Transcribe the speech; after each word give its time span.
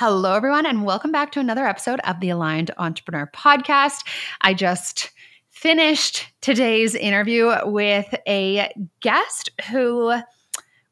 Hello, 0.00 0.32
everyone, 0.32 0.64
and 0.64 0.86
welcome 0.86 1.12
back 1.12 1.30
to 1.32 1.40
another 1.40 1.66
episode 1.66 2.00
of 2.04 2.20
the 2.20 2.30
Aligned 2.30 2.70
Entrepreneur 2.78 3.30
Podcast. 3.36 4.06
I 4.40 4.54
just 4.54 5.10
finished 5.50 6.26
today's 6.40 6.94
interview 6.94 7.54
with 7.66 8.06
a 8.26 8.72
guest 9.02 9.50
who 9.70 10.14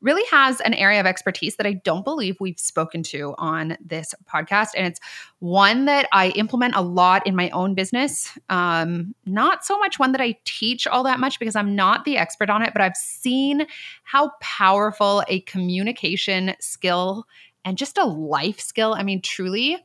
really 0.02 0.22
has 0.30 0.60
an 0.60 0.74
area 0.74 1.00
of 1.00 1.06
expertise 1.06 1.56
that 1.56 1.66
I 1.66 1.72
don't 1.72 2.04
believe 2.04 2.36
we've 2.38 2.58
spoken 2.58 3.02
to 3.04 3.34
on 3.38 3.78
this 3.80 4.14
podcast. 4.30 4.68
And 4.76 4.86
it's 4.86 5.00
one 5.38 5.86
that 5.86 6.06
I 6.12 6.28
implement 6.30 6.76
a 6.76 6.82
lot 6.82 7.26
in 7.26 7.34
my 7.34 7.48
own 7.50 7.74
business. 7.74 8.38
Um, 8.50 9.14
not 9.24 9.64
so 9.64 9.78
much 9.78 9.98
one 9.98 10.12
that 10.12 10.20
I 10.20 10.36
teach 10.44 10.86
all 10.86 11.02
that 11.04 11.18
much 11.18 11.38
because 11.38 11.56
I'm 11.56 11.74
not 11.74 12.04
the 12.04 12.18
expert 12.18 12.50
on 12.50 12.62
it, 12.62 12.74
but 12.74 12.82
I've 12.82 12.96
seen 12.96 13.66
how 14.02 14.32
powerful 14.40 15.24
a 15.28 15.40
communication 15.40 16.54
skill 16.60 17.26
and 17.64 17.76
just 17.76 17.98
a 17.98 18.04
life 18.04 18.60
skill. 18.60 18.94
I 18.94 19.02
mean, 19.02 19.20
truly, 19.20 19.76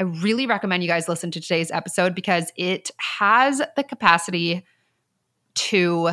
I 0.00 0.02
really 0.02 0.46
recommend 0.46 0.82
you 0.82 0.88
guys 0.88 1.08
listen 1.08 1.30
to 1.32 1.40
today's 1.40 1.70
episode 1.70 2.14
because 2.14 2.52
it 2.56 2.90
has 2.96 3.62
the 3.76 3.84
capacity 3.84 4.64
to 5.54 6.10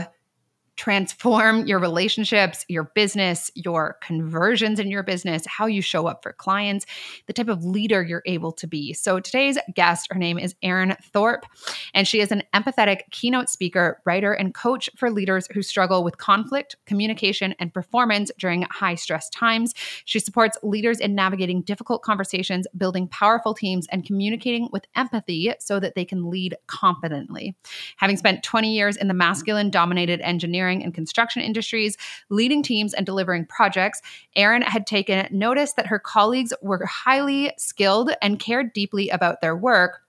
transform 0.82 1.68
your 1.68 1.78
relationships, 1.78 2.66
your 2.68 2.86
business, 2.96 3.52
your 3.54 4.00
conversions 4.02 4.80
in 4.80 4.90
your 4.90 5.04
business, 5.04 5.46
how 5.46 5.68
you 5.68 5.80
show 5.80 6.08
up 6.08 6.24
for 6.24 6.34
clients, 6.34 6.88
the 7.28 7.34
type 7.34 7.50
of 7.50 7.64
leader 7.64 8.02
you're 8.02 8.24
able 8.26 8.52
to 8.52 8.66
be. 8.66 8.92
So 8.92 9.20
today's 9.20 9.60
guest, 9.76 10.08
her 10.10 10.18
name 10.18 10.40
is 10.40 10.56
Erin 10.64 10.96
Thorp, 11.14 11.46
and 11.94 12.08
she 12.08 12.20
is 12.20 12.32
an 12.32 12.42
empathetic 12.56 13.02
keynote 13.12 13.48
speaker, 13.48 14.02
writer, 14.08 14.34
and 14.34 14.56
coach 14.56 14.90
for 14.98 15.12
leaders 15.12 15.48
who 15.54 15.62
struggle 15.62 16.04
with 16.04 16.18
conflict, 16.18 16.76
communication, 16.88 17.54
and 17.60 17.72
performance 17.72 18.32
during 18.40 18.64
high 18.64 18.96
stress 18.96 19.30
times. 19.30 19.76
She 20.06 20.20
supports 20.20 20.58
leaders 20.64 21.00
in 21.00 21.14
navigating 21.14 21.62
difficult 21.62 22.02
conversations, 22.02 22.66
building 22.76 23.08
powerful 23.08 23.54
teams, 23.54 23.86
and 23.92 24.04
communicating 24.04 24.68
with 24.72 24.86
empathy 24.96 25.54
so 25.60 25.80
that 25.80 25.94
they 25.94 26.06
can 26.06 26.32
lead 26.32 26.56
confidently. 26.66 27.56
Having 27.98 28.18
spent 28.18 28.42
20 28.42 28.74
years 28.74 28.98
in 28.98 29.08
the 29.08 29.14
masculine 29.14 29.70
dominated 29.70 30.22
engineering 30.22 30.71
engineering 30.72 30.84
and 30.84 30.94
construction 30.94 31.42
industries, 31.42 31.98
leading 32.30 32.64
teams 32.64 32.94
and 32.94 33.06
delivering 33.06 33.46
projects, 33.46 34.02
Erin 34.36 34.62
had 34.62 34.88
taken 34.88 35.28
notice 35.32 35.74
that 35.74 35.88
her 35.88 36.00
colleagues 36.00 36.54
were 36.62 36.86
highly 36.86 37.52
skilled 37.58 38.12
and 38.22 38.40
cared 38.40 38.74
deeply 38.74 39.10
about 39.10 39.42
their 39.42 39.56
work 39.56 40.02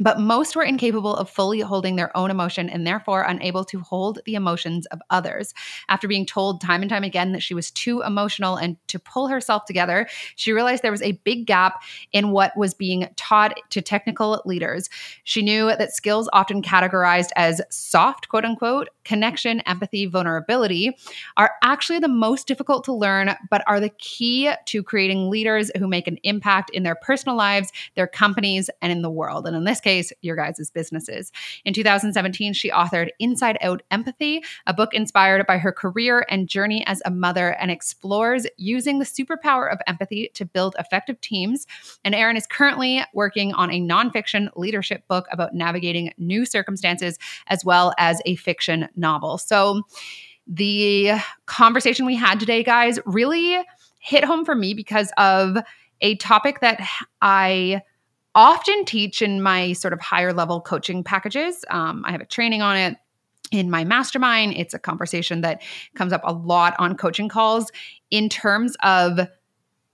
but 0.00 0.18
most 0.18 0.56
were 0.56 0.64
incapable 0.64 1.14
of 1.14 1.30
fully 1.30 1.60
holding 1.60 1.96
their 1.96 2.16
own 2.16 2.30
emotion 2.30 2.68
and 2.68 2.86
therefore 2.86 3.22
unable 3.22 3.64
to 3.66 3.80
hold 3.80 4.18
the 4.24 4.34
emotions 4.34 4.86
of 4.86 5.00
others. 5.10 5.54
After 5.88 6.08
being 6.08 6.26
told 6.26 6.60
time 6.60 6.82
and 6.82 6.90
time 6.90 7.04
again 7.04 7.32
that 7.32 7.42
she 7.42 7.54
was 7.54 7.70
too 7.70 8.02
emotional 8.02 8.56
and 8.56 8.76
to 8.88 8.98
pull 8.98 9.28
herself 9.28 9.66
together, 9.66 10.08
she 10.36 10.52
realized 10.52 10.82
there 10.82 10.90
was 10.90 11.02
a 11.02 11.20
big 11.24 11.46
gap 11.46 11.82
in 12.12 12.30
what 12.30 12.56
was 12.56 12.74
being 12.74 13.08
taught 13.16 13.58
to 13.70 13.82
technical 13.82 14.42
leaders. 14.44 14.88
She 15.24 15.42
knew 15.42 15.66
that 15.66 15.92
skills 15.92 16.28
often 16.32 16.62
categorized 16.62 17.30
as 17.36 17.60
soft, 17.70 18.28
quote 18.28 18.44
unquote, 18.44 18.88
connection, 19.04 19.60
empathy, 19.60 20.06
vulnerability 20.06 20.96
are 21.36 21.52
actually 21.62 21.98
the 21.98 22.08
most 22.08 22.46
difficult 22.46 22.84
to 22.84 22.92
learn, 22.92 23.34
but 23.50 23.62
are 23.66 23.80
the 23.80 23.90
key 23.90 24.50
to 24.66 24.82
creating 24.82 25.28
leaders 25.28 25.70
who 25.78 25.86
make 25.86 26.06
an 26.06 26.18
impact 26.22 26.70
in 26.70 26.84
their 26.84 26.94
personal 26.94 27.36
lives, 27.36 27.70
their 27.96 28.06
companies, 28.06 28.70
and 28.80 28.92
in 28.92 29.02
the 29.02 29.10
world. 29.10 29.46
And 29.46 29.56
in 29.56 29.64
this 29.64 29.80
case, 29.80 29.89
your 30.22 30.36
guys' 30.36 30.70
businesses. 30.70 31.32
In 31.64 31.74
2017, 31.74 32.52
she 32.52 32.70
authored 32.70 33.08
Inside 33.18 33.58
Out 33.60 33.82
Empathy, 33.90 34.42
a 34.66 34.74
book 34.74 34.94
inspired 34.94 35.46
by 35.46 35.58
her 35.58 35.72
career 35.72 36.24
and 36.28 36.48
journey 36.48 36.84
as 36.86 37.02
a 37.04 37.10
mother 37.10 37.50
and 37.60 37.70
explores 37.70 38.46
using 38.56 38.98
the 38.98 39.04
superpower 39.04 39.72
of 39.72 39.78
empathy 39.86 40.30
to 40.34 40.44
build 40.44 40.74
effective 40.78 41.20
teams. 41.20 41.66
And 42.04 42.14
Erin 42.14 42.36
is 42.36 42.46
currently 42.46 43.02
working 43.14 43.52
on 43.54 43.70
a 43.70 43.80
nonfiction 43.80 44.50
leadership 44.56 45.06
book 45.08 45.26
about 45.30 45.54
navigating 45.54 46.12
new 46.18 46.44
circumstances 46.44 47.18
as 47.46 47.64
well 47.64 47.92
as 47.98 48.20
a 48.24 48.36
fiction 48.36 48.88
novel. 48.96 49.38
So, 49.38 49.82
the 50.46 51.12
conversation 51.46 52.06
we 52.06 52.16
had 52.16 52.40
today, 52.40 52.64
guys, 52.64 52.98
really 53.06 53.62
hit 54.00 54.24
home 54.24 54.44
for 54.44 54.54
me 54.54 54.74
because 54.74 55.12
of 55.16 55.56
a 56.00 56.16
topic 56.16 56.60
that 56.60 56.80
I 57.22 57.82
often 58.34 58.84
teach 58.84 59.22
in 59.22 59.42
my 59.42 59.72
sort 59.72 59.92
of 59.92 60.00
higher 60.00 60.32
level 60.32 60.60
coaching 60.60 61.02
packages. 61.02 61.64
Um, 61.70 62.04
I 62.06 62.12
have 62.12 62.20
a 62.20 62.26
training 62.26 62.62
on 62.62 62.76
it 62.76 62.96
in 63.50 63.70
my 63.70 63.84
mastermind. 63.84 64.54
It's 64.56 64.74
a 64.74 64.78
conversation 64.78 65.40
that 65.40 65.62
comes 65.94 66.12
up 66.12 66.22
a 66.24 66.32
lot 66.32 66.74
on 66.78 66.96
coaching 66.96 67.28
calls 67.28 67.70
in 68.10 68.28
terms 68.28 68.76
of 68.82 69.20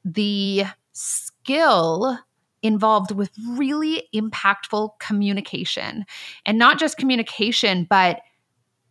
the 0.05 0.65
skill 0.93 2.19
involved 2.63 3.13
with 3.13 3.31
really 3.51 4.09
impactful 4.15 4.91
communication 4.99 6.05
and 6.45 6.59
not 6.59 6.79
just 6.79 6.99
communication, 6.99 7.87
but 7.89 8.21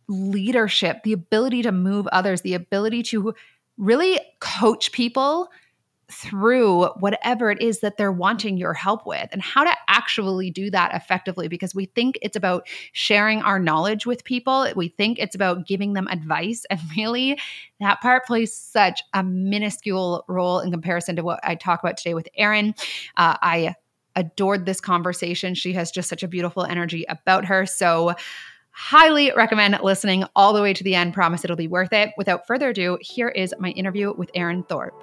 leadership, 0.08 1.02
the 1.02 1.12
ability 1.12 1.62
to 1.62 1.72
move 1.72 2.06
others, 2.08 2.42
the 2.42 2.54
ability 2.54 3.02
to 3.02 3.34
really 3.76 4.18
coach 4.40 4.92
people 4.92 5.48
through 6.08 6.84
whatever 7.00 7.50
it 7.50 7.60
is 7.60 7.80
that 7.80 7.96
they're 7.96 8.12
wanting 8.12 8.56
your 8.56 8.72
help 8.72 9.06
with 9.06 9.28
and 9.32 9.42
how 9.42 9.64
to 9.64 9.76
actually 9.88 10.50
do 10.50 10.70
that 10.70 10.94
effectively 10.94 11.48
because 11.48 11.74
we 11.74 11.86
think 11.86 12.16
it's 12.22 12.36
about 12.36 12.66
sharing 12.92 13.42
our 13.42 13.58
knowledge 13.58 14.06
with 14.06 14.22
people. 14.24 14.68
We 14.76 14.88
think 14.88 15.18
it's 15.18 15.34
about 15.34 15.66
giving 15.66 15.94
them 15.94 16.06
advice. 16.08 16.64
And 16.70 16.80
really 16.96 17.40
that 17.80 18.00
part 18.00 18.26
plays 18.26 18.54
such 18.54 19.02
a 19.14 19.24
minuscule 19.24 20.24
role 20.28 20.60
in 20.60 20.70
comparison 20.70 21.16
to 21.16 21.22
what 21.22 21.40
i 21.42 21.54
talk 21.54 21.82
about 21.82 21.96
today 21.96 22.14
with 22.14 22.28
erin. 22.36 22.74
Uh, 23.16 23.36
i 23.42 23.74
adored 24.18 24.64
this 24.64 24.80
conversation. 24.80 25.54
She 25.54 25.74
has 25.74 25.90
just 25.90 26.08
such 26.08 26.22
a 26.22 26.28
beautiful 26.28 26.64
energy 26.64 27.04
about 27.06 27.44
her. 27.44 27.66
So 27.66 28.14
highly 28.70 29.30
recommend 29.36 29.78
listening 29.82 30.24
all 30.34 30.54
the 30.54 30.62
way 30.62 30.72
to 30.72 30.82
the 30.82 30.94
end. 30.94 31.12
Promise 31.12 31.44
it'll 31.44 31.54
be 31.54 31.68
worth 31.68 31.92
it. 31.92 32.12
Without 32.16 32.46
further 32.46 32.70
ado 32.70 32.96
here 33.02 33.28
is 33.28 33.54
my 33.58 33.70
interview 33.70 34.14
with 34.16 34.30
erin 34.34 34.62
thorp 34.64 34.94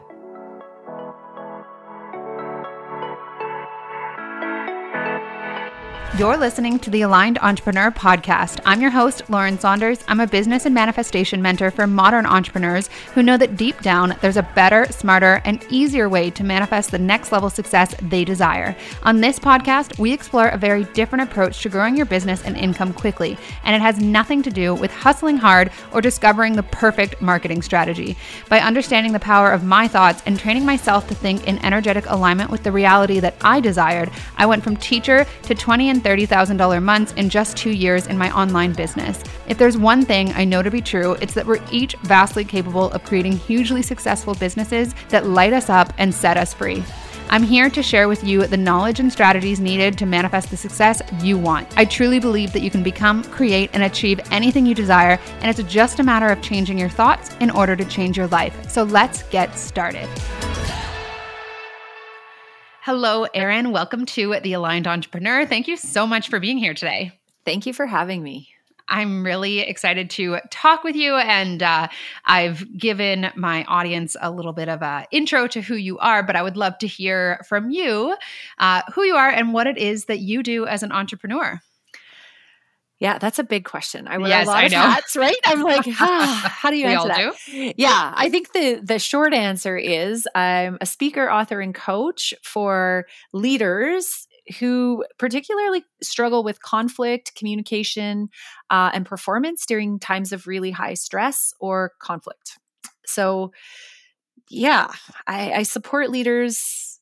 You're 6.15 6.37
listening 6.37 6.77
to 6.77 6.91
the 6.91 7.01
Aligned 7.01 7.39
Entrepreneur 7.39 7.89
Podcast. 7.89 8.59
I'm 8.67 8.81
your 8.81 8.91
host, 8.91 9.27
Lauren 9.31 9.57
Saunders. 9.57 10.03
I'm 10.07 10.19
a 10.19 10.27
business 10.27 10.67
and 10.67 10.75
manifestation 10.75 11.41
mentor 11.41 11.71
for 11.71 11.87
modern 11.87 12.27
entrepreneurs 12.27 12.87
who 13.15 13.23
know 13.23 13.35
that 13.35 13.57
deep 13.57 13.81
down 13.81 14.15
there's 14.21 14.37
a 14.37 14.47
better, 14.53 14.85
smarter, 14.91 15.41
and 15.43 15.65
easier 15.71 16.07
way 16.07 16.29
to 16.29 16.43
manifest 16.43 16.91
the 16.91 16.99
next 16.99 17.31
level 17.31 17.49
success 17.49 17.95
they 17.99 18.23
desire. 18.23 18.75
On 19.01 19.21
this 19.21 19.39
podcast, 19.39 19.97
we 19.97 20.13
explore 20.13 20.49
a 20.49 20.57
very 20.57 20.83
different 20.93 21.23
approach 21.23 21.63
to 21.63 21.69
growing 21.69 21.97
your 21.97 22.05
business 22.05 22.43
and 22.43 22.57
income 22.57 22.93
quickly, 22.93 23.35
and 23.63 23.75
it 23.75 23.81
has 23.81 23.97
nothing 23.97 24.43
to 24.43 24.51
do 24.51 24.75
with 24.75 24.91
hustling 24.91 25.37
hard 25.37 25.71
or 25.93 25.99
discovering 25.99 26.53
the 26.53 26.61
perfect 26.61 27.23
marketing 27.23 27.63
strategy. 27.63 28.15
By 28.49 28.59
understanding 28.59 29.13
the 29.13 29.19
power 29.19 29.51
of 29.51 29.63
my 29.63 29.87
thoughts 29.87 30.21
and 30.27 30.37
training 30.37 30.63
myself 30.63 31.07
to 31.07 31.15
think 31.15 31.47
in 31.47 31.57
energetic 31.65 32.05
alignment 32.07 32.51
with 32.51 32.61
the 32.61 32.71
reality 32.71 33.19
that 33.19 33.35
I 33.41 33.59
desired, 33.59 34.11
I 34.37 34.45
went 34.45 34.63
from 34.63 34.77
teacher 34.77 35.25
to 35.41 35.55
20 35.55 35.89
and 35.89 36.02
$30,000 36.03 36.83
months 36.83 37.13
in 37.13 37.29
just 37.29 37.57
two 37.57 37.71
years 37.71 38.07
in 38.07 38.17
my 38.17 38.35
online 38.35 38.73
business. 38.73 39.23
If 39.47 39.57
there's 39.57 39.77
one 39.77 40.05
thing 40.05 40.31
I 40.33 40.45
know 40.45 40.61
to 40.61 40.69
be 40.69 40.81
true, 40.81 41.13
it's 41.21 41.33
that 41.33 41.45
we're 41.45 41.63
each 41.71 41.95
vastly 42.03 42.45
capable 42.45 42.91
of 42.91 43.03
creating 43.03 43.33
hugely 43.33 43.81
successful 43.81 44.33
businesses 44.35 44.93
that 45.09 45.27
light 45.27 45.53
us 45.53 45.69
up 45.69 45.93
and 45.97 46.13
set 46.13 46.37
us 46.37 46.53
free. 46.53 46.83
I'm 47.29 47.41
here 47.41 47.69
to 47.69 47.81
share 47.81 48.07
with 48.07 48.23
you 48.23 48.45
the 48.45 48.57
knowledge 48.57 48.99
and 48.99 49.11
strategies 49.11 49.59
needed 49.59 49.97
to 49.97 50.05
manifest 50.05 50.51
the 50.51 50.57
success 50.57 51.01
you 51.21 51.37
want. 51.37 51.67
I 51.77 51.85
truly 51.85 52.19
believe 52.19 52.53
that 52.53 52.61
you 52.61 52.69
can 52.69 52.83
become, 52.83 53.23
create, 53.23 53.71
and 53.73 53.83
achieve 53.83 54.19
anything 54.29 54.65
you 54.65 54.75
desire, 54.75 55.19
and 55.41 55.49
it's 55.49 55.71
just 55.71 55.99
a 55.99 56.03
matter 56.03 56.27
of 56.27 56.41
changing 56.41 56.77
your 56.77 56.89
thoughts 56.89 57.35
in 57.39 57.49
order 57.49 57.75
to 57.75 57.85
change 57.85 58.17
your 58.17 58.27
life. 58.27 58.69
So 58.69 58.83
let's 58.83 59.23
get 59.23 59.57
started. 59.57 60.07
Hello, 62.85 63.23
Erin. 63.33 63.71
Welcome 63.71 64.05
to 64.07 64.37
The 64.43 64.51
Aligned 64.51 64.87
Entrepreneur. 64.87 65.45
Thank 65.45 65.69
you 65.69 65.77
so 65.77 66.05
much 66.05 66.27
for 66.27 66.41
being 66.41 66.57
here 66.57 66.73
today. 66.73 67.17
Thank 67.45 67.65
you 67.65 67.71
for 67.71 67.85
having 67.85 68.21
me. 68.21 68.49
I'm 68.89 69.23
really 69.23 69.59
excited 69.59 70.09
to 70.09 70.39
talk 70.51 70.83
with 70.83 70.93
you, 70.93 71.15
and 71.15 71.63
uh, 71.63 71.87
I've 72.25 72.77
given 72.77 73.31
my 73.37 73.63
audience 73.69 74.17
a 74.19 74.29
little 74.29 74.51
bit 74.51 74.67
of 74.67 74.83
an 74.83 75.05
intro 75.11 75.47
to 75.47 75.61
who 75.61 75.75
you 75.75 75.97
are, 75.99 76.23
but 76.23 76.35
I 76.35 76.41
would 76.41 76.57
love 76.57 76.77
to 76.79 76.87
hear 76.87 77.39
from 77.47 77.71
you 77.71 78.17
uh, 78.57 78.81
who 78.93 79.03
you 79.03 79.15
are 79.15 79.29
and 79.29 79.53
what 79.53 79.65
it 79.65 79.77
is 79.77 80.03
that 80.05 80.19
you 80.19 80.43
do 80.43 80.67
as 80.67 80.83
an 80.83 80.91
entrepreneur. 80.91 81.61
Yeah, 83.03 83.17
that's 83.17 83.37
a 83.37 83.43
big 83.43 83.65
question. 83.65 84.07
I 84.07 84.17
wear 84.17 84.29
yes, 84.29 84.47
a 84.47 84.49
lot 84.49 84.59
I 84.59 84.65
of 84.67 84.71
know. 84.71 84.77
hats, 84.77 85.17
right? 85.17 85.35
I'm 85.45 85.61
like, 85.73 85.85
ah, 85.99 86.55
how 86.55 86.71
do 86.71 86.77
you 86.77 86.85
answer 86.85 87.09
that? 87.09 87.35
Do. 87.51 87.73
Yeah, 87.75 88.13
I 88.15 88.29
think 88.29 88.53
the 88.53 88.79
the 88.81 88.97
short 88.97 89.33
answer 89.33 89.75
is 89.75 90.25
I'm 90.35 90.77
a 90.79 90.85
speaker, 90.85 91.29
author, 91.29 91.59
and 91.59 91.75
coach 91.75 92.33
for 92.43 93.05
leaders 93.33 94.25
who 94.57 95.03
particularly 95.19 95.83
struggle 96.01 96.45
with 96.45 96.61
conflict, 96.61 97.35
communication, 97.35 98.29
uh, 98.69 98.91
and 98.93 99.05
performance 99.05 99.65
during 99.65 99.99
times 99.99 100.31
of 100.31 100.47
really 100.47 100.71
high 100.71 100.93
stress 100.93 101.53
or 101.59 101.91
conflict. 101.99 102.57
So, 103.05 103.51
yeah, 104.49 104.87
I, 105.27 105.51
I 105.51 105.63
support 105.63 106.09
leaders 106.09 106.92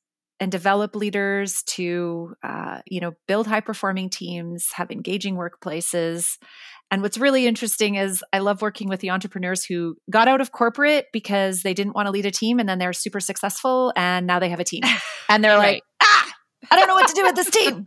and 0.42 0.52
develop 0.52 0.96
leaders 0.96 1.62
to 1.64 2.34
uh, 2.44 2.80
you 2.88 3.00
know 3.00 3.14
build 3.28 3.48
high 3.48 3.62
performing 3.62 4.10
teams 4.10 4.72
have 4.74 4.92
engaging 4.92 5.36
workplaces 5.36 6.38
and 6.90 7.04
what's 7.04 7.18
really 7.18 7.46
interesting 7.46 7.96
is 7.96 8.24
i 8.34 8.40
love 8.40 8.62
working 8.62 8.90
with 8.90 9.00
the 9.00 9.12
entrepreneurs 9.12 9.64
who 9.64 9.96
got 10.10 10.28
out 10.28 10.42
of 10.42 10.52
corporate 10.52 11.06
because 11.14 11.62
they 11.62 11.74
didn't 11.74 11.94
want 11.94 12.08
to 12.08 12.12
lead 12.12 12.26
a 12.26 12.32
team 12.32 12.60
and 12.60 12.68
then 12.68 12.80
they're 12.80 12.92
super 12.92 13.20
successful 13.20 13.94
and 13.96 14.26
now 14.26 14.40
they 14.40 14.50
have 14.50 14.60
a 14.60 14.66
team 14.66 14.82
and 15.30 15.44
they're 15.44 15.58
right. 15.58 15.76
like 15.76 15.84
I 16.70 16.76
don't 16.76 16.88
know 16.88 16.94
what 16.94 17.08
to 17.08 17.14
do 17.14 17.24
with 17.24 17.36
this 17.36 17.50
team. 17.50 17.86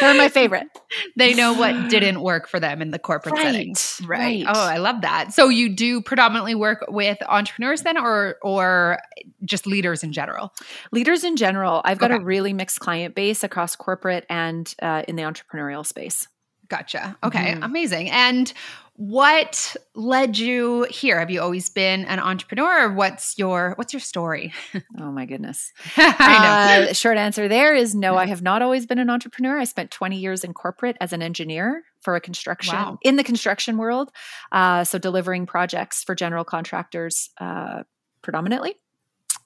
They're 0.00 0.14
my 0.14 0.28
favorite. 0.28 0.66
They 1.16 1.32
know 1.32 1.54
what 1.54 1.88
didn't 1.88 2.20
work 2.20 2.48
for 2.48 2.60
them 2.60 2.82
in 2.82 2.90
the 2.90 2.98
corporate 2.98 3.34
right, 3.34 3.42
setting. 3.44 3.74
Right. 4.06 4.44
Oh, 4.46 4.52
I 4.52 4.76
love 4.76 5.00
that. 5.02 5.32
So 5.32 5.48
you 5.48 5.70
do 5.70 6.02
predominantly 6.02 6.54
work 6.54 6.84
with 6.88 7.18
entrepreneurs 7.26 7.82
then 7.82 7.96
or 7.96 8.36
or 8.42 8.98
just 9.44 9.66
leaders 9.66 10.02
in 10.02 10.12
general? 10.12 10.52
Leaders 10.90 11.24
in 11.24 11.36
general. 11.36 11.80
I've 11.84 11.98
got 11.98 12.10
okay. 12.10 12.20
a 12.20 12.24
really 12.24 12.52
mixed 12.52 12.80
client 12.80 13.14
base 13.14 13.42
across 13.42 13.74
corporate 13.74 14.26
and 14.28 14.72
uh, 14.82 15.02
in 15.08 15.16
the 15.16 15.22
entrepreneurial 15.22 15.84
space. 15.84 16.28
Gotcha. 16.72 17.18
Okay, 17.22 17.52
mm-hmm. 17.52 17.64
amazing. 17.64 18.08
And 18.08 18.50
what 18.94 19.76
led 19.94 20.38
you 20.38 20.86
here? 20.88 21.18
Have 21.18 21.30
you 21.30 21.42
always 21.42 21.68
been 21.68 22.06
an 22.06 22.18
entrepreneur, 22.18 22.86
or 22.86 22.94
what's 22.94 23.36
your 23.36 23.74
what's 23.76 23.92
your 23.92 24.00
story? 24.00 24.54
oh 24.98 25.12
my 25.12 25.26
goodness! 25.26 25.70
I 25.98 26.78
know. 26.78 26.88
Uh, 26.88 26.92
short 26.94 27.18
answer 27.18 27.46
there 27.46 27.74
is 27.74 27.94
no. 27.94 28.16
I 28.16 28.24
have 28.24 28.40
not 28.40 28.62
always 28.62 28.86
been 28.86 28.98
an 28.98 29.10
entrepreneur. 29.10 29.58
I 29.58 29.64
spent 29.64 29.90
20 29.90 30.16
years 30.16 30.44
in 30.44 30.54
corporate 30.54 30.96
as 30.98 31.12
an 31.12 31.20
engineer 31.20 31.82
for 32.00 32.16
a 32.16 32.22
construction 32.22 32.74
wow. 32.74 32.98
in 33.02 33.16
the 33.16 33.24
construction 33.24 33.76
world, 33.76 34.10
uh, 34.50 34.82
so 34.84 34.98
delivering 34.98 35.44
projects 35.44 36.02
for 36.02 36.14
general 36.14 36.42
contractors 36.42 37.28
uh, 37.38 37.82
predominantly. 38.22 38.76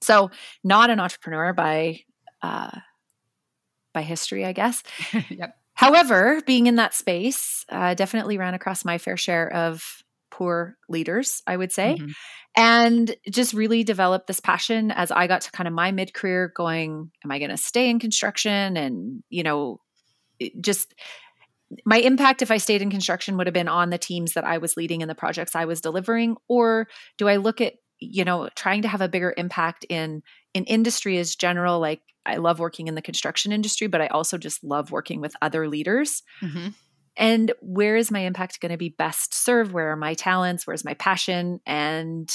So 0.01 0.31
not 0.63 0.91
an 0.91 1.01
entrepreneur 1.01 1.53
by 1.53 2.03
uh, 2.41 2.71
by 3.93 4.03
history, 4.03 4.45
I 4.45 4.53
guess. 4.53 4.85
yep. 5.29 5.57
However, 5.77 6.41
being 6.47 6.67
in 6.67 6.77
that 6.77 6.95
space, 6.95 7.65
uh, 7.69 7.95
definitely 7.95 8.39
ran 8.39 8.55
across 8.55 8.85
my 8.85 8.99
fair 8.99 9.17
share 9.17 9.53
of 9.53 10.03
poor 10.31 10.77
leaders, 10.89 11.43
I 11.47 11.57
would 11.57 11.71
say, 11.71 11.97
mm-hmm. 11.99 12.11
and 12.57 13.15
just 13.31 13.53
really 13.55 13.85
developed 13.85 14.27
this 14.27 14.41
passion 14.41 14.91
as 14.91 15.11
I 15.11 15.27
got 15.27 15.43
to 15.43 15.51
kind 15.53 15.69
of 15.69 15.75
my 15.75 15.93
mid 15.93 16.15
career 16.15 16.53
going, 16.55 17.11
am 17.25 17.31
I 17.31 17.39
going 17.39 17.51
to 17.51 17.57
stay 17.57 17.91
in 17.91 17.99
construction? 17.99 18.77
And, 18.77 19.23
you 19.29 19.43
know, 19.43 19.81
just 20.61 20.95
my 21.85 21.99
impact 21.99 22.43
if 22.43 22.51
I 22.51 22.57
stayed 22.57 22.83
in 22.83 22.91
construction 22.91 23.37
would 23.37 23.47
have 23.47 23.55
been 23.55 23.69
on 23.69 23.91
the 23.91 23.99
teams 23.99 24.33
that 24.33 24.45
I 24.45 24.59
was 24.59 24.77
leading 24.77 25.03
and 25.03 25.11
the 25.11 25.15
projects 25.15 25.55
I 25.55 25.65
was 25.65 25.81
delivering. 25.81 26.37
Or 26.49 26.89
do 27.19 27.29
I 27.29 27.37
look 27.37 27.61
at, 27.61 27.75
you 27.99 28.25
know, 28.25 28.49
trying 28.55 28.83
to 28.83 28.89
have 28.89 29.01
a 29.01 29.09
bigger 29.09 29.35
impact 29.37 29.85
in 29.89 30.23
in 30.57 30.65
industry 30.65 31.19
as 31.19 31.37
general, 31.37 31.79
like 31.79 32.01
I 32.25 32.37
love 32.37 32.59
working 32.59 32.89
in 32.89 32.95
the 32.95 33.03
construction 33.03 33.53
industry, 33.53 33.89
but 33.89 34.01
I 34.01 34.07
also 34.07 34.39
just 34.39 34.65
love 34.65 34.91
working 34.91 35.21
with 35.21 35.37
other 35.43 35.69
leaders. 35.69 36.23
Mm-hmm. 36.43 36.69
And 37.19 37.53
where 37.61 37.97
is 37.97 38.11
my 38.11 38.21
impact 38.21 38.61
going 38.61 38.73
to 38.73 38.79
be 38.79 38.89
best 38.89 39.35
served? 39.35 39.73
Where 39.73 39.91
are 39.91 39.97
my 39.97 40.15
talents? 40.15 40.67
Where's 40.67 40.85
my 40.85 40.95
passion? 40.95 41.61
And 41.67 42.31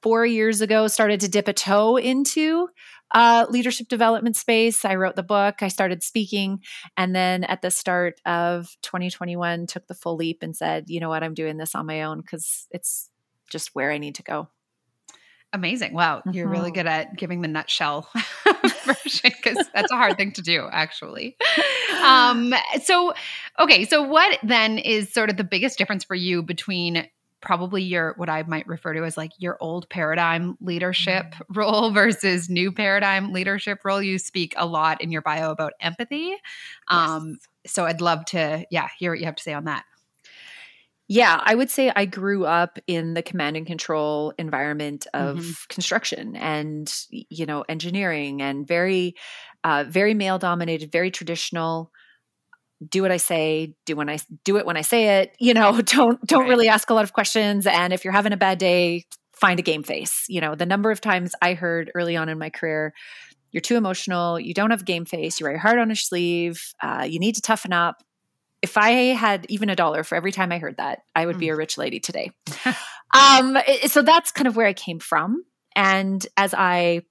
four 0.00 0.24
years 0.24 0.62
ago, 0.62 0.86
started 0.86 1.20
to 1.20 1.28
dip 1.28 1.46
a 1.46 1.52
toe 1.52 1.96
into 1.96 2.68
uh, 3.14 3.44
leadership 3.50 3.88
development 3.88 4.36
space. 4.36 4.82
I 4.84 4.94
wrote 4.94 5.16
the 5.16 5.22
book. 5.22 5.56
I 5.60 5.68
started 5.68 6.02
speaking, 6.02 6.60
and 6.96 7.14
then 7.14 7.44
at 7.44 7.60
the 7.60 7.70
start 7.70 8.18
of 8.24 8.74
2021, 8.82 9.66
took 9.66 9.86
the 9.86 9.94
full 9.94 10.16
leap 10.16 10.38
and 10.42 10.56
said, 10.56 10.84
"You 10.88 11.00
know 11.00 11.10
what? 11.10 11.22
I'm 11.22 11.34
doing 11.34 11.58
this 11.58 11.74
on 11.74 11.84
my 11.84 12.02
own 12.02 12.22
because 12.22 12.66
it's 12.70 13.10
just 13.50 13.74
where 13.74 13.92
I 13.92 13.98
need 13.98 14.14
to 14.14 14.22
go." 14.22 14.48
Amazing. 15.54 15.92
Wow. 15.92 16.18
Mm-hmm. 16.18 16.30
You're 16.30 16.48
really 16.48 16.70
mm-hmm. 16.70 16.74
good 16.74 16.86
at 16.86 17.16
giving 17.16 17.42
the 17.42 17.48
nutshell 17.48 18.08
version 18.84 19.32
because 19.36 19.66
that's 19.74 19.92
a 19.92 19.96
hard 19.96 20.16
thing 20.16 20.32
to 20.32 20.42
do, 20.42 20.66
actually. 20.70 21.36
Um, 22.02 22.54
so, 22.82 23.12
okay. 23.60 23.84
So, 23.84 24.02
what 24.02 24.38
then 24.42 24.78
is 24.78 25.12
sort 25.12 25.28
of 25.28 25.36
the 25.36 25.44
biggest 25.44 25.76
difference 25.76 26.04
for 26.04 26.14
you 26.14 26.42
between 26.42 27.06
probably 27.42 27.82
your, 27.82 28.14
what 28.16 28.30
I 28.30 28.44
might 28.44 28.66
refer 28.66 28.94
to 28.94 29.04
as 29.04 29.16
like 29.16 29.32
your 29.36 29.58
old 29.60 29.88
paradigm 29.88 30.56
leadership 30.60 31.26
mm-hmm. 31.26 31.58
role 31.58 31.90
versus 31.90 32.48
new 32.48 32.72
paradigm 32.72 33.32
leadership 33.32 33.80
role? 33.84 34.02
You 34.02 34.18
speak 34.18 34.54
a 34.56 34.64
lot 34.64 35.02
in 35.02 35.12
your 35.12 35.22
bio 35.22 35.50
about 35.50 35.74
empathy. 35.80 36.34
Um, 36.88 37.38
yes. 37.64 37.74
So, 37.74 37.84
I'd 37.84 38.00
love 38.00 38.24
to, 38.26 38.64
yeah, 38.70 38.88
hear 38.98 39.12
what 39.12 39.20
you 39.20 39.26
have 39.26 39.36
to 39.36 39.42
say 39.42 39.52
on 39.52 39.64
that. 39.64 39.84
Yeah, 41.12 41.38
I 41.44 41.54
would 41.54 41.68
say 41.68 41.92
I 41.94 42.06
grew 42.06 42.46
up 42.46 42.78
in 42.86 43.12
the 43.12 43.20
command 43.20 43.58
and 43.58 43.66
control 43.66 44.32
environment 44.38 45.06
of 45.12 45.40
mm-hmm. 45.40 45.50
construction 45.68 46.36
and 46.36 46.90
you 47.10 47.44
know 47.44 47.66
engineering 47.68 48.40
and 48.40 48.66
very 48.66 49.16
uh, 49.62 49.84
very 49.86 50.14
male 50.14 50.38
dominated, 50.38 50.90
very 50.90 51.10
traditional. 51.10 51.92
Do 52.88 53.02
what 53.02 53.12
I 53.12 53.18
say. 53.18 53.74
Do 53.84 53.94
when 53.94 54.08
I 54.08 54.20
do 54.42 54.56
it 54.56 54.64
when 54.64 54.78
I 54.78 54.80
say 54.80 55.20
it. 55.20 55.36
You 55.38 55.52
know, 55.52 55.82
don't 55.84 56.18
don't 56.26 56.44
right. 56.44 56.48
really 56.48 56.68
ask 56.68 56.88
a 56.88 56.94
lot 56.94 57.04
of 57.04 57.12
questions. 57.12 57.66
And 57.66 57.92
if 57.92 58.04
you're 58.04 58.14
having 58.14 58.32
a 58.32 58.38
bad 58.38 58.56
day, 58.56 59.04
find 59.34 59.60
a 59.60 59.62
game 59.62 59.82
face. 59.82 60.24
You 60.30 60.40
know, 60.40 60.54
the 60.54 60.64
number 60.64 60.90
of 60.90 61.02
times 61.02 61.34
I 61.42 61.52
heard 61.52 61.92
early 61.94 62.16
on 62.16 62.30
in 62.30 62.38
my 62.38 62.48
career, 62.48 62.94
you're 63.50 63.60
too 63.60 63.76
emotional. 63.76 64.40
You 64.40 64.54
don't 64.54 64.70
have 64.70 64.86
game 64.86 65.04
face. 65.04 65.38
You 65.38 65.44
wear 65.44 65.52
your 65.52 65.60
heart 65.60 65.78
on 65.78 65.90
your 65.90 65.96
sleeve. 65.96 66.72
Uh, 66.82 67.06
you 67.06 67.18
need 67.18 67.34
to 67.34 67.42
toughen 67.42 67.74
up 67.74 68.02
if 68.62 68.78
I 68.78 68.90
had 69.14 69.44
even 69.48 69.68
a 69.68 69.76
dollar 69.76 70.04
for 70.04 70.14
every 70.14 70.32
time 70.32 70.52
I 70.52 70.58
heard 70.58 70.76
that, 70.76 71.00
I 71.14 71.26
would 71.26 71.36
mm. 71.36 71.40
be 71.40 71.48
a 71.48 71.56
rich 71.56 71.76
lady 71.76 71.98
today. 72.00 72.30
um, 73.14 73.58
so 73.86 74.02
that's 74.02 74.30
kind 74.30 74.46
of 74.46 74.56
where 74.56 74.66
I 74.66 74.72
came 74.72 75.00
from. 75.00 75.44
And 75.74 76.24
as 76.36 76.54
I, 76.54 77.02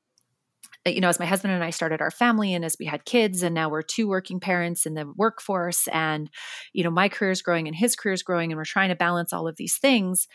you 0.86 1.01
know, 1.01 1.09
as 1.09 1.19
my 1.19 1.25
husband 1.25 1.53
and 1.53 1.63
I 1.63 1.69
started 1.71 2.01
our 2.01 2.09
family 2.09 2.53
and 2.53 2.63
as 2.63 2.77
we 2.80 2.86
had 2.86 3.06
kids, 3.06 3.44
and 3.44 3.53
now 3.53 3.69
we're 3.69 3.81
two 3.81 4.07
working 4.07 4.39
parents 4.39 4.86
in 4.86 4.94
the 4.94 5.12
workforce, 5.15 5.88
and, 5.89 6.30
you 6.74 6.83
know, 6.83 6.89
my 6.89 7.09
career 7.09 7.31
is 7.31 7.42
growing 7.42 7.68
and 7.68 7.75
his 7.75 7.95
career 7.95 8.13
is 8.13 8.24
growing, 8.24 8.51
and 8.51 8.57
we're 8.57 8.65
trying 8.65 8.89
to 8.89 8.95
balance 8.95 9.33
all 9.33 9.48
of 9.48 9.57
these 9.57 9.77
things, 9.77 10.27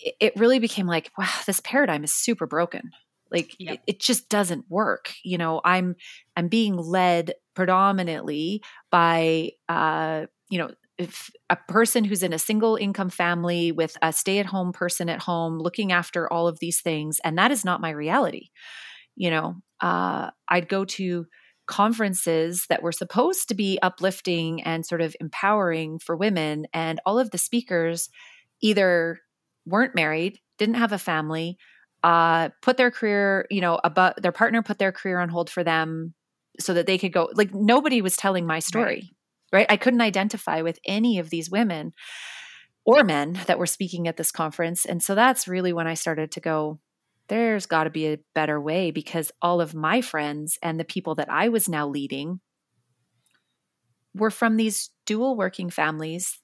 it, 0.00 0.14
it 0.20 0.36
really 0.36 0.58
became 0.58 0.86
like, 0.86 1.12
wow, 1.18 1.28
this 1.46 1.60
paradigm 1.60 2.02
is 2.02 2.14
super 2.14 2.46
broken 2.46 2.90
like 3.30 3.56
yep. 3.58 3.74
it, 3.74 3.80
it, 3.86 4.00
just 4.00 4.28
doesn't 4.28 4.64
work 4.68 5.12
you 5.24 5.36
know 5.36 5.60
i'm 5.64 5.96
i'm 6.36 6.46
being 6.46 6.76
led 6.76 7.34
predominantly 7.56 8.62
by 8.90 9.50
uh 9.68 10.26
you 10.48 10.58
know 10.58 10.70
if 10.98 11.30
a 11.50 11.56
person 11.68 12.04
who's 12.04 12.22
in 12.22 12.32
a 12.32 12.38
single 12.38 12.76
income 12.76 13.10
family 13.10 13.72
with 13.72 13.98
a 14.00 14.12
stay 14.12 14.38
at 14.38 14.46
home 14.46 14.72
person 14.72 15.08
at 15.08 15.22
home 15.22 15.58
looking 15.58 15.90
after 15.92 16.32
all 16.32 16.46
of 16.46 16.58
these 16.60 16.80
things 16.80 17.20
and 17.24 17.36
that 17.36 17.50
is 17.50 17.64
not 17.64 17.80
my 17.80 17.90
reality. 17.90 18.48
You 19.16 19.30
know 19.30 19.56
uh, 19.80 20.30
i'd 20.48 20.68
go 20.68 20.84
to 20.84 21.26
conferences 21.66 22.66
that 22.68 22.82
were 22.82 22.92
supposed 22.92 23.48
to 23.48 23.54
be 23.54 23.78
uplifting 23.82 24.62
and 24.62 24.86
sort 24.86 25.00
of 25.00 25.16
empowering 25.20 25.98
for 25.98 26.16
women 26.16 26.66
and 26.72 27.00
all 27.04 27.18
of 27.18 27.30
the 27.32 27.38
speakers 27.38 28.08
either 28.62 29.18
weren't 29.66 29.94
married 29.94 30.38
didn't 30.58 30.76
have 30.76 30.92
a 30.92 30.98
family 30.98 31.58
uh, 32.04 32.50
put 32.62 32.76
their 32.76 32.90
career 32.90 33.46
you 33.50 33.60
know 33.60 33.80
about 33.82 34.20
their 34.22 34.32
partner 34.32 34.62
put 34.62 34.78
their 34.78 34.92
career 34.92 35.18
on 35.18 35.28
hold 35.28 35.50
for 35.50 35.64
them 35.64 36.14
so 36.58 36.74
that 36.74 36.86
they 36.86 36.98
could 36.98 37.12
go 37.12 37.28
like 37.34 37.54
nobody 37.54 38.00
was 38.00 38.16
telling 38.16 38.46
my 38.46 38.58
story 38.58 39.16
right? 39.52 39.66
I 39.68 39.76
couldn't 39.76 40.00
identify 40.00 40.62
with 40.62 40.78
any 40.84 41.18
of 41.18 41.30
these 41.30 41.50
women 41.50 41.92
or 42.84 43.02
men 43.04 43.40
that 43.46 43.58
were 43.58 43.66
speaking 43.66 44.06
at 44.06 44.16
this 44.16 44.30
conference. 44.30 44.84
And 44.84 45.02
so 45.02 45.14
that's 45.14 45.48
really 45.48 45.72
when 45.72 45.86
I 45.86 45.94
started 45.94 46.30
to 46.32 46.40
go, 46.40 46.78
there's 47.28 47.66
got 47.66 47.84
to 47.84 47.90
be 47.90 48.06
a 48.06 48.18
better 48.34 48.60
way 48.60 48.90
because 48.90 49.32
all 49.42 49.60
of 49.60 49.74
my 49.74 50.00
friends 50.00 50.58
and 50.62 50.78
the 50.78 50.84
people 50.84 51.16
that 51.16 51.30
I 51.30 51.48
was 51.48 51.68
now 51.68 51.88
leading 51.88 52.40
were 54.14 54.30
from 54.30 54.56
these 54.56 54.90
dual 55.04 55.36
working 55.36 55.68
families, 55.68 56.40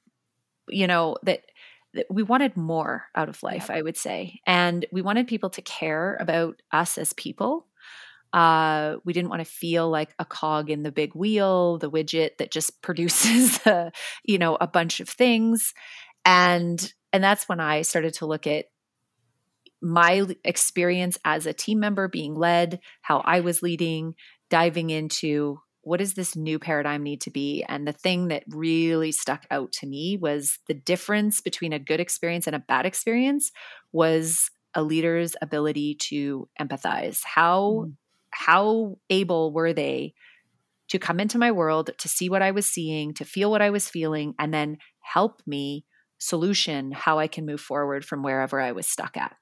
you 0.69 0.87
know, 0.87 1.16
that, 1.23 1.42
that 1.95 2.07
we 2.11 2.23
wanted 2.23 2.57
more 2.57 3.04
out 3.14 3.28
of 3.28 3.42
life, 3.42 3.66
yeah. 3.69 3.76
I 3.76 3.83
would 3.83 3.97
say. 3.97 4.40
And 4.47 4.85
we 4.90 5.02
wanted 5.02 5.28
people 5.28 5.50
to 5.50 5.62
care 5.62 6.16
about 6.21 6.61
us 6.73 6.99
as 6.99 7.12
people 7.12 7.66
uh, 8.33 8.97
we 9.05 9.12
didn't 9.12 9.29
want 9.29 9.41
to 9.41 9.51
feel 9.51 9.91
like 9.91 10.15
a 10.19 10.25
cog 10.25 10.71
in 10.71 10.83
the 10.83 10.93
big 10.93 11.15
wheel, 11.15 11.79
the 11.79 11.91
widget 11.91 12.39
that 12.39 12.51
just 12.51 12.83
produces, 12.83 13.61
you 14.25 14.39
know, 14.39 14.57
a 14.61 14.67
bunch 14.67 15.01
of 15.01 15.09
things. 15.09 15.75
And 16.25 16.93
and 17.12 17.23
that's 17.23 17.49
when 17.49 17.61
I 17.61 17.83
started 17.83 18.15
to 18.15 18.27
look 18.27 18.47
at 18.47 18.67
my 19.83 20.25
experience 20.45 21.19
as 21.25 21.45
a 21.45 21.53
team 21.53 21.81
member 21.81 22.09
being 22.09 22.35
led, 22.35 22.81
how 23.03 23.19
I 23.19 23.41
was 23.41 23.62
leading, 23.62 24.15
diving 24.49 24.91
into 24.91 25.59
what 25.83 25.99
does 25.99 26.15
this 26.15 26.37
new 26.37 26.61
paradigm 26.61 27.03
need 27.03 27.21
to 27.23 27.31
be? 27.31 27.65
And 27.69 27.87
the 27.87 27.93
thing 27.93 28.29
that 28.29 28.45
really 28.47 29.11
stuck 29.11 29.45
out 29.51 29.73
to 29.73 29.87
me 29.87 30.17
was 30.17 30.61
the 30.69 30.75
difference 30.75 31.41
between 31.41 31.73
a 31.73 31.81
good 31.81 31.99
experience 31.99 32.47
and 32.47 32.55
a 32.55 32.61
bad 32.61 32.87
experience 32.87 33.51
was 33.91 34.49
a 34.75 34.83
leader's 34.83 35.35
ability 35.43 35.97
to 35.97 36.49
empathize. 36.61 37.21
How 37.25 37.87
mm 37.87 37.93
how 38.33 38.99
able 39.11 39.53
were 39.53 39.73
they 39.73 40.15
to 40.89 40.99
come 40.99 41.21
into 41.21 41.39
my 41.39 41.53
world, 41.53 41.91
to 41.99 42.09
see 42.09 42.29
what 42.29 42.43
I 42.43 42.51
was 42.51 42.67
seeing, 42.67 43.15
to 43.15 43.25
feel 43.25 43.51
what 43.51 43.62
I 43.62 43.71
was 43.71 43.89
feeling, 43.89 44.35
and 44.39 44.53
then 44.53 44.79
help 45.01 45.41
me 45.47 45.85
solution 46.19 46.93
how 46.93 47.19
I 47.19 47.29
can 47.29 47.47
move 47.47 47.61
forward 47.61 48.05
from 48.05 48.23
wherever 48.23 48.61
I 48.61 48.73
was 48.73 48.87
stuck 48.87 49.17
at? 49.17 49.35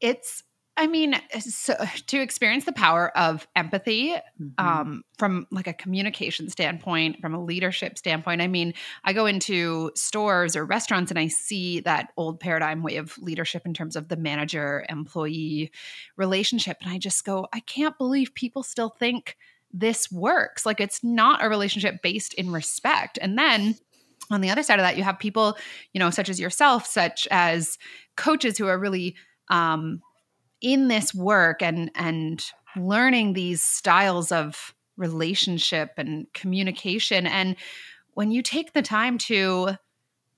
It's 0.00 0.42
I 0.76 0.88
mean, 0.88 1.14
so 1.38 1.76
to 2.08 2.20
experience 2.20 2.64
the 2.64 2.72
power 2.72 3.16
of 3.16 3.46
empathy 3.54 4.10
mm-hmm. 4.10 4.48
um, 4.58 5.04
from 5.18 5.46
like 5.52 5.68
a 5.68 5.72
communication 5.72 6.48
standpoint, 6.48 7.20
from 7.20 7.32
a 7.32 7.42
leadership 7.42 7.96
standpoint. 7.96 8.42
I 8.42 8.48
mean, 8.48 8.74
I 9.04 9.12
go 9.12 9.26
into 9.26 9.92
stores 9.94 10.56
or 10.56 10.64
restaurants 10.64 11.12
and 11.12 11.18
I 11.18 11.28
see 11.28 11.80
that 11.80 12.10
old 12.16 12.40
paradigm 12.40 12.82
way 12.82 12.96
of 12.96 13.16
leadership 13.18 13.62
in 13.66 13.72
terms 13.72 13.94
of 13.94 14.08
the 14.08 14.16
manager 14.16 14.84
employee 14.88 15.70
relationship. 16.16 16.78
And 16.82 16.90
I 16.90 16.98
just 16.98 17.24
go, 17.24 17.46
I 17.52 17.60
can't 17.60 17.96
believe 17.96 18.34
people 18.34 18.64
still 18.64 18.90
think 18.90 19.36
this 19.72 20.10
works. 20.10 20.66
Like 20.66 20.80
it's 20.80 21.04
not 21.04 21.44
a 21.44 21.48
relationship 21.48 22.02
based 22.02 22.34
in 22.34 22.50
respect. 22.50 23.16
And 23.22 23.38
then 23.38 23.76
on 24.30 24.40
the 24.40 24.50
other 24.50 24.62
side 24.64 24.80
of 24.80 24.84
that, 24.84 24.96
you 24.96 25.04
have 25.04 25.20
people, 25.20 25.56
you 25.92 26.00
know, 26.00 26.10
such 26.10 26.28
as 26.28 26.40
yourself, 26.40 26.86
such 26.86 27.28
as 27.30 27.78
coaches 28.16 28.58
who 28.58 28.66
are 28.66 28.78
really, 28.78 29.14
um, 29.50 30.00
in 30.64 30.88
this 30.88 31.14
work 31.14 31.62
and 31.62 31.90
and 31.94 32.44
learning 32.74 33.34
these 33.34 33.62
styles 33.62 34.32
of 34.32 34.74
relationship 34.96 35.92
and 35.98 36.26
communication 36.32 37.26
and 37.26 37.54
when 38.14 38.30
you 38.30 38.42
take 38.42 38.72
the 38.72 38.82
time 38.82 39.18
to 39.18 39.76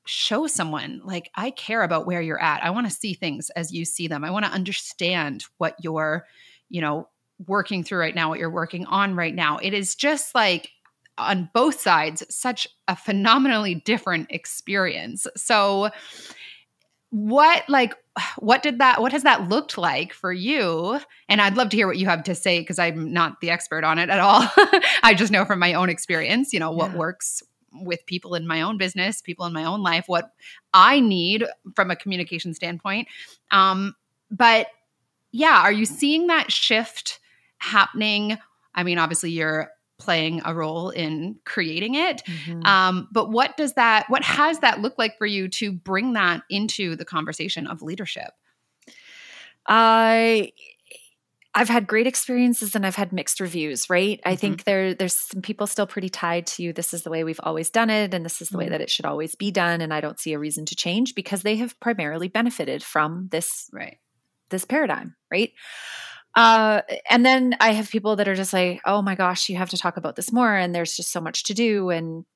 show 0.04 0.47
someone 0.47 1.00
like 1.04 1.30
i 1.37 1.50
care 1.50 1.83
about 1.83 2.06
where 2.06 2.21
you're 2.21 2.40
at. 2.40 2.62
I 2.62 2.71
want 2.71 2.87
to 2.87 2.92
see 2.92 3.14
things 3.14 3.50
as 3.50 3.73
you 3.73 3.85
see 3.85 4.09
them. 4.09 4.25
I 4.25 4.30
want 4.30 4.45
to 4.45 4.50
understand 4.50 5.45
what 5.59 5.76
you're 5.80 6.26
you 6.68 6.80
know 6.80 7.09
working 7.47 7.85
through 7.85 8.00
right 8.00 8.14
now 8.14 8.28
what 8.28 8.38
you're 8.38 8.50
working 8.50 8.87
on 8.87 9.14
right 9.14 9.35
now. 9.35 9.59
It 9.59 9.75
is 9.75 9.95
just 9.95 10.35
like 10.35 10.71
on 11.18 11.50
both 11.54 11.80
sides 11.80 12.23
such 12.28 12.66
a 12.88 12.97
phenomenally 12.97 13.75
different 13.75 14.28
experience. 14.30 15.26
So 15.37 15.90
what 17.10 17.68
like 17.68 17.94
what 18.38 18.62
did 18.62 18.78
that 18.78 19.00
what 19.00 19.12
has 19.12 19.22
that 19.22 19.48
looked 19.48 19.78
like 19.78 20.12
for 20.12 20.32
you? 20.32 21.00
And 21.28 21.40
i'd 21.40 21.56
love 21.56 21.68
to 21.70 21.76
hear 21.76 21.86
what 21.86 21.98
you 21.98 22.06
have 22.06 22.25
to 22.25 22.34
say 22.34 22.60
because 22.60 22.78
i'm 22.78 23.12
not 23.12 23.40
the 23.40 23.50
expert 23.50 23.84
on 23.84 23.98
it 23.98 24.10
at 24.10 24.20
all. 24.20 24.46
I 25.02 25.14
just 25.14 25.32
know 25.32 25.44
from 25.44 25.58
my 25.58 25.75
own 25.75 25.88
experience 25.88 26.52
you 26.52 26.60
know 26.60 26.70
what 26.70 26.92
yeah. 26.92 26.98
works 26.98 27.42
with 27.72 28.04
people 28.06 28.34
in 28.34 28.46
my 28.46 28.62
own 28.62 28.78
business 28.78 29.20
people 29.20 29.44
in 29.44 29.52
my 29.52 29.64
own 29.64 29.82
life 29.82 30.04
what 30.06 30.32
i 30.72 30.98
need 30.98 31.44
from 31.75 31.90
a 31.90 31.96
communication 31.96 32.54
standpoint. 32.54 33.08
Um 33.50 33.94
but 34.30 34.68
yeah 35.32 35.60
are 35.60 35.72
you 35.72 35.84
seeing 35.84 36.26
that 36.26 36.50
shift 36.50 37.20
happening? 37.58 38.38
I 38.75 38.82
mean 38.82 38.98
obviously 38.98 39.30
you're 39.30 39.70
playing 39.99 40.43
a 40.45 40.55
role 40.55 40.91
in 40.91 41.37
creating 41.45 41.95
it. 41.95 42.23
Mm-hmm. 42.26 42.67
Um, 42.67 43.09
but 43.12 43.31
what 43.31 43.57
does 43.57 43.75
that, 43.75 44.07
what 44.09 44.23
has 44.23 44.61
that 44.61 44.81
look 44.81 44.95
like 44.99 45.19
for 45.19 45.26
you 45.26 45.49
to 45.49 45.73
bring 45.73 46.15
that 46.15 46.43
into 46.50 46.97
the 46.97 47.05
conversation 47.05 47.67
of 47.67 47.83
leadership? 47.83 48.31
I, 49.67 50.53
I've 51.57 51.71
had 51.71 51.87
great 51.87 52.07
experiences 52.07 52.76
and 52.76 52.85
I've 52.85 52.97
had 52.97 53.15
mixed 53.15 53.41
reviews, 53.41 53.88
right? 53.88 54.19
Mm-hmm. 54.19 54.29
I 54.29 54.37
think 54.37 54.65
there 54.65 54.93
there's 54.93 55.15
some 55.15 55.41
people 55.41 55.67
still 55.67 55.87
pretty 55.87 56.11
tied 56.11 56.47
to 56.49 56.62
you. 56.62 56.75
this 56.75 56.93
is 56.93 57.03
the 57.03 57.11
way 57.11 57.25
we've 57.25 57.41
always 57.43 57.71
done 57.71 57.88
it 57.88 58.12
and 58.12 58.25
this 58.25 58.43
is 58.43 58.50
the 58.50 58.53
mm-hmm. 58.53 58.67
way 58.67 58.69
that 58.69 58.83
it 58.83 58.91
should 58.91 59.07
always 59.07 59.35
be 59.35 59.50
done 59.50 59.81
and 59.81 59.93
I 59.93 60.03
don't 60.03 60.21
see 60.21 60.35
a 60.35 60.38
reason 60.38 60.67
to 60.67 60.76
change 60.76 61.15
because 61.15 61.43
they 61.43 61.57
have 61.57 61.81
primarily 61.81 62.29
benefited 62.29 62.83
from 62.83 63.29
this 63.33 63.71
right 63.73 63.97
this 64.50 64.65
paradigm, 64.65 65.17
right? 65.31 65.53
Uh, 66.37 66.83
and 67.09 67.25
then 67.25 67.57
I 67.61 67.73
have 67.73 67.90
people 67.90 68.16
that 68.16 68.28
are 68.28 68.35
just 68.35 68.52
like, 68.52 68.81
oh 68.85 69.00
my 69.00 69.14
gosh, 69.14 69.49
you 69.49 69.57
have 69.57 69.71
to 69.71 69.78
talk 69.78 69.97
about 69.97 70.16
this 70.16 70.33
more. 70.33 70.55
And 70.55 70.75
there's 70.75 70.95
just 70.95 71.11
so 71.11 71.21
much 71.21 71.45
to 71.45 71.55
do. 71.55 71.88
And, 71.88 72.26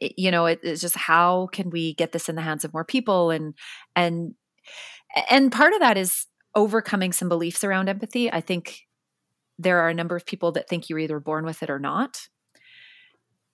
it, 0.00 0.14
you 0.16 0.30
know, 0.30 0.46
it, 0.46 0.60
it's 0.62 0.80
just 0.80 0.96
how 0.96 1.48
can 1.52 1.70
we 1.70 1.94
get 1.94 2.12
this 2.12 2.28
in 2.28 2.36
the 2.36 2.42
hands 2.42 2.64
of 2.64 2.72
more 2.72 2.84
people? 2.84 3.30
And, 3.30 3.54
and, 3.96 4.34
and 5.28 5.50
part 5.50 5.72
of 5.72 5.80
that 5.80 5.98
is 5.98 6.26
overcoming 6.54 7.12
some 7.12 7.28
beliefs 7.28 7.64
around 7.64 7.88
empathy. 7.88 8.32
I 8.32 8.40
think 8.40 8.82
there 9.58 9.80
are 9.80 9.88
a 9.88 9.94
number 9.94 10.14
of 10.14 10.24
people 10.24 10.52
that 10.52 10.68
think 10.68 10.88
you're 10.88 10.98
either 11.00 11.18
born 11.18 11.44
with 11.44 11.62
it 11.62 11.70
or 11.70 11.80
not 11.80 12.28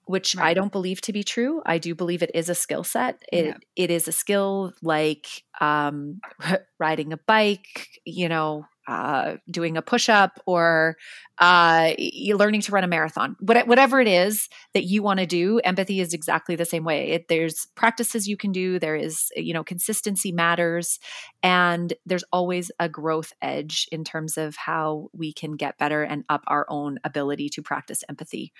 which 0.05 0.35
right. 0.35 0.49
I 0.49 0.55
don't 0.55 0.73
believe 0.73 1.00
to 1.02 1.12
be 1.12 1.23
true. 1.23 1.62
I 1.64 1.79
do 1.79 1.95
believe 1.95 2.23
it 2.23 2.33
is 2.35 2.49
a 2.49 2.55
skill 2.55 2.85
set. 2.85 3.23
It 3.33 3.47
yeah. 3.47 3.55
it 3.76 3.91
is 3.91 4.09
a 4.09 4.12
skill 4.12 4.73
like 4.83 5.26
um, 5.61 6.21
riding 6.79 7.12
a 7.12 7.17
bike, 7.17 7.88
you 8.05 8.29
know, 8.29 8.67
uh, 8.89 9.37
doing 9.51 9.77
a 9.77 9.83
push 9.83 10.09
up 10.09 10.41
or 10.47 10.97
uh, 11.39 11.93
learning 12.35 12.61
to 12.62 12.73
run 12.73 12.85
a 12.85 12.89
marathon. 12.89 13.37
What, 13.41 13.67
whatever 13.67 14.01
it 14.01 14.09
is 14.09 14.49
that 14.75 14.85
you 14.85 15.03
want 15.03 15.21
to 15.21 15.27
do, 15.27 15.61
empathy 15.61 16.01
is 16.01 16.15
exactly 16.15 16.57
the 16.57 16.65
same 16.65 16.85
way. 16.85 17.11
It, 17.11 17.29
there's 17.29 17.67
practices 17.75 18.27
you 18.29 18.37
can 18.37 18.53
do. 18.53 18.79
There 18.79 18.97
is, 18.97 19.31
you 19.37 19.55
know, 19.55 19.65
consistency 19.65 20.33
matters, 20.33 20.99
and 21.43 21.93
there's 22.07 22.25
always 22.33 22.71
a 22.79 22.89
growth 22.89 23.33
edge 23.41 23.87
in 23.93 24.05
terms 24.05 24.37
of 24.37 24.57
how 24.57 25.09
we 25.12 25.33
can 25.33 25.53
get 25.53 25.79
better 25.79 26.03
and 26.03 26.25
up 26.29 26.43
our 26.47 26.67
own 26.69 26.99
ability 27.05 27.49
to 27.51 27.62
practice 27.62 28.03
empathy. 28.09 28.53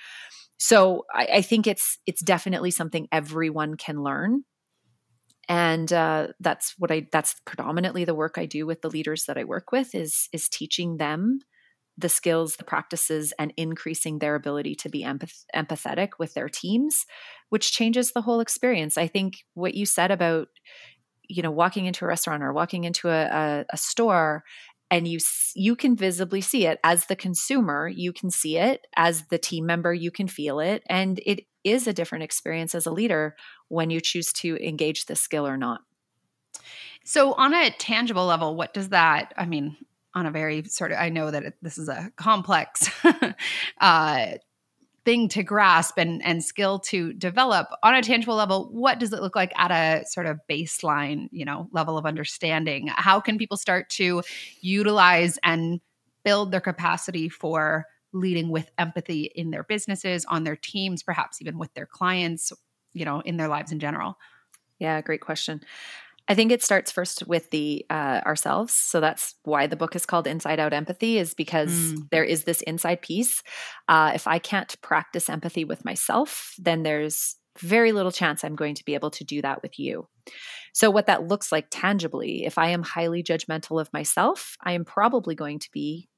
So 0.59 1.05
I, 1.12 1.29
I 1.35 1.43
think 1.43 1.67
it's 1.67 1.99
it's 2.07 2.23
definitely 2.23 2.71
something 2.71 3.09
everyone 3.11 3.76
can 3.76 4.02
learn 4.02 4.45
and 5.49 5.92
uh, 5.92 6.28
that's 6.40 6.75
what 6.78 6.90
i 6.90 7.06
that's 7.12 7.37
predominantly 7.44 8.04
the 8.04 8.14
work 8.14 8.34
i 8.37 8.46
do 8.46 8.66
with 8.66 8.82
the 8.82 8.90
leaders 8.90 9.25
that 9.26 9.38
i 9.38 9.44
work 9.44 9.72
with 9.72 9.94
is 9.94 10.28
is 10.32 10.49
teaching 10.49 10.96
them 10.96 11.40
the 11.99 12.08
skills 12.08 12.56
the 12.56 12.64
practices 12.64 13.32
and 13.38 13.52
increasing 13.56 14.18
their 14.18 14.34
ability 14.34 14.75
to 14.75 14.88
be 14.88 15.04
empath- 15.04 15.44
empathetic 15.54 16.11
with 16.18 16.32
their 16.34 16.49
teams 16.49 17.04
which 17.52 17.70
changes 17.70 18.12
the 18.12 18.22
whole 18.22 18.40
experience. 18.40 18.96
I 18.96 19.06
think 19.06 19.44
what 19.52 19.75
you 19.75 19.84
said 19.84 20.11
about 20.11 20.49
you 21.28 21.42
know 21.42 21.50
walking 21.50 21.84
into 21.84 22.04
a 22.06 22.08
restaurant 22.08 22.42
or 22.42 22.52
walking 22.52 22.84
into 22.84 23.11
a, 23.11 23.25
a, 23.26 23.64
a 23.70 23.76
store 23.76 24.42
and 24.90 25.06
you 25.06 25.18
you 25.54 25.76
can 25.76 25.94
visibly 25.94 26.40
see 26.40 26.66
it 26.66 26.78
as 26.82 27.06
the 27.06 27.16
consumer 27.16 27.88
you 27.88 28.11
can 28.11 28.30
see 28.30 28.56
it 28.56 28.87
as 28.96 29.26
the 29.28 29.37
team 29.38 29.66
member 29.66 29.92
you 29.92 30.11
can 30.11 30.28
feel 30.28 30.61
it 30.61 30.82
and 30.88 31.20
it 31.26 31.40
is 31.64 31.87
a 31.87 31.92
different 31.92 32.25
experience 32.25 32.75
as 32.75 32.87
a 32.87 32.90
leader 32.90 33.37
when 33.69 33.90
you 33.90 34.00
choose 34.00 34.33
to 34.33 34.57
engage 34.66 35.07
the 35.07 35.16
skill 35.16 35.47
or 35.47 35.57
not. 35.57 35.81
So, 37.04 37.33
on 37.35 37.52
a 37.52 37.71
tangible 37.71 38.26
level, 38.26 38.54
what 38.54 38.73
does 38.75 38.90
that, 38.90 39.33
I 39.37 39.47
mean, 39.47 39.76
on 40.14 40.26
a 40.26 40.31
very 40.31 40.64
sort 40.64 40.92
of, 40.92 40.99
I 40.99 41.09
know 41.09 41.31
that 41.31 41.42
it, 41.42 41.54
this 41.62 41.78
is 41.78 41.88
a 41.88 42.12
complex 42.16 42.90
uh, 43.81 44.26
thing 45.04 45.28
to 45.28 45.42
grasp 45.42 45.99
and, 45.99 46.25
and 46.25 46.45
skill 46.45 46.78
to 46.78 47.12
develop. 47.12 47.69
On 47.83 47.95
a 47.95 48.02
tangible 48.02 48.37
level, 48.37 48.69
what 48.71 49.00
does 49.00 49.12
it 49.12 49.21
look 49.21 49.35
like 49.35 49.52
at 49.59 49.71
a 49.71 50.04
sort 50.07 50.26
of 50.26 50.38
baseline, 50.49 51.28
you 51.33 51.45
know, 51.45 51.69
level 51.73 51.99
of 51.99 52.07
understanding? 52.07 52.88
How 52.88 53.21
can 53.21 53.38
people 53.38 53.57
start 53.57 53.90
to 53.90 54.23
utilize 54.61 55.38
and 55.42 55.81
build 56.25 56.52
their 56.52 56.61
capacity 56.61 57.28
for 57.28 57.87
leading 58.12 58.50
with 58.50 58.71
empathy 58.78 59.31
in 59.35 59.50
their 59.50 59.64
businesses, 59.64 60.25
on 60.26 60.45
their 60.45 60.57
teams, 60.57 61.02
perhaps 61.02 61.40
even 61.40 61.59
with 61.59 61.73
their 61.75 61.87
clients, 61.87 62.52
you 62.92 63.04
know, 63.04 63.21
in 63.21 63.37
their 63.37 63.49
lives 63.49 63.73
in 63.73 63.81
general? 63.81 64.19
Yeah, 64.78 65.00
great 65.00 65.21
question. 65.21 65.61
I 66.28 66.35
think 66.35 66.52
it 66.52 66.62
starts 66.62 66.92
first 66.92 67.26
with 67.26 67.50
the 67.50 67.85
uh, 67.90 68.21
ourselves. 68.25 68.75
So 68.75 69.00
that's 69.00 69.35
why 69.42 69.66
the 69.66 69.76
book 69.76 69.97
is 69.97 70.07
called 70.07 70.26
Inside 70.26 70.61
Out 70.61 70.73
Empathy, 70.73 71.19
is 71.19 71.35
because 71.35 71.73
mm. 71.73 72.09
there 72.11 72.25
is 72.25 72.45
this 72.45 72.62
inside 72.62 73.02
piece. 73.02 73.42
Uh, 73.88 74.12
if 74.14 74.28
I 74.28 74.38
can't 74.38 74.81
practice 74.83 75.28
empathy 75.28 75.64
with 75.64 75.85
myself, 75.85 76.54
then 76.59 76.85
there's 76.85 77.37
very 77.59 77.92
little 77.92 78.12
chance 78.12 78.45
I'm 78.45 78.57
going 78.57 78.75
to 78.76 78.85
be 78.85 78.95
able 78.95 79.11
to 79.11 79.25
do 79.25 79.42
that 79.42 79.62
with 79.62 79.78
you. 79.78 80.09
So, 80.73 80.90
what 80.90 81.07
that 81.07 81.26
looks 81.26 81.52
like 81.52 81.66
tangibly, 81.71 82.45
if 82.45 82.57
I 82.57 82.69
am 82.71 82.83
highly 82.83 83.23
judgmental 83.23 83.81
of 83.81 83.92
myself, 83.92 84.57
I 84.64 84.73
am 84.73 84.85
probably 84.85 85.35
going 85.35 85.59
to 85.59 85.69
be 85.73 86.09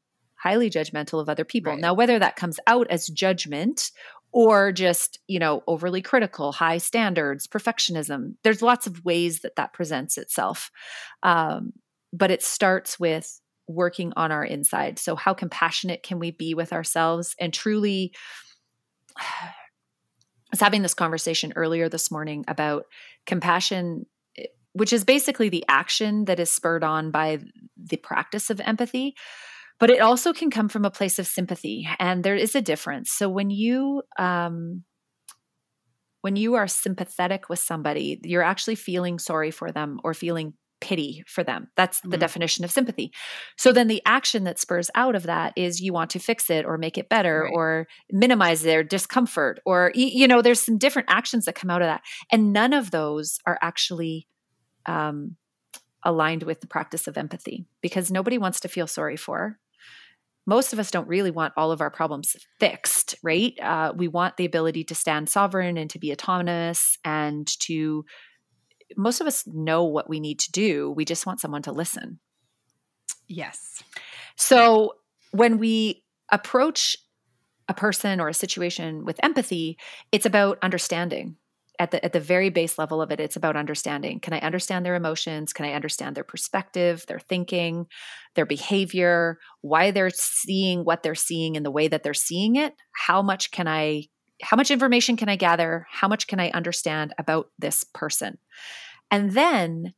highly 0.44 0.68
judgmental 0.68 1.20
of 1.20 1.28
other 1.30 1.44
people. 1.44 1.72
Right. 1.72 1.80
Now, 1.80 1.94
whether 1.94 2.18
that 2.18 2.36
comes 2.36 2.60
out 2.66 2.86
as 2.90 3.06
judgment 3.06 3.90
or 4.30 4.72
just, 4.72 5.18
you 5.26 5.38
know, 5.38 5.62
overly 5.66 6.02
critical, 6.02 6.52
high 6.52 6.78
standards, 6.78 7.46
perfectionism, 7.46 8.34
there's 8.42 8.60
lots 8.60 8.86
of 8.86 9.04
ways 9.06 9.40
that 9.40 9.56
that 9.56 9.72
presents 9.72 10.18
itself. 10.18 10.70
Um, 11.22 11.72
but 12.12 12.30
it 12.30 12.42
starts 12.42 13.00
with 13.00 13.40
working 13.66 14.12
on 14.16 14.32
our 14.32 14.44
inside. 14.44 14.98
So, 14.98 15.16
how 15.16 15.32
compassionate 15.32 16.02
can 16.02 16.18
we 16.18 16.30
be 16.30 16.52
with 16.52 16.72
ourselves 16.72 17.34
and 17.40 17.52
truly? 17.52 18.12
I 19.16 20.56
was 20.56 20.60
having 20.60 20.82
this 20.82 20.94
conversation 20.94 21.52
earlier 21.56 21.88
this 21.88 22.12
morning 22.12 22.44
about 22.46 22.84
compassion 23.26 24.06
eh, 24.38 24.44
which 24.72 24.92
is 24.92 25.04
basically 25.04 25.48
the 25.48 25.64
action 25.66 26.26
that 26.26 26.38
is 26.38 26.48
spurred 26.48 26.84
on 26.84 27.10
by 27.10 27.40
the 27.76 27.96
practice 27.96 28.50
of 28.50 28.60
empathy 28.60 29.16
but 29.80 29.90
it 29.90 30.00
also 30.00 30.32
can 30.32 30.50
come 30.50 30.68
from 30.68 30.84
a 30.84 30.90
place 30.90 31.18
of 31.18 31.26
sympathy 31.26 31.88
and 31.98 32.22
there 32.22 32.36
is 32.36 32.54
a 32.54 32.62
difference 32.62 33.10
so 33.10 33.28
when 33.28 33.50
you 33.50 34.02
um, 34.18 34.84
when 36.20 36.36
you 36.36 36.54
are 36.54 36.68
sympathetic 36.68 37.48
with 37.48 37.58
somebody 37.58 38.20
you're 38.22 38.42
actually 38.42 38.74
feeling 38.74 39.18
sorry 39.18 39.50
for 39.50 39.70
them 39.72 40.00
or 40.04 40.14
feeling 40.14 40.54
pity 40.80 41.24
for 41.26 41.42
them 41.42 41.68
that's 41.76 42.00
the 42.00 42.08
mm-hmm. 42.08 42.18
definition 42.18 42.64
of 42.64 42.70
sympathy 42.70 43.10
so 43.56 43.72
then 43.72 43.88
the 43.88 44.02
action 44.04 44.44
that 44.44 44.58
spurs 44.58 44.90
out 44.94 45.14
of 45.14 45.22
that 45.22 45.52
is 45.56 45.80
you 45.80 45.94
want 45.94 46.10
to 46.10 46.18
fix 46.18 46.50
it 46.50 46.66
or 46.66 46.76
make 46.76 46.98
it 46.98 47.08
better 47.08 47.44
right. 47.44 47.52
or 47.54 47.86
minimize 48.10 48.62
their 48.62 48.82
discomfort 48.82 49.60
or 49.64 49.92
you 49.94 50.28
know 50.28 50.42
there's 50.42 50.60
some 50.60 50.76
different 50.76 51.08
actions 51.10 51.46
that 51.46 51.54
come 51.54 51.70
out 51.70 51.80
of 51.80 51.86
that 51.86 52.02
and 52.30 52.52
none 52.52 52.74
of 52.74 52.90
those 52.90 53.38
are 53.46 53.58
actually 53.62 54.26
um, 54.86 55.36
aligned 56.04 56.42
with 56.42 56.60
the 56.60 56.66
practice 56.66 57.06
of 57.06 57.16
empathy 57.16 57.64
because 57.80 58.10
nobody 58.10 58.38
wants 58.38 58.60
to 58.60 58.68
feel 58.68 58.86
sorry 58.86 59.16
for. 59.16 59.58
Most 60.46 60.72
of 60.72 60.78
us 60.78 60.90
don't 60.90 61.08
really 61.08 61.30
want 61.30 61.54
all 61.56 61.72
of 61.72 61.80
our 61.80 61.90
problems 61.90 62.36
fixed, 62.60 63.14
right? 63.22 63.54
Uh, 63.60 63.92
we 63.96 64.08
want 64.08 64.36
the 64.36 64.44
ability 64.44 64.84
to 64.84 64.94
stand 64.94 65.28
sovereign 65.28 65.76
and 65.78 65.88
to 65.90 65.98
be 65.98 66.12
autonomous 66.12 66.98
and 67.04 67.46
to, 67.60 68.04
most 68.96 69.20
of 69.20 69.26
us 69.26 69.46
know 69.46 69.84
what 69.84 70.08
we 70.08 70.20
need 70.20 70.38
to 70.40 70.52
do. 70.52 70.90
We 70.90 71.04
just 71.04 71.26
want 71.26 71.40
someone 71.40 71.62
to 71.62 71.72
listen. 71.72 72.20
Yes. 73.26 73.82
So 74.36 74.94
when 75.30 75.58
we 75.58 76.04
approach 76.30 76.96
a 77.68 77.74
person 77.74 78.20
or 78.20 78.28
a 78.28 78.34
situation 78.34 79.04
with 79.04 79.18
empathy, 79.22 79.78
it's 80.12 80.26
about 80.26 80.58
understanding. 80.60 81.36
At 81.80 81.90
the 81.90 82.04
at 82.04 82.12
the 82.12 82.20
very 82.20 82.50
base 82.50 82.78
level 82.78 83.02
of 83.02 83.10
it, 83.10 83.18
it's 83.18 83.34
about 83.34 83.56
understanding. 83.56 84.20
Can 84.20 84.32
I 84.32 84.38
understand 84.38 84.86
their 84.86 84.94
emotions? 84.94 85.52
Can 85.52 85.66
I 85.66 85.72
understand 85.72 86.14
their 86.14 86.22
perspective, 86.22 87.04
their 87.08 87.18
thinking, 87.18 87.86
their 88.36 88.46
behavior, 88.46 89.38
why 89.60 89.90
they're 89.90 90.10
seeing 90.10 90.84
what 90.84 91.02
they're 91.02 91.16
seeing 91.16 91.56
in 91.56 91.64
the 91.64 91.72
way 91.72 91.88
that 91.88 92.04
they're 92.04 92.14
seeing 92.14 92.54
it? 92.54 92.74
How 92.92 93.22
much 93.22 93.50
can 93.50 93.66
I 93.66 94.04
how 94.42 94.56
much 94.56 94.70
information 94.70 95.16
can 95.16 95.28
I 95.28 95.36
gather? 95.36 95.86
How 95.90 96.06
much 96.06 96.26
can 96.26 96.38
I 96.38 96.50
understand 96.50 97.12
about 97.18 97.50
this 97.58 97.84
person? 97.84 98.38
And 99.10 99.32
then 99.32 99.94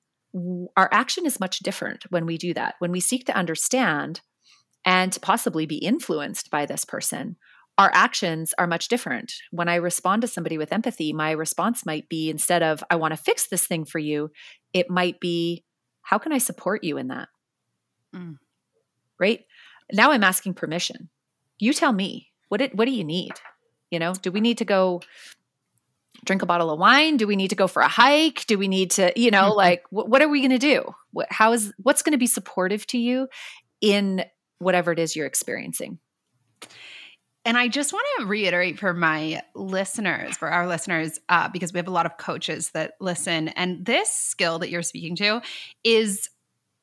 our 0.76 0.88
action 0.92 1.26
is 1.26 1.40
much 1.40 1.60
different 1.60 2.04
when 2.10 2.26
we 2.26 2.36
do 2.36 2.54
that. 2.54 2.74
When 2.78 2.92
we 2.92 3.00
seek 3.00 3.26
to 3.26 3.36
understand 3.36 4.20
and 4.84 5.12
to 5.12 5.20
possibly 5.20 5.66
be 5.66 5.76
influenced 5.76 6.50
by 6.50 6.66
this 6.66 6.84
person, 6.84 7.36
our 7.78 7.90
actions 7.92 8.54
are 8.58 8.66
much 8.66 8.88
different. 8.88 9.34
When 9.50 9.68
I 9.68 9.76
respond 9.76 10.22
to 10.22 10.28
somebody 10.28 10.56
with 10.56 10.72
empathy, 10.72 11.12
my 11.12 11.32
response 11.32 11.84
might 11.84 12.08
be 12.08 12.30
instead 12.30 12.62
of, 12.62 12.82
I 12.90 12.96
want 12.96 13.12
to 13.12 13.22
fix 13.22 13.48
this 13.48 13.66
thing 13.66 13.84
for 13.84 13.98
you, 13.98 14.30
it 14.72 14.88
might 14.88 15.20
be, 15.20 15.64
how 16.02 16.18
can 16.18 16.32
I 16.32 16.38
support 16.38 16.84
you 16.84 16.96
in 16.96 17.08
that? 17.08 17.28
Mm. 18.14 18.38
Right? 19.20 19.44
Now 19.92 20.12
I'm 20.12 20.24
asking 20.24 20.54
permission. 20.54 21.10
You 21.58 21.72
tell 21.72 21.92
me, 21.92 22.28
what, 22.48 22.60
it, 22.60 22.74
what 22.74 22.86
do 22.86 22.92
you 22.92 23.04
need? 23.04 23.32
You 23.90 23.98
know, 23.98 24.14
do 24.14 24.32
we 24.32 24.40
need 24.40 24.58
to 24.58 24.64
go 24.64 25.02
drink 26.24 26.42
a 26.42 26.46
bottle 26.46 26.70
of 26.70 26.78
wine? 26.78 27.18
Do 27.18 27.26
we 27.26 27.36
need 27.36 27.48
to 27.48 27.56
go 27.56 27.66
for 27.66 27.82
a 27.82 27.88
hike? 27.88 28.46
Do 28.46 28.58
we 28.58 28.68
need 28.68 28.92
to, 28.92 29.12
you 29.20 29.30
know, 29.30 29.48
mm-hmm. 29.50 29.56
like 29.56 29.84
what, 29.90 30.08
what 30.08 30.22
are 30.22 30.28
we 30.28 30.40
going 30.40 30.50
to 30.50 30.58
do? 30.58 30.82
What, 31.12 31.26
how 31.30 31.52
is, 31.52 31.72
what's 31.78 32.02
going 32.02 32.12
to 32.12 32.18
be 32.18 32.26
supportive 32.26 32.86
to 32.88 32.98
you 32.98 33.28
in 33.80 34.24
whatever 34.58 34.92
it 34.92 34.98
is 34.98 35.14
you're 35.14 35.26
experiencing? 35.26 35.98
And 37.46 37.56
I 37.56 37.68
just 37.68 37.92
want 37.92 38.04
to 38.18 38.26
reiterate 38.26 38.76
for 38.76 38.92
my 38.92 39.40
listeners, 39.54 40.36
for 40.36 40.48
our 40.48 40.66
listeners, 40.66 41.20
uh, 41.28 41.48
because 41.48 41.72
we 41.72 41.78
have 41.78 41.86
a 41.86 41.92
lot 41.92 42.04
of 42.04 42.16
coaches 42.18 42.70
that 42.70 42.94
listen, 43.00 43.48
and 43.48 43.86
this 43.86 44.10
skill 44.10 44.58
that 44.58 44.68
you're 44.68 44.82
speaking 44.82 45.14
to 45.16 45.40
is 45.84 46.28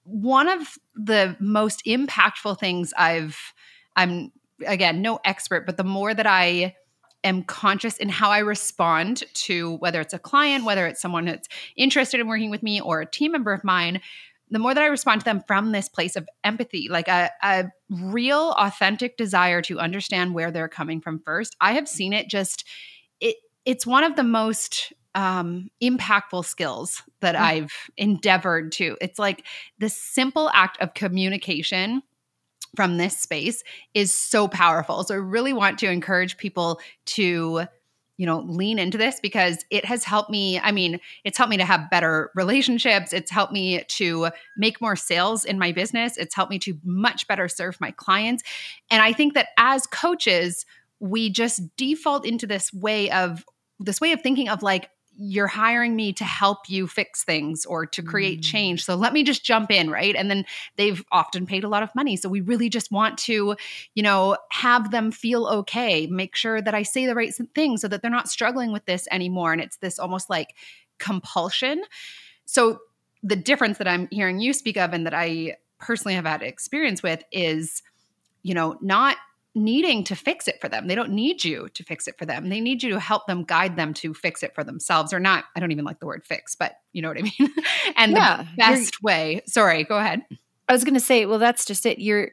one 0.05 0.47
of 0.47 0.77
the 0.95 1.35
most 1.41 1.83
impactful 1.85 2.59
things 2.59 2.93
I've. 2.97 3.37
I'm 3.97 4.31
again 4.65 5.01
no 5.01 5.19
expert, 5.25 5.65
but 5.65 5.75
the 5.75 5.83
more 5.83 6.13
that 6.13 6.25
I 6.25 6.77
am 7.25 7.43
conscious 7.43 7.97
in 7.97 8.07
how 8.07 8.31
I 8.31 8.39
respond 8.39 9.23
to 9.33 9.75
whether 9.75 9.99
it's 9.99 10.13
a 10.13 10.19
client, 10.19 10.63
whether 10.63 10.87
it's 10.87 11.01
someone 11.01 11.25
that's 11.25 11.49
interested 11.75 12.21
in 12.21 12.27
working 12.27 12.49
with 12.49 12.63
me, 12.63 12.79
or 12.79 13.01
a 13.01 13.05
team 13.05 13.33
member 13.33 13.51
of 13.51 13.65
mine, 13.65 13.99
the 14.49 14.59
more 14.59 14.73
that 14.73 14.83
I 14.83 14.87
respond 14.87 15.21
to 15.21 15.25
them 15.25 15.43
from 15.47 15.71
this 15.71 15.89
place 15.89 16.15
of 16.15 16.27
empathy, 16.43 16.87
like 16.89 17.07
a, 17.07 17.31
a 17.41 17.65
real, 17.89 18.53
authentic 18.57 19.17
desire 19.17 19.61
to 19.63 19.79
understand 19.79 20.33
where 20.33 20.51
they're 20.51 20.67
coming 20.67 21.01
from 21.01 21.19
first, 21.19 21.55
I 21.59 21.73
have 21.73 21.87
seen 21.87 22.13
it 22.13 22.29
just, 22.29 22.65
it, 23.19 23.37
it's 23.65 23.87
one 23.87 24.03
of 24.03 24.15
the 24.15 24.23
most 24.23 24.93
um, 25.15 25.69
impactful 25.81 26.45
skills 26.45 27.03
that 27.21 27.35
mm-hmm. 27.35 27.43
I've 27.43 27.73
endeavored 27.97 28.71
to. 28.73 28.97
It's 29.01 29.19
like 29.19 29.45
the 29.79 29.89
simple 29.89 30.49
act 30.53 30.79
of 30.81 30.93
communication 30.93 32.03
from 32.75 32.97
this 32.97 33.17
space 33.17 33.63
is 33.93 34.13
so 34.13 34.47
powerful. 34.47 35.03
So 35.03 35.13
I 35.13 35.17
really 35.17 35.53
want 35.53 35.79
to 35.79 35.89
encourage 35.89 36.37
people 36.37 36.79
to 37.05 37.65
you 38.17 38.25
know, 38.25 38.39
lean 38.41 38.77
into 38.77 38.97
this 38.97 39.19
because 39.21 39.65
it 39.71 39.85
has 39.85 40.03
helped 40.03 40.29
me. 40.29 40.59
I 40.59 40.71
mean, 40.71 40.99
it's 41.23 41.37
helped 41.37 41.49
me 41.49 41.57
to 41.57 41.65
have 41.65 41.89
better 41.89 42.31
relationships. 42.35 43.11
It's 43.11 43.31
helped 43.31 43.51
me 43.51 43.83
to 43.83 44.29
make 44.55 44.79
more 44.79 44.95
sales 44.95 45.43
in 45.45 45.57
my 45.57 45.71
business. 45.71 46.17
It's 46.17 46.35
helped 46.35 46.51
me 46.51 46.59
to 46.59 46.77
much 46.83 47.27
better 47.27 47.47
serve 47.47 47.79
my 47.81 47.91
clients. 47.91 48.43
And 48.91 49.01
I 49.01 49.13
think 49.13 49.33
that 49.33 49.49
as 49.57 49.87
coaches, 49.87 50.65
we 50.99 51.29
just 51.29 51.75
default 51.75 52.25
into 52.25 52.45
this 52.45 52.71
way 52.71 53.09
of 53.09 53.43
this 53.79 53.99
way 53.99 54.11
of 54.11 54.21
thinking 54.21 54.47
of 54.47 54.61
like 54.61 54.89
you're 55.17 55.47
hiring 55.47 55.95
me 55.95 56.11
to 56.13 56.23
help 56.23 56.69
you 56.69 56.87
fix 56.87 57.23
things 57.23 57.65
or 57.65 57.85
to 57.85 58.01
create 58.01 58.39
mm. 58.39 58.43
change. 58.43 58.83
So 58.83 58.95
let 58.95 59.13
me 59.13 59.23
just 59.23 59.43
jump 59.43 59.71
in, 59.71 59.89
right? 59.89 60.15
And 60.15 60.29
then 60.29 60.45
they've 60.75 61.03
often 61.11 61.45
paid 61.45 61.63
a 61.63 61.67
lot 61.67 61.83
of 61.83 61.93
money. 61.95 62.15
So 62.17 62.29
we 62.29 62.41
really 62.41 62.69
just 62.69 62.91
want 62.91 63.17
to, 63.19 63.55
you 63.93 64.03
know, 64.03 64.37
have 64.49 64.91
them 64.91 65.11
feel 65.11 65.45
okay, 65.45 66.07
make 66.07 66.35
sure 66.35 66.61
that 66.61 66.73
I 66.73 66.83
say 66.83 67.05
the 67.05 67.15
right 67.15 67.33
thing 67.53 67.77
so 67.77 67.87
that 67.87 68.01
they're 68.01 68.09
not 68.09 68.27
struggling 68.27 68.71
with 68.71 68.85
this 68.85 69.07
anymore. 69.11 69.53
And 69.53 69.61
it's 69.61 69.77
this 69.77 69.99
almost 69.99 70.29
like 70.29 70.55
compulsion. 70.97 71.83
So 72.45 72.79
the 73.21 73.35
difference 73.35 73.77
that 73.77 73.87
I'm 73.87 74.07
hearing 74.11 74.39
you 74.39 74.53
speak 74.53 74.77
of 74.77 74.93
and 74.93 75.05
that 75.05 75.13
I 75.13 75.57
personally 75.79 76.15
have 76.15 76.25
had 76.25 76.41
experience 76.41 77.03
with 77.03 77.23
is, 77.31 77.83
you 78.41 78.53
know, 78.53 78.77
not 78.81 79.17
needing 79.55 80.03
to 80.05 80.15
fix 80.15 80.47
it 80.47 80.59
for 80.59 80.67
them. 80.67 80.87
They 80.87 80.95
don't 80.95 81.11
need 81.11 81.43
you 81.43 81.69
to 81.75 81.83
fix 81.83 82.07
it 82.07 82.17
for 82.17 82.25
them. 82.25 82.49
They 82.49 82.59
need 82.59 82.81
you 82.81 82.89
to 82.91 82.99
help 82.99 83.27
them 83.27 83.43
guide 83.43 83.75
them 83.75 83.93
to 83.95 84.13
fix 84.13 84.41
it 84.41 84.55
for 84.55 84.63
themselves 84.63 85.13
or 85.13 85.19
not. 85.19 85.45
I 85.55 85.59
don't 85.59 85.71
even 85.71 85.85
like 85.85 85.99
the 85.99 86.07
word 86.07 86.25
fix, 86.25 86.55
but 86.55 86.73
you 86.91 87.01
know 87.01 87.09
what 87.09 87.19
I 87.19 87.21
mean? 87.21 87.53
and 87.95 88.13
yeah, 88.13 88.43
the 88.43 88.47
best 88.57 89.03
way, 89.03 89.41
sorry, 89.45 89.83
go 89.83 89.97
ahead. 89.97 90.23
I 90.67 90.73
was 90.73 90.83
going 90.83 90.95
to 90.95 90.99
say, 90.99 91.25
well, 91.25 91.39
that's 91.39 91.65
just 91.65 91.85
it. 91.85 91.99
You're, 91.99 92.31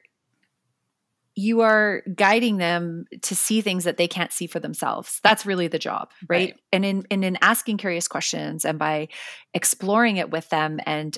you 1.35 1.61
are 1.61 2.03
guiding 2.15 2.57
them 2.57 3.05
to 3.23 3.37
see 3.37 3.61
things 3.61 3.85
that 3.85 3.97
they 3.97 4.09
can't 4.09 4.33
see 4.33 4.47
for 4.47 4.61
themselves. 4.61 5.21
That's 5.23 5.47
really 5.47 5.69
the 5.69 5.79
job, 5.79 6.11
right? 6.29 6.53
right? 6.53 6.61
And 6.73 6.85
in 6.85 7.07
and 7.11 7.25
in 7.25 7.39
asking 7.41 7.79
curious 7.79 8.09
questions 8.09 8.65
and 8.65 8.79
by 8.79 9.09
exploring 9.55 10.17
it 10.17 10.31
with 10.31 10.49
them 10.51 10.81
and 10.85 11.17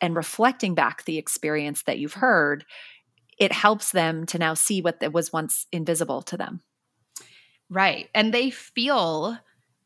and 0.00 0.14
reflecting 0.14 0.74
back 0.74 1.04
the 1.04 1.18
experience 1.18 1.82
that 1.84 1.98
you've 1.98 2.14
heard, 2.14 2.64
it 3.38 3.52
helps 3.52 3.92
them 3.92 4.26
to 4.26 4.38
now 4.38 4.54
see 4.54 4.80
what 4.80 5.02
was 5.12 5.32
once 5.32 5.66
invisible 5.72 6.22
to 6.22 6.36
them. 6.36 6.60
Right. 7.68 8.08
And 8.14 8.32
they 8.32 8.50
feel 8.50 9.38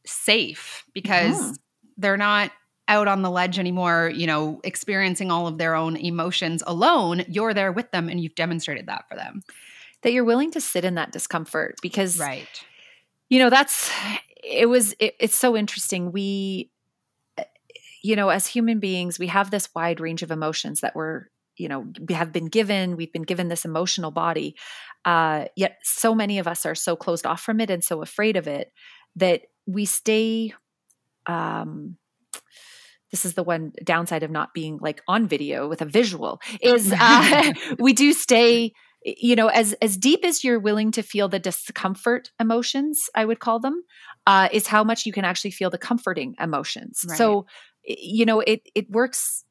safe 0.07 0.85
because 0.93 1.37
mm. 1.37 1.57
they're 1.97 2.17
not 2.17 2.53
out 2.89 3.09
on 3.09 3.23
the 3.23 3.31
ledge 3.31 3.59
anymore, 3.59 4.11
you 4.13 4.27
know, 4.27 4.61
experiencing 4.65 5.31
all 5.31 5.47
of 5.47 5.59
their 5.59 5.75
own 5.75 5.97
emotions 5.97 6.63
alone. 6.67 7.25
You're 7.29 7.55
there 7.55 7.73
with 7.73 7.91
them 7.93 8.09
and 8.09 8.21
you've 8.21 8.35
demonstrated 8.35 8.87
that 8.87 9.09
for 9.09 9.15
them. 9.15 9.43
That 10.03 10.13
you're 10.13 10.25
willing 10.25 10.51
to 10.53 10.61
sit 10.61 10.85
in 10.85 10.97
that 10.97 11.13
discomfort 11.13 11.77
because 11.83 12.19
Right. 12.19 12.49
You 13.29 13.39
know, 13.39 13.51
that's 13.51 13.91
it 14.43 14.69
was 14.69 14.95
it, 14.99 15.15
it's 15.21 15.37
so 15.37 15.57
interesting. 15.57 16.11
We 16.11 16.71
you 18.03 18.17
know, 18.17 18.31
as 18.31 18.47
human 18.47 18.81
beings, 18.81 19.19
we 19.19 19.27
have 19.27 19.51
this 19.51 19.69
wide 19.75 20.01
range 20.01 20.23
of 20.23 20.31
emotions 20.31 20.81
that 20.81 20.97
we're 20.97 21.27
you 21.61 21.69
know 21.69 21.87
we 22.09 22.15
have 22.15 22.33
been 22.33 22.47
given 22.47 22.97
we've 22.97 23.13
been 23.13 23.23
given 23.23 23.49
this 23.49 23.65
emotional 23.65 24.11
body 24.11 24.57
uh, 25.05 25.45
yet 25.57 25.79
so 25.83 26.15
many 26.15 26.39
of 26.39 26.49
us 26.49 26.67
are 26.67 26.75
so 26.75 26.97
closed 26.97 27.27
off 27.27 27.41
from 27.41 27.61
it 27.61 27.71
and 27.71 27.85
so 27.85 28.03
afraid 28.03 28.37
of 28.37 28.49
it 28.49 28.73
that 29.17 29.43
we 29.67 29.85
stay 29.85 30.53
um, 31.27 31.97
this 33.11 33.25
is 33.25 33.35
the 33.35 33.43
one 33.43 33.73
downside 33.85 34.23
of 34.23 34.31
not 34.31 34.55
being 34.55 34.79
like 34.81 35.03
on 35.07 35.27
video 35.27 35.69
with 35.69 35.83
a 35.83 35.85
visual 35.87 36.41
is 36.61 36.93
uh, 36.99 37.53
we 37.79 37.93
do 37.93 38.13
stay 38.13 38.73
you 39.05 39.37
know 39.37 39.49
as 39.49 39.75
as 39.75 39.97
deep 39.97 40.25
as 40.25 40.43
you're 40.43 40.59
willing 40.59 40.91
to 40.91 41.03
feel 41.03 41.29
the 41.29 41.39
discomfort 41.39 42.31
emotions 42.39 43.09
i 43.15 43.25
would 43.25 43.39
call 43.39 43.59
them 43.61 43.83
uh, 44.27 44.49
is 44.53 44.67
how 44.67 44.85
much 44.85 45.07
you 45.07 45.13
can 45.13 45.25
actually 45.25 45.51
feel 45.51 45.71
the 45.71 45.79
comforting 45.79 46.35
emotions 46.39 47.05
right. 47.09 47.17
so 47.17 47.47
you 47.85 48.27
know 48.27 48.41
it 48.41 48.61
it 48.75 48.91
works 48.91 49.45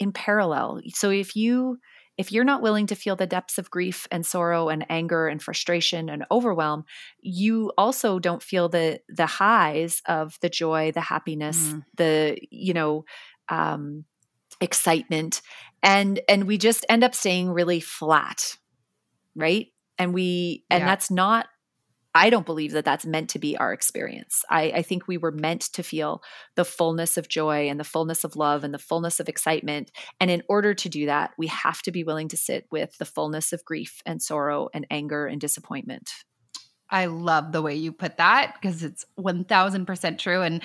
in 0.00 0.12
parallel. 0.12 0.80
So 0.94 1.10
if 1.10 1.36
you 1.36 1.78
if 2.18 2.32
you're 2.32 2.44
not 2.44 2.60
willing 2.60 2.86
to 2.88 2.94
feel 2.94 3.16
the 3.16 3.26
depths 3.26 3.56
of 3.56 3.70
grief 3.70 4.06
and 4.10 4.26
sorrow 4.26 4.68
and 4.68 4.84
anger 4.90 5.26
and 5.26 5.42
frustration 5.42 6.10
and 6.10 6.24
overwhelm, 6.30 6.84
you 7.20 7.72
also 7.78 8.18
don't 8.18 8.42
feel 8.42 8.68
the 8.68 9.00
the 9.08 9.26
highs 9.26 10.02
of 10.06 10.36
the 10.42 10.50
joy, 10.50 10.90
the 10.92 11.00
happiness, 11.00 11.68
mm. 11.68 11.84
the 11.96 12.36
you 12.50 12.74
know 12.74 13.04
um, 13.48 14.04
excitement, 14.60 15.42
and 15.82 16.20
and 16.28 16.44
we 16.44 16.58
just 16.58 16.84
end 16.88 17.04
up 17.04 17.14
staying 17.14 17.50
really 17.50 17.80
flat, 17.80 18.58
right? 19.36 19.68
And 19.98 20.12
we 20.12 20.64
and 20.70 20.80
yeah. 20.80 20.86
that's 20.86 21.10
not 21.10 21.46
I 22.14 22.30
don't 22.30 22.46
believe 22.46 22.72
that 22.72 22.84
that's 22.84 23.06
meant 23.06 23.30
to 23.30 23.38
be 23.38 23.56
our 23.56 23.72
experience. 23.72 24.44
I, 24.50 24.62
I, 24.76 24.82
think 24.82 25.06
we 25.06 25.16
were 25.16 25.30
meant 25.30 25.62
to 25.74 25.82
feel 25.82 26.22
the 26.56 26.64
fullness 26.64 27.16
of 27.16 27.28
joy 27.28 27.68
and 27.68 27.78
the 27.78 27.84
fullness 27.84 28.24
of 28.24 28.34
love 28.34 28.64
and 28.64 28.74
the 28.74 28.78
fullness 28.78 29.20
of 29.20 29.28
excitement. 29.28 29.92
And 30.18 30.30
in 30.30 30.42
order 30.48 30.74
to 30.74 30.88
do 30.88 31.06
that, 31.06 31.32
we 31.38 31.46
have 31.46 31.82
to 31.82 31.92
be 31.92 32.02
willing 32.02 32.28
to 32.28 32.36
sit 32.36 32.66
with 32.70 32.98
the 32.98 33.04
fullness 33.04 33.52
of 33.52 33.64
grief 33.64 34.02
and 34.04 34.20
sorrow 34.20 34.68
and 34.74 34.86
anger 34.90 35.26
and 35.26 35.40
disappointment. 35.40 36.10
I 36.90 37.06
love 37.06 37.52
the 37.52 37.62
way 37.62 37.76
you 37.76 37.92
put 37.92 38.16
that 38.16 38.54
because 38.60 38.82
it's 38.82 39.04
1000% 39.16 40.18
true. 40.18 40.42
And 40.42 40.62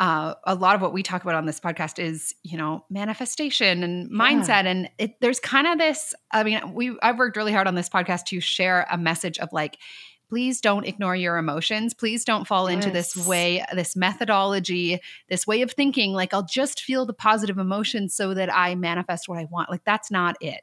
uh, 0.00 0.34
a 0.44 0.56
lot 0.56 0.74
of 0.74 0.80
what 0.80 0.92
we 0.92 1.04
talk 1.04 1.22
about 1.22 1.36
on 1.36 1.46
this 1.46 1.60
podcast 1.60 2.02
is 2.02 2.34
you 2.42 2.58
know 2.58 2.84
manifestation 2.90 3.84
and 3.84 4.10
mindset 4.10 4.64
yeah. 4.64 4.70
and 4.70 4.90
it, 4.98 5.20
there's 5.20 5.38
kind 5.38 5.68
of 5.68 5.78
this 5.78 6.14
i 6.32 6.42
mean 6.42 6.74
we 6.74 6.96
i've 7.00 7.16
worked 7.16 7.36
really 7.36 7.52
hard 7.52 7.68
on 7.68 7.76
this 7.76 7.88
podcast 7.88 8.24
to 8.24 8.40
share 8.40 8.88
a 8.90 8.98
message 8.98 9.38
of 9.38 9.48
like 9.52 9.78
please 10.28 10.60
don't 10.60 10.86
ignore 10.86 11.16
your 11.16 11.38
emotions. 11.38 11.94
Please 11.94 12.24
don't 12.24 12.46
fall 12.46 12.70
yes. 12.70 12.76
into 12.84 12.92
this 12.92 13.16
way 13.26 13.64
this 13.72 13.96
methodology 13.96 15.00
this 15.28 15.46
way 15.46 15.62
of 15.62 15.72
thinking 15.72 16.12
like 16.12 16.32
i'll 16.32 16.44
just 16.44 16.80
feel 16.80 17.06
the 17.06 17.12
positive 17.12 17.58
emotions 17.58 18.14
so 18.14 18.34
that 18.34 18.52
i 18.54 18.74
manifest 18.74 19.28
what 19.28 19.38
i 19.38 19.46
want. 19.50 19.70
Like 19.70 19.84
that's 19.84 20.10
not 20.10 20.36
it 20.40 20.62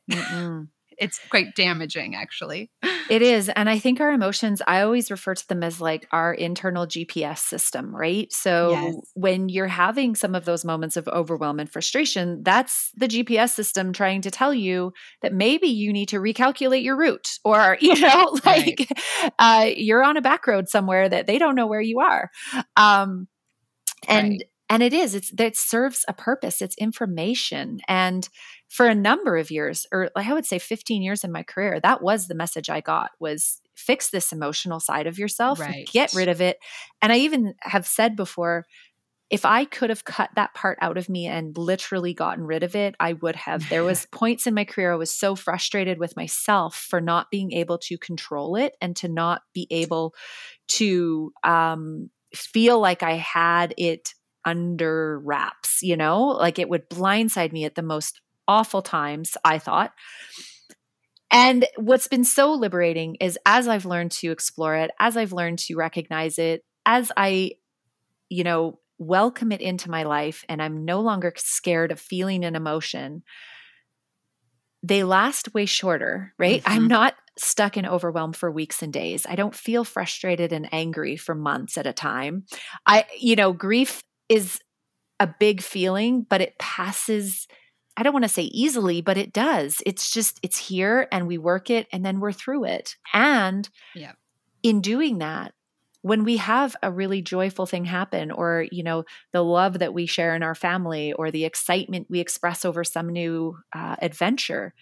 it's 0.97 1.19
quite 1.29 1.55
damaging 1.55 2.15
actually 2.15 2.69
it 3.09 3.21
is 3.21 3.49
and 3.49 3.69
i 3.69 3.77
think 3.77 3.99
our 3.99 4.11
emotions 4.11 4.61
i 4.67 4.81
always 4.81 5.11
refer 5.11 5.33
to 5.33 5.47
them 5.47 5.63
as 5.63 5.81
like 5.81 6.07
our 6.11 6.33
internal 6.33 6.85
gps 6.85 7.39
system 7.39 7.95
right 7.95 8.31
so 8.31 8.71
yes. 8.71 8.95
when 9.13 9.49
you're 9.49 9.67
having 9.67 10.15
some 10.15 10.35
of 10.35 10.45
those 10.45 10.65
moments 10.65 10.97
of 10.97 11.07
overwhelm 11.09 11.59
and 11.59 11.69
frustration 11.69 12.41
that's 12.43 12.91
the 12.95 13.07
gps 13.07 13.51
system 13.51 13.93
trying 13.93 14.21
to 14.21 14.31
tell 14.31 14.53
you 14.53 14.91
that 15.21 15.33
maybe 15.33 15.67
you 15.67 15.91
need 15.91 16.07
to 16.07 16.17
recalculate 16.17 16.83
your 16.83 16.97
route 16.97 17.39
or 17.43 17.77
you 17.81 17.99
know 17.99 18.37
like 18.45 18.87
right. 19.21 19.33
uh, 19.39 19.69
you're 19.75 20.03
on 20.03 20.17
a 20.17 20.21
back 20.21 20.47
road 20.47 20.69
somewhere 20.69 21.07
that 21.07 21.27
they 21.27 21.37
don't 21.37 21.55
know 21.55 21.67
where 21.67 21.81
you 21.81 21.99
are 21.99 22.29
um, 22.77 23.27
and 24.07 24.29
right. 24.29 24.43
and 24.69 24.83
it 24.83 24.93
is 24.93 25.15
it's 25.15 25.31
that 25.31 25.55
serves 25.55 26.05
a 26.07 26.13
purpose 26.13 26.61
it's 26.61 26.75
information 26.77 27.79
and 27.87 28.29
for 28.75 28.87
a 28.87 28.95
number 28.95 29.37
of 29.37 29.51
years 29.51 29.87
or 29.93 30.09
i 30.17 30.33
would 30.33 30.45
say 30.45 30.59
15 30.59 31.01
years 31.01 31.23
in 31.23 31.31
my 31.31 31.43
career 31.43 31.79
that 31.79 32.01
was 32.01 32.27
the 32.27 32.35
message 32.35 32.69
i 32.69 32.81
got 32.81 33.11
was 33.19 33.61
fix 33.75 34.09
this 34.09 34.33
emotional 34.33 34.79
side 34.79 35.07
of 35.07 35.17
yourself 35.17 35.59
right. 35.59 35.87
get 35.91 36.13
rid 36.13 36.27
of 36.27 36.41
it. 36.41 36.57
And 37.01 37.11
i 37.11 37.17
even 37.17 37.55
have 37.61 37.87
said 37.87 38.15
before 38.15 38.65
if 39.29 39.45
i 39.45 39.63
could 39.65 39.89
have 39.89 40.03
cut 40.03 40.29
that 40.35 40.53
part 40.53 40.77
out 40.81 40.97
of 40.97 41.07
me 41.07 41.25
and 41.25 41.57
literally 41.57 42.13
gotten 42.13 42.43
rid 42.43 42.63
of 42.63 42.75
it 42.75 42.95
i 42.99 43.13
would 43.13 43.35
have. 43.35 43.67
There 43.69 43.83
was 43.83 44.05
points 44.11 44.45
in 44.45 44.53
my 44.53 44.65
career 44.65 44.91
i 44.91 44.97
was 44.97 45.11
so 45.11 45.35
frustrated 45.35 45.97
with 45.97 46.17
myself 46.17 46.75
for 46.75 46.99
not 46.99 47.31
being 47.31 47.53
able 47.53 47.77
to 47.79 47.97
control 47.97 48.57
it 48.57 48.75
and 48.81 48.95
to 48.97 49.07
not 49.07 49.41
be 49.53 49.67
able 49.71 50.13
to 50.67 51.31
um, 51.43 52.09
feel 52.33 52.79
like 52.79 53.03
i 53.03 53.13
had 53.13 53.73
it 53.77 54.13
under 54.45 55.19
wraps, 55.19 55.81
you 55.81 55.97
know, 55.97 56.27
like 56.27 56.59
it 56.59 56.69
would 56.69 56.87
blindside 56.89 57.51
me 57.51 57.65
at 57.65 57.73
the 57.73 57.81
most 57.81 58.21
awful 58.47 58.81
times, 58.81 59.37
I 59.43 59.59
thought. 59.59 59.93
And 61.31 61.65
what's 61.75 62.07
been 62.07 62.23
so 62.23 62.53
liberating 62.53 63.15
is 63.19 63.37
as 63.45 63.67
I've 63.67 63.85
learned 63.85 64.11
to 64.13 64.31
explore 64.31 64.75
it, 64.75 64.91
as 64.99 65.17
I've 65.17 65.33
learned 65.33 65.59
to 65.59 65.75
recognize 65.75 66.39
it, 66.39 66.63
as 66.85 67.11
I, 67.17 67.51
you 68.29 68.43
know, 68.43 68.79
welcome 68.97 69.51
it 69.51 69.61
into 69.61 69.89
my 69.89 70.03
life 70.03 70.45
and 70.47 70.61
I'm 70.61 70.85
no 70.85 71.01
longer 71.01 71.33
scared 71.35 71.91
of 71.91 71.99
feeling 71.99 72.45
an 72.45 72.55
emotion, 72.55 73.23
they 74.83 75.03
last 75.03 75.53
way 75.53 75.65
shorter, 75.65 76.33
right? 76.37 76.61
Mm-hmm. 76.61 76.71
I'm 76.71 76.87
not 76.87 77.15
stuck 77.37 77.75
in 77.75 77.85
overwhelm 77.85 78.33
for 78.33 78.51
weeks 78.51 78.81
and 78.81 78.93
days. 78.93 79.25
I 79.27 79.35
don't 79.35 79.55
feel 79.55 79.83
frustrated 79.83 80.53
and 80.53 80.69
angry 80.71 81.17
for 81.17 81.35
months 81.35 81.77
at 81.77 81.87
a 81.87 81.93
time. 81.93 82.45
I, 82.85 83.05
you 83.19 83.35
know, 83.35 83.51
grief 83.51 84.03
is 84.29 84.59
a 85.19 85.27
big 85.27 85.61
feeling, 85.61 86.25
but 86.29 86.41
it 86.41 86.57
passes 86.59 87.47
I 87.97 88.03
don't 88.03 88.13
want 88.13 88.25
to 88.25 88.29
say 88.29 88.43
easily, 88.43 89.01
but 89.01 89.17
it 89.17 89.31
does. 89.31 89.81
It's 89.85 90.11
just, 90.11 90.39
it's 90.43 90.57
here 90.57 91.07
and 91.11 91.27
we 91.27 91.37
work 91.37 91.69
it 91.69 91.87
and 91.91 92.05
then 92.05 92.19
we're 92.19 92.31
through 92.31 92.65
it. 92.65 92.95
And 93.13 93.69
yeah. 93.93 94.13
in 94.63 94.81
doing 94.81 95.19
that, 95.19 95.53
when 96.05 96.23
we 96.23 96.37
have 96.37 96.75
a 96.83 96.91
really 96.91 97.23
joyful 97.23 97.65
thing 97.65 97.83
happen 97.83 98.29
or 98.29 98.67
you 98.71 98.83
know 98.83 99.05
the 99.31 99.43
love 99.43 99.79
that 99.79 99.91
we 99.91 100.05
share 100.05 100.35
in 100.35 100.43
our 100.43 100.53
family 100.53 101.13
or 101.13 101.31
the 101.31 101.45
excitement 101.45 102.05
we 102.11 102.19
express 102.19 102.63
over 102.63 102.83
some 102.83 103.09
new 103.09 103.57
uh, 103.73 103.95
adventure 104.03 104.75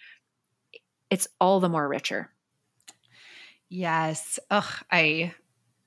it's 1.08 1.26
all 1.40 1.60
the 1.60 1.68
more 1.70 1.88
richer 1.88 2.28
yes 3.70 4.38
ugh 4.50 4.84
i 4.92 5.32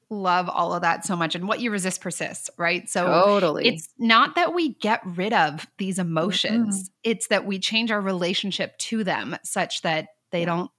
love 0.09 0.47
all 0.47 0.73
of 0.73 0.81
that 0.81 1.05
so 1.05 1.15
much 1.15 1.35
and 1.35 1.47
what 1.47 1.59
you 1.59 1.69
resist 1.69 1.99
persists 1.99 2.49
right 2.57 2.89
so 2.89 3.05
totally 3.05 3.67
it's 3.67 3.89
not 3.97 4.35
that 4.35 4.53
we 4.53 4.73
get 4.75 5.01
rid 5.05 5.33
of 5.33 5.67
these 5.77 5.99
emotions 5.99 6.83
mm-hmm. 6.83 6.93
it's 7.03 7.27
that 7.27 7.45
we 7.45 7.59
change 7.59 7.91
our 7.91 7.99
relationship 7.99 8.77
to 8.77 9.03
them 9.03 9.35
such 9.43 9.81
that 9.81 10.09
they 10.31 10.45
don't 10.45 10.71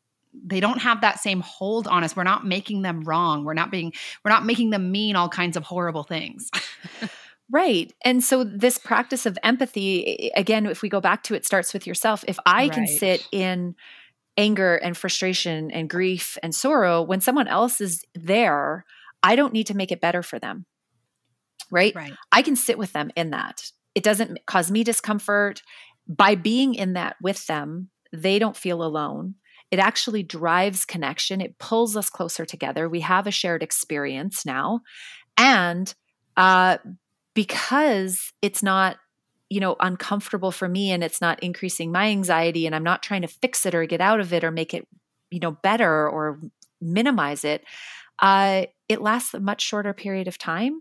they 0.44 0.60
don't 0.60 0.78
have 0.78 1.02
that 1.02 1.18
same 1.18 1.40
hold 1.40 1.86
on 1.86 2.04
us 2.04 2.16
we're 2.16 2.22
not 2.22 2.46
making 2.46 2.82
them 2.82 3.02
wrong 3.02 3.44
we're 3.44 3.54
not 3.54 3.70
being 3.70 3.92
we're 4.24 4.30
not 4.30 4.46
making 4.46 4.70
them 4.70 4.90
mean 4.90 5.14
all 5.14 5.28
kinds 5.28 5.56
of 5.56 5.62
horrible 5.62 6.04
things 6.04 6.50
Right. 7.50 7.92
And 8.04 8.22
so 8.22 8.44
this 8.44 8.78
practice 8.78 9.24
of 9.24 9.38
empathy, 9.42 10.30
again, 10.36 10.66
if 10.66 10.82
we 10.82 10.88
go 10.88 11.00
back 11.00 11.22
to 11.24 11.34
it, 11.34 11.46
starts 11.46 11.72
with 11.72 11.86
yourself. 11.86 12.24
If 12.28 12.38
I 12.44 12.64
right. 12.64 12.72
can 12.72 12.86
sit 12.86 13.26
in 13.32 13.74
anger 14.36 14.76
and 14.76 14.96
frustration 14.96 15.70
and 15.70 15.88
grief 15.88 16.36
and 16.42 16.54
sorrow 16.54 17.02
when 17.02 17.20
someone 17.20 17.48
else 17.48 17.80
is 17.80 18.04
there, 18.14 18.84
I 19.28 19.36
don't 19.36 19.52
need 19.52 19.66
to 19.66 19.76
make 19.76 19.92
it 19.92 20.00
better 20.00 20.22
for 20.22 20.38
them. 20.38 20.64
Right? 21.70 21.94
right. 21.94 22.14
I 22.32 22.40
can 22.40 22.56
sit 22.56 22.78
with 22.78 22.94
them 22.94 23.10
in 23.14 23.28
that. 23.30 23.62
It 23.94 24.02
doesn't 24.02 24.46
cause 24.46 24.70
me 24.70 24.82
discomfort. 24.84 25.60
By 26.08 26.34
being 26.34 26.74
in 26.74 26.94
that 26.94 27.16
with 27.20 27.46
them, 27.46 27.90
they 28.10 28.38
don't 28.38 28.56
feel 28.56 28.82
alone. 28.82 29.34
It 29.70 29.80
actually 29.80 30.22
drives 30.22 30.86
connection. 30.86 31.42
It 31.42 31.58
pulls 31.58 31.94
us 31.94 32.08
closer 32.08 32.46
together. 32.46 32.88
We 32.88 33.00
have 33.00 33.26
a 33.26 33.30
shared 33.30 33.62
experience 33.62 34.46
now. 34.46 34.80
And 35.36 35.94
uh, 36.38 36.78
because 37.34 38.32
it's 38.40 38.62
not 38.62 38.96
you 39.50 39.60
know 39.60 39.76
uncomfortable 39.80 40.52
for 40.52 40.68
me 40.68 40.90
and 40.90 41.02
it's 41.02 41.20
not 41.20 41.42
increasing 41.42 41.90
my 41.90 42.08
anxiety 42.08 42.66
and 42.66 42.74
i'm 42.74 42.82
not 42.82 43.02
trying 43.02 43.22
to 43.22 43.28
fix 43.28 43.64
it 43.64 43.74
or 43.74 43.86
get 43.86 43.98
out 43.98 44.20
of 44.20 44.34
it 44.34 44.44
or 44.44 44.50
make 44.50 44.74
it 44.74 44.86
you 45.30 45.40
know 45.40 45.52
better 45.52 46.06
or 46.06 46.38
minimize 46.82 47.44
it 47.44 47.64
uh, 48.20 48.66
it 48.88 49.00
lasts 49.00 49.34
a 49.34 49.40
much 49.40 49.62
shorter 49.62 49.92
period 49.92 50.28
of 50.28 50.38
time. 50.38 50.80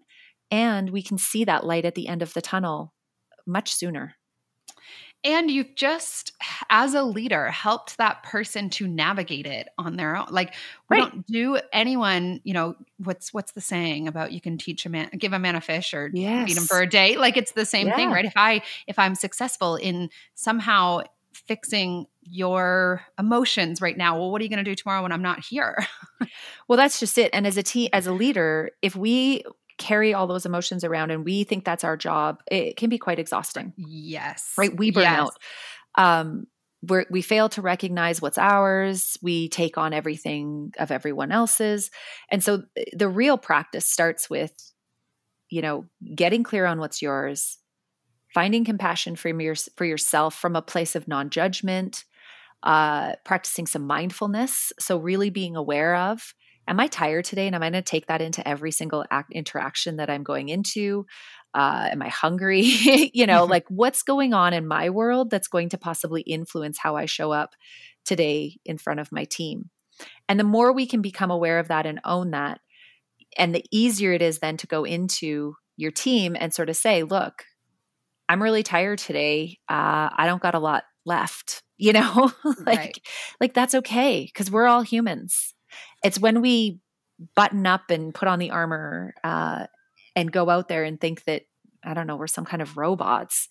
And 0.50 0.92
we 0.92 1.02
can 1.02 1.18
see 1.18 1.44
that 1.44 1.66
light 1.66 1.86
at 1.86 1.96
the 1.96 2.08
end 2.08 2.22
of 2.22 2.34
the 2.34 2.42
tunnel 2.42 2.94
much 3.46 3.74
sooner. 3.74 4.16
And 5.24 5.50
you've 5.50 5.76
just, 5.76 6.32
as 6.70 6.94
a 6.94 7.02
leader, 7.02 7.50
helped 7.50 7.98
that 7.98 8.24
person 8.24 8.70
to 8.72 8.88
navigate 8.88 9.48
it 9.48 9.68
on 9.78 9.98
their 9.98 10.16
own. 10.16 10.28
Like 10.30 10.54
we 10.90 10.98
right. 10.98 11.12
don't 11.12 11.26
do 11.26 11.60
anyone, 11.74 12.40
you 12.44 12.54
know, 12.54 12.76
what's 12.98 13.34
what's 13.34 13.52
the 13.52 13.62
saying 13.62 14.08
about 14.08 14.32
you 14.32 14.40
can 14.40 14.58
teach 14.58 14.86
a 14.86 14.90
man, 14.90 15.10
give 15.18 15.34
a 15.34 15.40
man 15.40 15.56
a 15.56 15.62
fish 15.62 15.94
or 15.94 16.12
yes. 16.14 16.48
feed 16.48 16.58
him 16.58 16.64
for 16.64 16.82
a 16.82 16.88
day? 16.88 17.18
Like 17.18 17.36
it's 17.36 17.52
the 17.54 17.66
same 17.66 17.88
yeah. 17.88 17.96
thing, 17.96 18.12
right? 18.12 18.26
If 18.26 18.38
I 18.38 18.62
if 18.86 19.00
I'm 19.00 19.16
successful 19.16 19.76
in 19.76 20.10
somehow 20.36 21.02
fixing 21.48 22.06
your 22.22 23.02
emotions 23.20 23.82
right 23.82 23.98
now. 23.98 24.18
Well 24.18 24.32
what 24.32 24.42
are 24.42 24.44
you 24.44 24.50
going 24.50 24.64
to 24.64 24.70
do 24.70 24.76
tomorrow 24.76 25.04
when 25.04 25.12
i'm 25.12 25.22
not 25.22 25.44
here? 25.44 25.86
Well 26.68 26.78
that's 26.78 27.00
just 27.00 27.18
it. 27.18 27.30
And 27.32 27.48
as 27.48 27.56
a 27.56 27.64
team 27.64 27.90
as 27.94 28.08
a 28.08 28.12
leader 28.12 28.72
if 28.82 28.96
we 28.96 29.44
carry 29.78 30.14
all 30.14 30.28
those 30.28 30.46
emotions 30.46 30.84
around 30.84 31.12
and 31.12 31.24
we 31.24 31.44
think 31.44 31.64
that's 31.64 31.84
our 31.84 31.96
job 31.96 32.42
it 32.52 32.76
can 32.76 32.90
be 32.90 32.98
quite 32.98 33.20
exhausting. 33.20 33.74
Yes. 33.78 34.54
Right? 34.58 34.76
We 34.76 34.92
burn 34.92 35.04
yes. 35.04 35.20
out. 35.20 35.34
Um 35.96 36.48
we 36.82 37.06
we 37.10 37.22
fail 37.22 37.50
to 37.50 37.62
recognize 37.62 38.22
what's 38.22 38.38
ours. 38.38 39.18
We 39.22 39.48
take 39.50 39.78
on 39.78 39.94
everything 39.94 40.74
of 40.78 40.92
everyone 40.92 41.32
else's. 41.32 41.90
And 42.30 42.44
so 42.44 42.64
eh, 42.76 42.84
the 42.94 43.10
real 43.10 43.38
practice 43.38 43.90
starts 43.90 44.30
with 44.30 44.54
you 45.50 45.62
know 45.62 45.86
getting 46.14 46.44
clear 46.44 46.66
on 46.66 46.80
what's 46.80 47.02
yours 47.02 47.58
finding 48.38 48.64
compassion 48.64 49.16
for, 49.16 49.30
your, 49.30 49.56
for 49.56 49.84
yourself 49.84 50.36
from 50.36 50.56
a 50.56 50.62
place 50.62 50.96
of 50.96 51.08
non 51.08 51.32
judgment, 51.32 52.06
uh, 52.62 53.14
practicing 53.26 53.66
some 53.66 53.88
mindfulness. 53.88 54.72
So, 54.78 55.00
really 55.00 55.32
being 55.32 55.56
aware 55.56 55.96
of, 55.96 56.36
am 56.68 56.80
I 56.80 56.86
tired 56.86 57.26
today? 57.26 57.48
And 57.48 57.56
am 57.56 57.64
I 57.64 57.72
going 57.72 57.82
to 57.82 57.92
take 57.92 58.06
that 58.06 58.22
into 58.22 58.48
every 58.48 58.70
single 58.70 59.04
act, 59.10 59.32
interaction 59.32 59.96
that 59.96 60.12
I'm 60.12 60.22
going 60.22 60.50
into? 60.50 61.08
Uh, 61.56 61.90
am 61.92 62.04
I 62.04 62.10
hungry? 62.10 62.62
you 63.16 63.26
know, 63.26 63.42
mm-hmm. 63.42 63.50
like 63.50 63.66
what's 63.70 64.04
going 64.04 64.36
on 64.36 64.54
in 64.54 64.68
my 64.68 64.92
world 64.92 65.32
that's 65.32 65.48
going 65.48 65.70
to 65.70 65.80
possibly 65.80 66.22
influence 66.22 66.78
how 66.78 66.96
I 66.96 67.06
show 67.06 67.32
up 67.32 67.56
today 68.06 68.60
in 68.66 68.78
front 68.78 69.00
of 69.00 69.12
my 69.12 69.24
team. 69.24 69.72
And 70.30 70.40
the 70.40 70.44
more 70.44 70.72
we 70.72 70.86
can 70.86 71.02
become 71.02 71.32
aware 71.32 71.58
of 71.58 71.70
that 71.70 71.88
and 71.88 72.00
own 72.06 72.30
that, 72.32 72.60
and 73.36 73.56
the 73.56 73.66
easier 73.72 74.14
it 74.14 74.22
is 74.22 74.38
then 74.38 74.58
to 74.58 74.68
go 74.68 74.84
into 74.84 75.56
your 75.76 75.90
team 75.90 76.38
and 76.40 76.54
sort 76.54 76.70
of 76.70 76.76
say, 76.76 77.02
look, 77.02 77.44
I'm 78.30 78.42
really 78.42 78.64
tired 78.64 79.00
today. 79.00 79.60
Uh, 79.70 80.10
I 80.16 80.26
don't 80.26 80.42
got 80.42 80.56
a 80.56 80.60
lot 80.60 80.84
left, 81.06 81.64
you 81.78 81.94
know, 81.94 82.32
like, 82.66 82.78
right. 82.78 82.98
like 83.40 83.54
that's 83.54 83.76
okay. 83.76 84.30
Cause 84.34 84.52
we're 84.52 84.68
all 84.68 84.82
humans. 84.82 85.54
It's 86.04 86.20
when 86.20 86.42
we 86.42 86.80
button 87.36 87.66
up 87.66 87.90
and 87.90 88.14
put 88.14 88.28
on 88.28 88.40
the 88.40 88.52
armor, 88.52 89.16
uh, 89.24 89.66
and 90.16 90.32
go 90.32 90.50
out 90.50 90.68
there 90.68 90.84
and 90.84 91.00
think 91.00 91.24
that, 91.26 91.44
I 91.84 91.94
don't 91.94 92.08
know, 92.08 92.16
we're 92.16 92.28
some 92.28 92.46
kind 92.46 92.62
of 92.62 92.76
robots. 92.76 93.50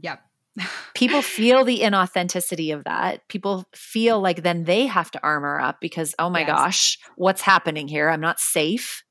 Yep. 0.00 0.20
People 0.94 1.22
feel 1.22 1.64
the 1.64 1.80
inauthenticity 1.80 2.74
of 2.74 2.84
that. 2.84 3.26
People 3.28 3.64
feel 3.74 4.20
like 4.20 4.42
then 4.42 4.64
they 4.64 4.86
have 4.86 5.10
to 5.12 5.22
armor 5.22 5.58
up 5.58 5.78
because, 5.80 6.14
oh 6.18 6.28
my 6.28 6.40
yes. 6.40 6.48
gosh, 6.48 6.98
what's 7.16 7.40
happening 7.40 7.88
here? 7.88 8.10
I'm 8.10 8.20
not 8.20 8.40
safe. 8.40 9.02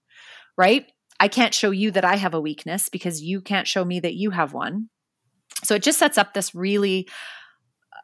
Right. 0.58 0.86
I 1.20 1.28
can't 1.28 1.54
show 1.54 1.72
you 1.72 1.92
that 1.92 2.06
I 2.06 2.16
have 2.16 2.34
a 2.34 2.42
weakness 2.42 2.90
because 2.90 3.22
you 3.22 3.42
can't 3.42 3.68
show 3.68 3.84
me 3.84 4.00
that 4.00 4.14
you 4.14 4.32
have 4.32 4.54
one. 4.54 4.90
So 5.64 5.76
it 5.76 5.84
just 5.84 6.00
sets 6.00 6.18
up 6.18 6.34
this 6.34 6.56
really 6.56 7.08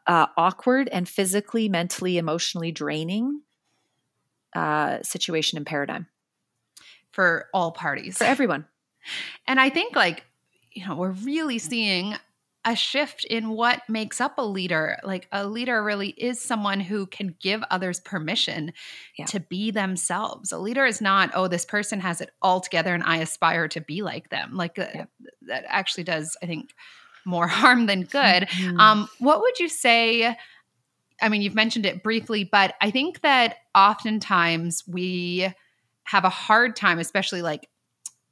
uh, 0.06 0.26
awkward 0.36 0.88
and 0.88 1.08
physically, 1.08 1.68
mentally, 1.68 2.18
emotionally 2.18 2.72
draining 2.72 3.42
uh, 4.54 4.98
situation 5.02 5.58
and 5.58 5.66
paradigm 5.66 6.06
for 7.12 7.46
all 7.52 7.72
parties, 7.72 8.18
for 8.18 8.24
everyone. 8.24 8.66
And 9.46 9.58
I 9.58 9.70
think, 9.70 9.96
like, 9.96 10.26
you 10.72 10.86
know, 10.86 10.94
we're 10.94 11.12
really 11.12 11.58
seeing 11.58 12.14
a 12.64 12.76
shift 12.76 13.24
in 13.24 13.48
what 13.48 13.80
makes 13.88 14.20
up 14.20 14.34
a 14.36 14.44
leader. 14.44 14.98
Like 15.02 15.26
a 15.32 15.46
leader 15.46 15.82
really 15.82 16.08
is 16.08 16.40
someone 16.40 16.80
who 16.80 17.06
can 17.06 17.34
give 17.40 17.62
others 17.70 18.00
permission 18.00 18.72
yeah. 19.16 19.24
to 19.26 19.40
be 19.40 19.70
themselves. 19.70 20.52
A 20.52 20.58
leader 20.58 20.84
is 20.84 21.00
not, 21.00 21.30
oh, 21.34 21.48
this 21.48 21.64
person 21.64 22.00
has 22.00 22.20
it 22.20 22.30
all 22.42 22.60
together 22.60 22.92
and 22.92 23.02
I 23.02 23.18
aspire 23.18 23.68
to 23.68 23.80
be 23.80 24.02
like 24.02 24.28
them. 24.28 24.54
Like 24.54 24.78
uh, 24.78 25.06
that 25.46 25.64
actually 25.68 26.04
does, 26.04 26.36
I 26.42 26.46
think, 26.46 26.74
more 27.28 27.46
harm 27.48 27.86
than 27.86 28.02
good. 28.02 28.48
Mm-hmm. 28.48 28.80
Um, 28.80 29.08
what 29.18 29.40
would 29.40 29.58
you 29.60 29.68
say? 29.68 30.36
I 31.20 31.28
mean, 31.28 31.42
you've 31.42 31.54
mentioned 31.54 31.86
it 31.86 32.02
briefly, 32.02 32.44
but 32.44 32.74
I 32.80 32.90
think 32.90 33.22
that 33.22 33.56
oftentimes 33.74 34.84
we 34.86 35.52
have 36.04 36.24
a 36.24 36.30
hard 36.30 36.76
time, 36.76 36.98
especially 36.98 37.42
like 37.42 37.68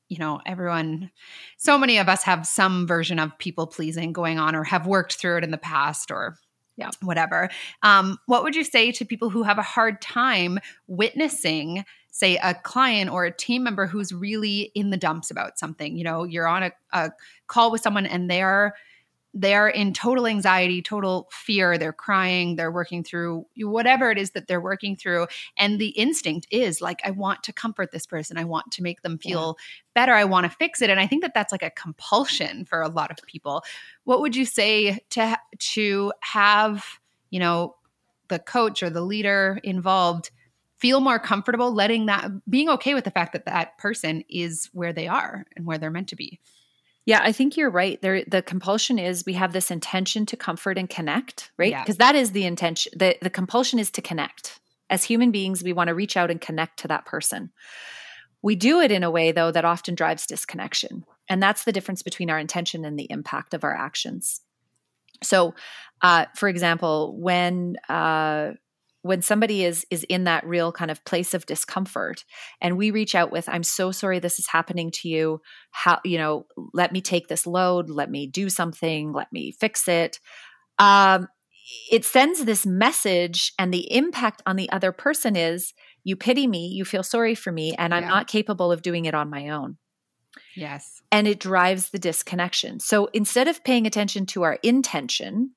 you 0.08 0.18
know, 0.18 0.40
everyone, 0.46 1.10
so 1.56 1.76
many 1.76 1.98
of 1.98 2.08
us 2.08 2.22
have 2.22 2.46
some 2.46 2.86
version 2.86 3.18
of 3.18 3.36
people 3.38 3.66
pleasing 3.66 4.12
going 4.12 4.38
on 4.38 4.54
or 4.54 4.62
have 4.62 4.86
worked 4.86 5.14
through 5.14 5.38
it 5.38 5.44
in 5.44 5.50
the 5.50 5.58
past 5.58 6.12
or 6.12 6.38
yeah, 6.76 6.90
whatever. 7.02 7.48
Um, 7.82 8.18
what 8.26 8.42
would 8.42 8.54
you 8.54 8.62
say 8.62 8.92
to 8.92 9.04
people 9.04 9.30
who 9.30 9.42
have 9.42 9.58
a 9.58 9.62
hard 9.62 10.00
time 10.00 10.58
witnessing, 10.86 11.84
say, 12.16 12.38
a 12.38 12.54
client 12.54 13.10
or 13.10 13.26
a 13.26 13.30
team 13.30 13.62
member 13.62 13.86
who's 13.86 14.10
really 14.10 14.72
in 14.74 14.88
the 14.88 14.96
dumps 14.96 15.30
about 15.30 15.58
something? 15.58 15.96
You 15.96 16.04
know, 16.04 16.24
you're 16.24 16.48
on 16.48 16.62
a, 16.62 16.72
a 16.92 17.10
call 17.46 17.70
with 17.70 17.82
someone 17.82 18.06
and 18.06 18.30
they're 18.30 18.74
they're 19.38 19.68
in 19.68 19.92
total 19.92 20.26
anxiety, 20.26 20.80
total 20.80 21.28
fear. 21.30 21.76
They're 21.76 21.92
crying, 21.92 22.56
they're 22.56 22.72
working 22.72 23.04
through 23.04 23.44
whatever 23.58 24.10
it 24.10 24.16
is 24.16 24.30
that 24.30 24.46
they're 24.46 24.62
working 24.62 24.96
through. 24.96 25.26
And 25.58 25.78
the 25.78 25.88
instinct 25.88 26.46
is 26.50 26.80
like, 26.80 27.00
I 27.04 27.10
want 27.10 27.42
to 27.42 27.52
comfort 27.52 27.90
this 27.92 28.06
person. 28.06 28.38
I 28.38 28.44
want 28.44 28.72
to 28.72 28.82
make 28.82 29.02
them 29.02 29.18
feel 29.18 29.58
yeah. 29.58 29.64
better. 29.94 30.14
I 30.14 30.24
want 30.24 30.44
to 30.44 30.56
fix 30.56 30.80
it. 30.80 30.88
And 30.88 30.98
I 30.98 31.06
think 31.06 31.20
that 31.20 31.34
that's 31.34 31.52
like 31.52 31.62
a 31.62 31.68
compulsion 31.68 32.64
for 32.64 32.80
a 32.80 32.88
lot 32.88 33.10
of 33.10 33.18
people. 33.26 33.62
What 34.04 34.22
would 34.22 34.34
you 34.34 34.46
say 34.46 35.00
to, 35.10 35.38
to 35.58 36.12
have, 36.20 36.86
you 37.28 37.38
know, 37.38 37.76
the 38.28 38.38
coach 38.38 38.82
or 38.82 38.88
the 38.88 39.02
leader 39.02 39.60
involved 39.62 40.30
feel 40.78 41.00
more 41.00 41.18
comfortable 41.18 41.72
letting 41.72 42.06
that 42.06 42.30
being 42.48 42.68
okay 42.68 42.94
with 42.94 43.04
the 43.04 43.10
fact 43.10 43.32
that 43.32 43.46
that 43.46 43.78
person 43.78 44.24
is 44.28 44.68
where 44.72 44.92
they 44.92 45.08
are 45.08 45.46
and 45.56 45.66
where 45.66 45.78
they're 45.78 45.90
meant 45.90 46.08
to 46.08 46.16
be? 46.16 46.40
Yeah, 47.06 47.20
I 47.22 47.30
think 47.30 47.56
you're 47.56 47.70
right. 47.70 48.02
There 48.02 48.24
the 48.26 48.42
compulsion 48.42 48.98
is 48.98 49.24
we 49.24 49.34
have 49.34 49.52
this 49.52 49.70
intention 49.70 50.26
to 50.26 50.36
comfort 50.36 50.76
and 50.76 50.90
connect, 50.90 51.52
right? 51.56 51.72
Because 51.72 51.98
yeah. 51.98 52.12
that 52.12 52.16
is 52.16 52.32
the 52.32 52.44
intention. 52.44 52.92
The 52.96 53.16
the 53.22 53.30
compulsion 53.30 53.78
is 53.78 53.90
to 53.92 54.02
connect. 54.02 54.60
As 54.90 55.04
human 55.04 55.30
beings, 55.30 55.62
we 55.62 55.72
want 55.72 55.88
to 55.88 55.94
reach 55.94 56.16
out 56.16 56.30
and 56.30 56.40
connect 56.40 56.80
to 56.80 56.88
that 56.88 57.06
person. 57.06 57.50
We 58.42 58.56
do 58.56 58.80
it 58.80 58.92
in 58.92 59.02
a 59.02 59.10
way 59.10 59.32
though 59.32 59.50
that 59.52 59.64
often 59.64 59.94
drives 59.94 60.26
disconnection. 60.26 61.04
And 61.28 61.42
that's 61.42 61.64
the 61.64 61.72
difference 61.72 62.02
between 62.02 62.30
our 62.30 62.38
intention 62.38 62.84
and 62.84 62.98
the 62.98 63.10
impact 63.10 63.54
of 63.54 63.64
our 63.64 63.74
actions. 63.74 64.40
So, 65.22 65.54
uh, 66.02 66.26
for 66.34 66.48
example, 66.48 67.16
when 67.18 67.76
uh, 67.88 68.52
when 69.06 69.22
somebody 69.22 69.64
is 69.64 69.86
is 69.90 70.04
in 70.04 70.24
that 70.24 70.46
real 70.46 70.72
kind 70.72 70.90
of 70.90 71.04
place 71.04 71.34
of 71.34 71.46
discomfort 71.46 72.24
and 72.60 72.76
we 72.76 72.90
reach 72.90 73.14
out 73.14 73.30
with 73.30 73.48
i'm 73.48 73.62
so 73.62 73.90
sorry 73.90 74.18
this 74.18 74.38
is 74.38 74.48
happening 74.48 74.90
to 74.90 75.08
you. 75.08 75.40
How 75.70 76.00
you 76.04 76.18
know 76.18 76.46
let 76.72 76.92
me 76.92 77.00
take 77.00 77.28
this 77.28 77.46
load. 77.46 77.90
Let 77.90 78.10
me 78.10 78.26
do 78.26 78.48
something. 78.48 79.12
Let 79.12 79.32
me 79.32 79.52
fix 79.52 79.88
it. 79.88 80.18
Um, 80.78 81.28
it 81.90 82.04
sends 82.04 82.44
this 82.44 82.64
message 82.64 83.52
and 83.58 83.72
the 83.72 83.92
impact 83.92 84.42
on 84.46 84.56
the 84.56 84.70
other 84.70 84.92
person 84.92 85.34
is 85.34 85.72
you 86.04 86.14
pity 86.16 86.46
me. 86.46 86.68
You 86.68 86.84
feel 86.84 87.02
sorry 87.02 87.34
for 87.34 87.50
me 87.50 87.74
and 87.76 87.94
i'm 87.94 88.06
not 88.06 88.28
capable 88.28 88.70
of 88.70 88.82
doing 88.82 89.04
it 89.04 89.14
on 89.14 89.30
my 89.30 89.48
own. 89.48 89.76
Yes. 90.54 91.02
And 91.10 91.26
it 91.26 91.40
drives 91.40 91.90
the 91.90 91.98
disconnection. 91.98 92.80
So 92.80 93.06
instead 93.12 93.48
of 93.48 93.64
paying 93.64 93.86
attention 93.86 94.26
to 94.26 94.42
our 94.42 94.58
intention 94.62 95.52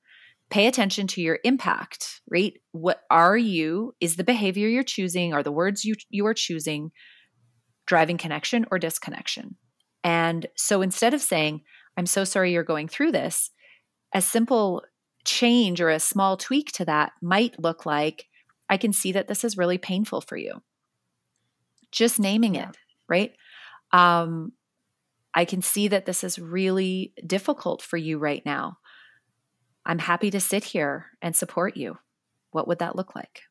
pay 0.50 0.66
attention 0.66 1.06
to 1.06 1.20
your 1.20 1.38
impact, 1.44 2.20
right? 2.28 2.54
What 2.72 3.02
are 3.10 3.36
you, 3.36 3.94
is 4.00 4.16
the 4.16 4.24
behavior 4.24 4.68
you're 4.68 4.82
choosing, 4.82 5.32
are 5.32 5.42
the 5.42 5.52
words 5.52 5.84
you, 5.84 5.94
you 6.10 6.26
are 6.26 6.34
choosing 6.34 6.90
driving 7.86 8.18
connection 8.18 8.66
or 8.70 8.78
disconnection? 8.78 9.56
And 10.02 10.46
so 10.56 10.82
instead 10.82 11.14
of 11.14 11.20
saying, 11.20 11.62
I'm 11.96 12.06
so 12.06 12.24
sorry 12.24 12.52
you're 12.52 12.64
going 12.64 12.88
through 12.88 13.12
this, 13.12 13.50
a 14.14 14.20
simple 14.20 14.82
change 15.24 15.80
or 15.80 15.90
a 15.90 16.00
small 16.00 16.36
tweak 16.36 16.72
to 16.72 16.84
that 16.86 17.12
might 17.22 17.60
look 17.60 17.86
like, 17.86 18.26
I 18.68 18.76
can 18.76 18.92
see 18.92 19.12
that 19.12 19.28
this 19.28 19.44
is 19.44 19.58
really 19.58 19.78
painful 19.78 20.20
for 20.20 20.36
you. 20.36 20.62
Just 21.92 22.18
naming 22.18 22.54
it, 22.54 22.76
right? 23.08 23.32
Um, 23.92 24.52
I 25.34 25.44
can 25.44 25.62
see 25.62 25.88
that 25.88 26.06
this 26.06 26.24
is 26.24 26.38
really 26.38 27.12
difficult 27.24 27.82
for 27.82 27.96
you 27.96 28.18
right 28.18 28.44
now. 28.44 28.78
I'm 29.84 29.98
happy 29.98 30.30
to 30.30 30.40
sit 30.40 30.64
here 30.64 31.06
and 31.22 31.34
support 31.34 31.76
you. 31.76 31.98
What 32.50 32.68
would 32.68 32.78
that 32.80 32.96
look 32.96 33.14
like? 33.14 33.42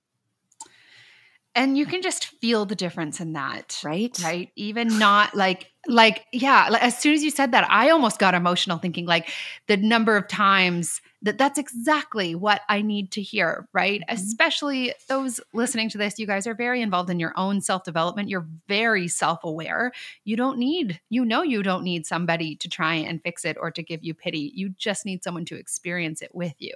And 1.60 1.78
you 1.78 1.86
can 1.86 2.02
just 2.02 2.28
feel 2.39 2.65
the 2.65 2.74
difference 2.74 3.19
in 3.19 3.34
that. 3.34 3.82
Right. 3.84 4.17
Right. 4.24 4.50
Even 4.56 4.98
not 4.98 5.36
like, 5.36 5.69
like, 5.88 6.26
yeah, 6.32 6.69
like 6.69 6.82
as 6.82 6.98
soon 6.98 7.13
as 7.13 7.22
you 7.22 7.30
said 7.30 7.52
that, 7.52 7.69
I 7.69 7.89
almost 7.89 8.17
got 8.17 8.34
emotional 8.34 8.78
thinking 8.78 9.06
like 9.06 9.28
the 9.67 9.76
number 9.76 10.15
of 10.15 10.30
times 10.30 11.02
that 11.22 11.38
that's 11.38 11.60
exactly 11.60 12.34
what 12.34 12.62
I 12.69 12.82
need 12.82 13.12
to 13.12 13.22
hear, 13.22 13.67
right? 13.74 14.00
Mm-hmm. 14.00 14.15
Especially 14.15 14.93
those 15.10 15.41
listening 15.54 15.89
to 15.89 15.98
this, 15.98 16.17
you 16.17 16.26
guys 16.26 16.48
are 16.48 16.54
very 16.54 16.82
involved 16.82 17.10
in 17.10 17.19
your 17.19 17.34
own 17.36 17.60
self 17.60 17.84
development. 17.84 18.30
You're 18.30 18.48
very 18.69 19.10
self 19.10 19.43
aware. 19.43 19.91
You 20.24 20.38
don't 20.38 20.60
need, 20.60 21.02
you 21.10 21.26
know, 21.26 21.43
you 21.43 21.62
don't 21.62 21.84
need 21.84 22.06
somebody 22.06 22.56
to 22.56 22.69
try 22.69 22.93
and 22.95 23.22
fix 23.22 23.43
it 23.43 23.58
or 23.60 23.69
to 23.72 23.84
give 23.84 24.02
you 24.02 24.13
pity. 24.13 24.54
You 24.56 24.69
just 24.69 25.06
need 25.06 25.26
someone 25.26 25.43
to 25.43 25.58
experience 25.58 26.22
it 26.22 26.34
with 26.34 26.56
you. 26.58 26.74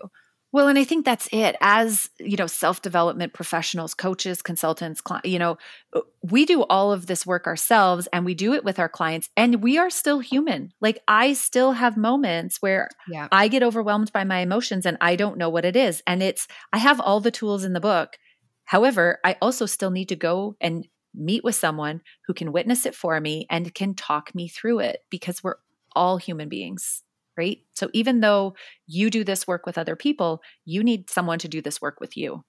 Well, 0.54 0.68
and 0.68 0.78
I 0.78 0.84
think 0.84 1.04
that's 1.04 1.28
it. 1.32 1.56
As, 1.62 2.12
you 2.20 2.38
know, 2.38 2.46
self-development 2.46 3.34
professionals, 3.34 3.96
coaches, 3.96 4.44
consultants, 4.44 5.02
you 5.24 5.40
know, 5.40 5.58
uh, 5.94 6.02
we 6.22 6.46
do 6.46 6.62
all 6.62 6.94
of 6.94 7.08
this 7.08 7.26
work 7.26 7.48
ourselves 7.48 8.08
and 8.14 8.24
we 8.24 8.36
do 8.36 8.54
it 8.54 8.64
with 8.64 8.78
our 8.78 8.88
clients 8.88 9.32
and 9.36 9.64
we 9.64 9.80
are 9.80 9.90
still 9.90 10.20
human. 10.20 10.72
Like 10.80 11.00
I 11.08 11.34
still 11.34 11.72
have 11.72 11.98
moments 11.98 12.62
where 12.62 12.88
yeah. 13.10 13.28
I 13.32 13.48
get 13.48 13.64
overwhelmed 13.64 14.14
by 14.14 14.26
my 14.26 14.40
emotions 14.40 14.86
and 14.86 14.96
I 15.02 15.16
don't 15.16 15.40
know 15.40 15.50
what 15.50 15.66
it 15.66 15.76
is. 15.76 16.04
And 16.06 16.22
it's 16.22 16.48
I 16.72 16.78
have 16.78 17.02
all 17.02 17.20
the 17.20 17.32
tools 17.32 17.64
in 17.64 17.74
the 17.74 17.80
book. 17.80 18.18
However, 18.66 19.20
I 19.26 19.38
also 19.42 19.66
still 19.66 19.90
need 19.90 20.10
to 20.10 20.16
go 20.16 20.56
and 20.62 20.88
meet 21.16 21.44
with 21.44 21.56
someone 21.56 22.02
who 22.28 22.34
can 22.36 22.52
witness 22.52 22.86
it 22.86 22.94
for 22.94 23.20
me 23.20 23.48
and 23.50 23.74
can 23.74 23.96
talk 23.96 24.34
me 24.36 24.48
through 24.48 24.80
it 24.80 25.00
because 25.10 25.44
we're 25.44 25.56
all 25.96 26.18
human 26.18 26.50
beings 26.50 27.03
right? 27.38 27.60
So 27.74 27.90
even 27.94 28.20
though 28.20 28.56
you 28.88 29.10
do 29.10 29.24
this 29.24 29.48
work 29.48 29.66
with 29.66 29.78
other 29.78 29.96
people, 29.96 30.42
you 30.66 30.84
need 30.84 31.10
someone 31.10 31.40
to 31.40 31.48
do 31.48 31.62
this 31.62 31.82
work 31.82 32.00
with 32.00 32.16
you. 32.18 32.44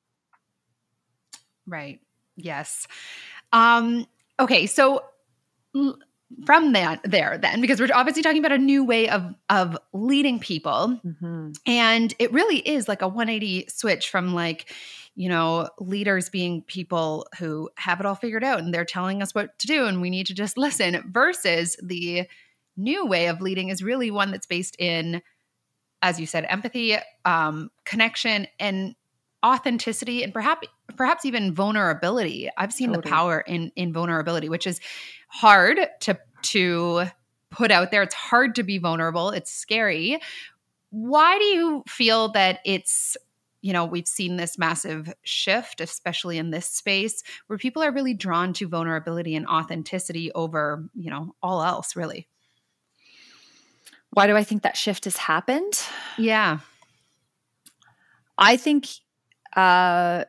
Right. 1.66 2.00
Yes. 2.36 2.86
Um 3.52 4.06
okay, 4.38 4.66
so 4.66 5.04
from 6.44 6.72
that 6.72 7.00
there 7.04 7.38
then 7.38 7.60
because 7.60 7.80
we're 7.80 7.88
obviously 7.94 8.22
talking 8.22 8.44
about 8.44 8.52
a 8.52 8.58
new 8.58 8.82
way 8.84 9.08
of 9.08 9.34
of 9.50 9.78
leading 9.92 10.38
people 10.38 10.98
mm-hmm. 11.04 11.50
and 11.66 12.14
it 12.18 12.32
really 12.32 12.58
is 12.58 12.88
like 12.88 13.02
a 13.02 13.08
180 13.08 13.66
switch 13.68 14.10
from 14.10 14.34
like 14.34 14.72
you 15.14 15.28
know 15.28 15.68
leaders 15.78 16.28
being 16.28 16.62
people 16.62 17.26
who 17.38 17.70
have 17.76 18.00
it 18.00 18.06
all 18.06 18.14
figured 18.14 18.42
out 18.42 18.58
and 18.58 18.74
they're 18.74 18.84
telling 18.84 19.22
us 19.22 19.34
what 19.34 19.56
to 19.58 19.66
do 19.66 19.86
and 19.86 20.00
we 20.00 20.10
need 20.10 20.26
to 20.26 20.34
just 20.34 20.58
listen 20.58 21.02
versus 21.10 21.76
the 21.82 22.26
new 22.76 23.06
way 23.06 23.26
of 23.26 23.40
leading 23.40 23.68
is 23.68 23.82
really 23.82 24.10
one 24.10 24.30
that's 24.30 24.46
based 24.46 24.76
in, 24.78 25.22
as 26.02 26.20
you 26.20 26.26
said, 26.26 26.46
empathy, 26.48 26.96
um, 27.24 27.70
connection, 27.84 28.46
and 28.58 28.94
authenticity, 29.44 30.22
and 30.22 30.32
perhaps 30.32 30.66
perhaps 30.96 31.24
even 31.24 31.54
vulnerability. 31.54 32.48
I've 32.56 32.72
seen 32.72 32.88
totally. 32.88 33.02
the 33.02 33.08
power 33.08 33.40
in 33.40 33.72
in 33.76 33.92
vulnerability, 33.92 34.48
which 34.48 34.66
is 34.66 34.80
hard 35.28 35.78
to 36.00 36.18
to 36.42 37.04
put 37.50 37.70
out 37.70 37.90
there. 37.90 38.02
It's 38.02 38.14
hard 38.14 38.54
to 38.56 38.62
be 38.62 38.78
vulnerable. 38.78 39.30
It's 39.30 39.52
scary. 39.52 40.20
Why 40.90 41.38
do 41.38 41.44
you 41.44 41.82
feel 41.88 42.28
that 42.32 42.60
it's 42.64 43.16
you 43.64 43.72
know, 43.72 43.86
we've 43.86 44.06
seen 44.06 44.36
this 44.36 44.58
massive 44.58 45.10
shift, 45.22 45.80
especially 45.80 46.36
in 46.36 46.50
this 46.50 46.66
space, 46.66 47.22
where 47.46 47.58
people 47.58 47.82
are 47.82 47.90
really 47.90 48.12
drawn 48.12 48.52
to 48.52 48.68
vulnerability 48.68 49.34
and 49.34 49.46
authenticity 49.46 50.30
over, 50.32 50.86
you 50.94 51.08
know, 51.08 51.34
all 51.42 51.62
else, 51.62 51.96
really. 51.96 52.28
Why 54.14 54.28
do 54.28 54.36
I 54.36 54.44
think 54.44 54.62
that 54.62 54.76
shift 54.76 55.04
has 55.04 55.16
happened? 55.16 55.74
Yeah. 56.16 56.60
I 58.38 58.56
think 58.56 58.86
uh 59.56 60.24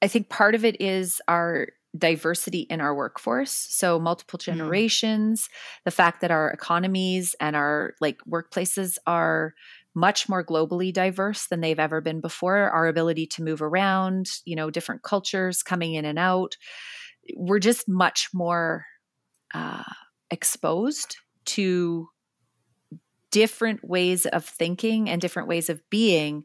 I 0.00 0.08
think 0.08 0.28
part 0.28 0.54
of 0.54 0.64
it 0.64 0.80
is 0.80 1.20
our 1.28 1.68
diversity 1.96 2.60
in 2.70 2.80
our 2.80 2.94
workforce 2.94 3.50
so 3.50 3.98
multiple 3.98 4.38
mm. 4.38 4.44
generations 4.44 5.42
mm. 5.42 5.48
the 5.84 5.90
fact 5.90 6.22
that 6.22 6.30
our 6.30 6.50
economies 6.50 7.36
and 7.38 7.54
our 7.54 7.94
like 8.00 8.18
workplaces 8.26 8.96
are 9.06 9.52
much 9.94 10.26
more 10.26 10.42
globally 10.42 10.90
diverse 10.90 11.48
than 11.48 11.60
they've 11.60 11.78
ever 11.78 12.00
been 12.00 12.22
before 12.22 12.70
our 12.70 12.86
ability 12.86 13.26
to 13.26 13.42
move 13.42 13.60
around 13.60 14.30
you 14.46 14.56
know 14.56 14.70
different 14.70 15.02
cultures 15.02 15.62
coming 15.62 15.92
in 15.92 16.06
and 16.06 16.18
out 16.18 16.56
we're 17.36 17.58
just 17.58 17.86
much 17.86 18.30
more 18.32 18.86
uh, 19.52 19.84
exposed 20.30 21.18
to 21.46 22.08
different 23.30 23.82
ways 23.82 24.26
of 24.26 24.44
thinking 24.44 25.08
and 25.08 25.20
different 25.20 25.48
ways 25.48 25.68
of 25.68 25.80
being 25.90 26.44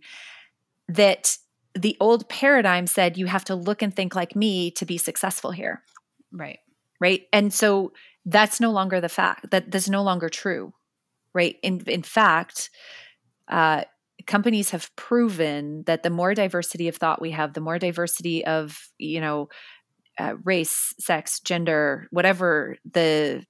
that 0.88 1.38
the 1.76 1.98
old 2.00 2.28
paradigm 2.30 2.88
said 2.88 3.18
you 3.18 3.28
have 3.28 3.46
to 3.46 3.56
look 3.56 3.82
and 3.82 3.96
think 3.96 4.16
like 4.16 4.36
me 4.36 4.72
to 4.72 4.86
be 4.86 4.98
successful 4.98 5.52
here. 5.52 5.84
Right. 6.32 6.60
Right. 7.00 7.24
And 7.32 7.54
so 7.54 7.94
that's 8.26 8.60
no 8.60 8.72
longer 8.72 9.00
the 9.00 9.10
fact 9.10 9.52
that 9.52 9.70
that's 9.70 9.90
no 9.90 10.02
longer 10.02 10.30
true. 10.30 10.74
Right. 11.34 11.58
In 11.62 11.82
in 11.88 12.02
fact, 12.02 12.72
uh, 13.48 13.84
companies 14.26 14.72
have 14.72 14.94
proven 14.96 15.84
that 15.86 16.04
the 16.04 16.10
more 16.10 16.34
diversity 16.34 16.88
of 16.88 16.96
thought 16.96 17.22
we 17.22 17.32
have, 17.32 17.54
the 17.54 17.62
more 17.62 17.78
diversity 17.78 18.44
of, 18.46 18.90
you 18.98 19.22
know, 19.22 19.50
uh, 20.18 20.34
race, 20.44 20.96
sex, 21.00 21.40
gender, 21.40 22.08
whatever 22.12 22.78
the 22.92 23.46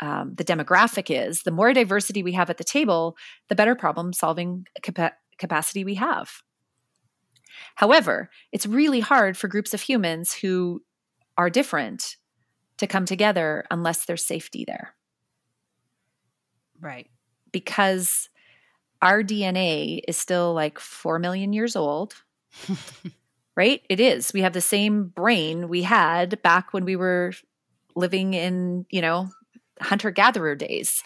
um, 0.00 0.34
the 0.34 0.44
demographic 0.44 1.06
is, 1.08 1.42
the 1.42 1.50
more 1.50 1.72
diversity 1.72 2.22
we 2.22 2.32
have 2.32 2.50
at 2.50 2.58
the 2.58 2.64
table, 2.64 3.16
the 3.48 3.54
better 3.54 3.74
problem 3.74 4.12
solving 4.12 4.66
capa- 4.82 5.14
capacity 5.38 5.84
we 5.84 5.94
have. 5.94 6.42
However, 7.76 8.30
it's 8.52 8.66
really 8.66 9.00
hard 9.00 9.36
for 9.36 9.48
groups 9.48 9.74
of 9.74 9.80
humans 9.80 10.32
who 10.32 10.82
are 11.36 11.50
different 11.50 12.16
to 12.78 12.86
come 12.86 13.04
together 13.04 13.64
unless 13.70 14.04
there's 14.04 14.24
safety 14.24 14.64
there. 14.66 14.94
Right. 16.80 17.08
Because 17.52 18.28
our 19.00 19.22
DNA 19.22 20.00
is 20.08 20.16
still 20.16 20.54
like 20.54 20.78
4 20.78 21.18
million 21.18 21.52
years 21.52 21.76
old. 21.76 22.14
right? 23.56 23.82
It 23.88 24.00
is. 24.00 24.32
We 24.32 24.40
have 24.42 24.52
the 24.52 24.60
same 24.60 25.06
brain 25.06 25.68
we 25.68 25.82
had 25.82 26.42
back 26.42 26.72
when 26.72 26.84
we 26.84 26.96
were 26.96 27.32
living 27.94 28.34
in, 28.34 28.86
you 28.90 29.00
know, 29.00 29.28
hunter 29.80 30.10
gatherer 30.10 30.54
days. 30.54 31.02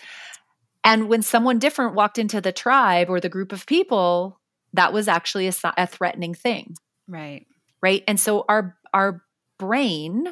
And 0.85 1.09
when 1.09 1.23
someone 1.23 1.59
different 1.59 1.95
walked 1.95 2.19
into 2.19 2.41
the 2.41 2.53
tribe 2.53 3.11
or 3.11 3.21
the 3.21 3.29
group 3.29 3.53
of 3.53 3.67
people, 3.67 4.41
that 4.73 4.93
was 4.93 5.09
actually 5.09 5.49
a, 5.49 5.53
a 5.77 5.87
threatening 5.87 6.35
thing. 6.35 6.75
Right. 7.07 7.47
Right. 7.83 8.05
And 8.07 8.19
so 8.19 8.45
our 8.49 8.77
our 8.93 9.23
brain 9.59 10.29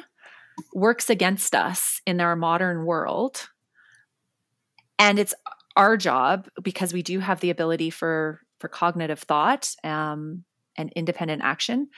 works 0.73 1.09
against 1.09 1.53
us 1.53 2.01
in 2.05 2.19
our 2.19 2.35
modern 2.35 2.85
world. 2.85 3.49
And 4.99 5.19
it's 5.19 5.35
our 5.75 5.95
job 5.95 6.49
because 6.63 6.93
we 6.93 7.03
do 7.03 7.19
have 7.19 7.39
the 7.39 7.51
ability 7.51 7.89
for 7.91 8.41
for 8.59 8.67
cognitive 8.67 9.19
thought 9.19 9.75
um, 9.83 10.43
and 10.75 10.91
independent 10.95 11.43
action. 11.43 11.89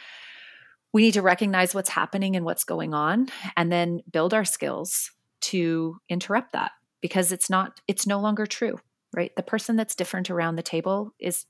We 0.91 1.04
need 1.04 1.13
to 1.13 1.21
recognize 1.21 1.73
what's 1.73 1.89
happening 1.89 2.36
and 2.36 2.43
what's 2.43 2.63
going 2.63 2.93
on, 2.93 3.28
and 3.56 3.71
then 3.71 4.02
build 4.12 4.34
our 4.34 4.43
skills 4.43 5.12
to 5.41 5.97
interrupt 6.10 6.54
that 6.54 6.71
because 7.02 7.32
it's 7.32 7.49
not 7.49 7.80
it's 7.88 8.08
no 8.08 8.19
longer 8.19 8.45
true 8.45 8.78
right 9.13 9.36
the 9.36 9.43
person 9.43 9.75
that's 9.75 9.95
different 9.95 10.30
around 10.30 10.56
the 10.56 10.63
table 10.63 11.13
is 11.19 11.45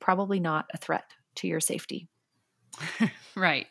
probably 0.00 0.40
not 0.40 0.66
a 0.72 0.78
threat 0.78 1.04
to 1.34 1.46
your 1.46 1.60
safety 1.60 2.08
right. 3.00 3.10
right 3.36 3.66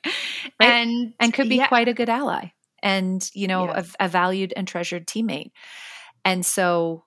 and 0.59 1.13
and 1.19 1.33
could 1.33 1.49
be 1.49 1.57
yeah. 1.57 1.67
quite 1.67 1.87
a 1.87 1.93
good 1.93 2.09
ally 2.09 2.51
and 2.83 3.29
you 3.33 3.47
know 3.47 3.65
yeah. 3.65 3.83
a, 3.99 4.05
a 4.05 4.07
valued 4.07 4.53
and 4.55 4.67
treasured 4.67 5.07
teammate 5.07 5.51
and 6.25 6.45
so 6.45 7.03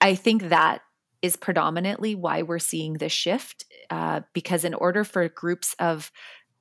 i 0.00 0.14
think 0.14 0.48
that 0.48 0.80
is 1.22 1.36
predominantly 1.36 2.14
why 2.14 2.42
we're 2.42 2.58
seeing 2.58 2.94
this 2.94 3.12
shift 3.12 3.64
uh, 3.90 4.20
because 4.32 4.64
in 4.64 4.74
order 4.74 5.04
for 5.04 5.28
groups 5.28 5.74
of 5.78 6.10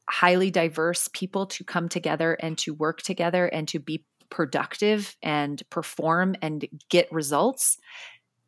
highly 0.09 0.49
diverse 0.51 1.07
people 1.13 1.45
to 1.45 1.63
come 1.63 1.87
together 1.87 2.33
and 2.33 2.57
to 2.57 2.73
work 2.73 3.01
together 3.01 3.45
and 3.45 3.67
to 3.67 3.79
be 3.79 4.03
productive 4.29 5.15
and 5.21 5.61
perform 5.69 6.35
and 6.41 6.65
get 6.89 7.11
results, 7.11 7.77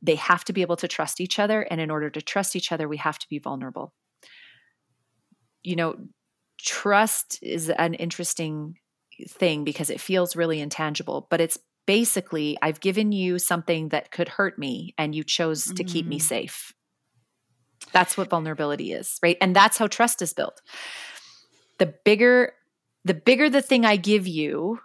they 0.01 0.15
have 0.15 0.43
to 0.45 0.53
be 0.53 0.61
able 0.61 0.77
to 0.77 0.87
trust 0.87 1.21
each 1.21 1.39
other. 1.39 1.61
And 1.61 1.79
in 1.79 1.91
order 1.91 2.09
to 2.09 2.21
trust 2.21 2.55
each 2.55 2.71
other, 2.71 2.87
we 2.87 2.97
have 2.97 3.19
to 3.19 3.29
be 3.29 3.39
vulnerable. 3.39 3.93
You 5.63 5.75
know, 5.75 5.95
trust 6.57 7.39
is 7.41 7.69
an 7.69 7.93
interesting 7.93 8.77
thing 9.27 9.63
because 9.63 9.89
it 9.89 10.01
feels 10.01 10.35
really 10.35 10.59
intangible, 10.59 11.27
but 11.29 11.41
it's 11.41 11.59
basically 11.85 12.57
I've 12.61 12.79
given 12.79 13.11
you 13.11 13.39
something 13.39 13.89
that 13.89 14.11
could 14.11 14.29
hurt 14.29 14.57
me 14.57 14.93
and 14.97 15.13
you 15.13 15.23
chose 15.23 15.65
to 15.65 15.83
mm. 15.83 15.87
keep 15.87 16.05
me 16.07 16.19
mm. 16.19 16.21
safe. 16.21 16.73
That's 17.91 18.15
what 18.15 18.29
vulnerability 18.29 18.93
is, 18.93 19.17
right? 19.21 19.37
And 19.41 19.55
that's 19.55 19.77
how 19.77 19.87
trust 19.87 20.21
is 20.21 20.33
built. 20.33 20.61
The 21.79 21.93
bigger 22.05 22.53
the 23.03 23.13
bigger 23.15 23.49
the 23.49 23.63
thing 23.63 23.83
I 23.83 23.95
give 23.95 24.27
you, 24.27 24.79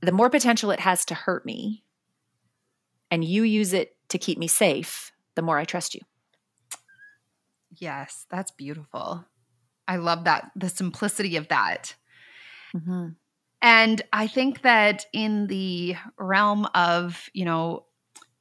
the 0.00 0.12
more 0.12 0.30
potential 0.30 0.70
it 0.70 0.80
has 0.80 1.04
to 1.06 1.14
hurt 1.14 1.44
me 1.46 1.84
and 3.10 3.24
you 3.24 3.42
use 3.42 3.72
it 3.72 3.96
to 4.08 4.18
keep 4.18 4.38
me 4.38 4.46
safe, 4.46 5.12
the 5.34 5.42
more 5.42 5.58
I 5.58 5.64
trust 5.64 5.94
you. 5.94 6.00
Yes, 7.70 8.26
that's 8.30 8.50
beautiful. 8.52 9.24
I 9.88 9.96
love 9.96 10.24
that, 10.24 10.50
the 10.56 10.68
simplicity 10.68 11.36
of 11.36 11.48
that. 11.48 11.94
Mm-hmm. 12.74 13.08
And 13.62 14.02
I 14.12 14.26
think 14.26 14.62
that 14.62 15.06
in 15.12 15.46
the 15.46 15.96
realm 16.18 16.66
of, 16.74 17.28
you 17.32 17.44
know, 17.44 17.84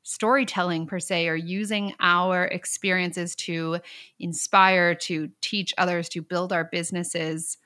storytelling 0.03 0.85
per 0.85 0.99
se, 0.99 1.27
or 1.27 1.35
using 1.35 1.93
our 1.99 2.45
experiences 2.45 3.35
to 3.35 3.79
inspire, 4.19 4.93
to 4.93 5.29
teach 5.41 5.73
others, 5.79 6.09
to 6.09 6.21
build 6.21 6.53
our 6.53 6.63
businesses, 6.63 7.57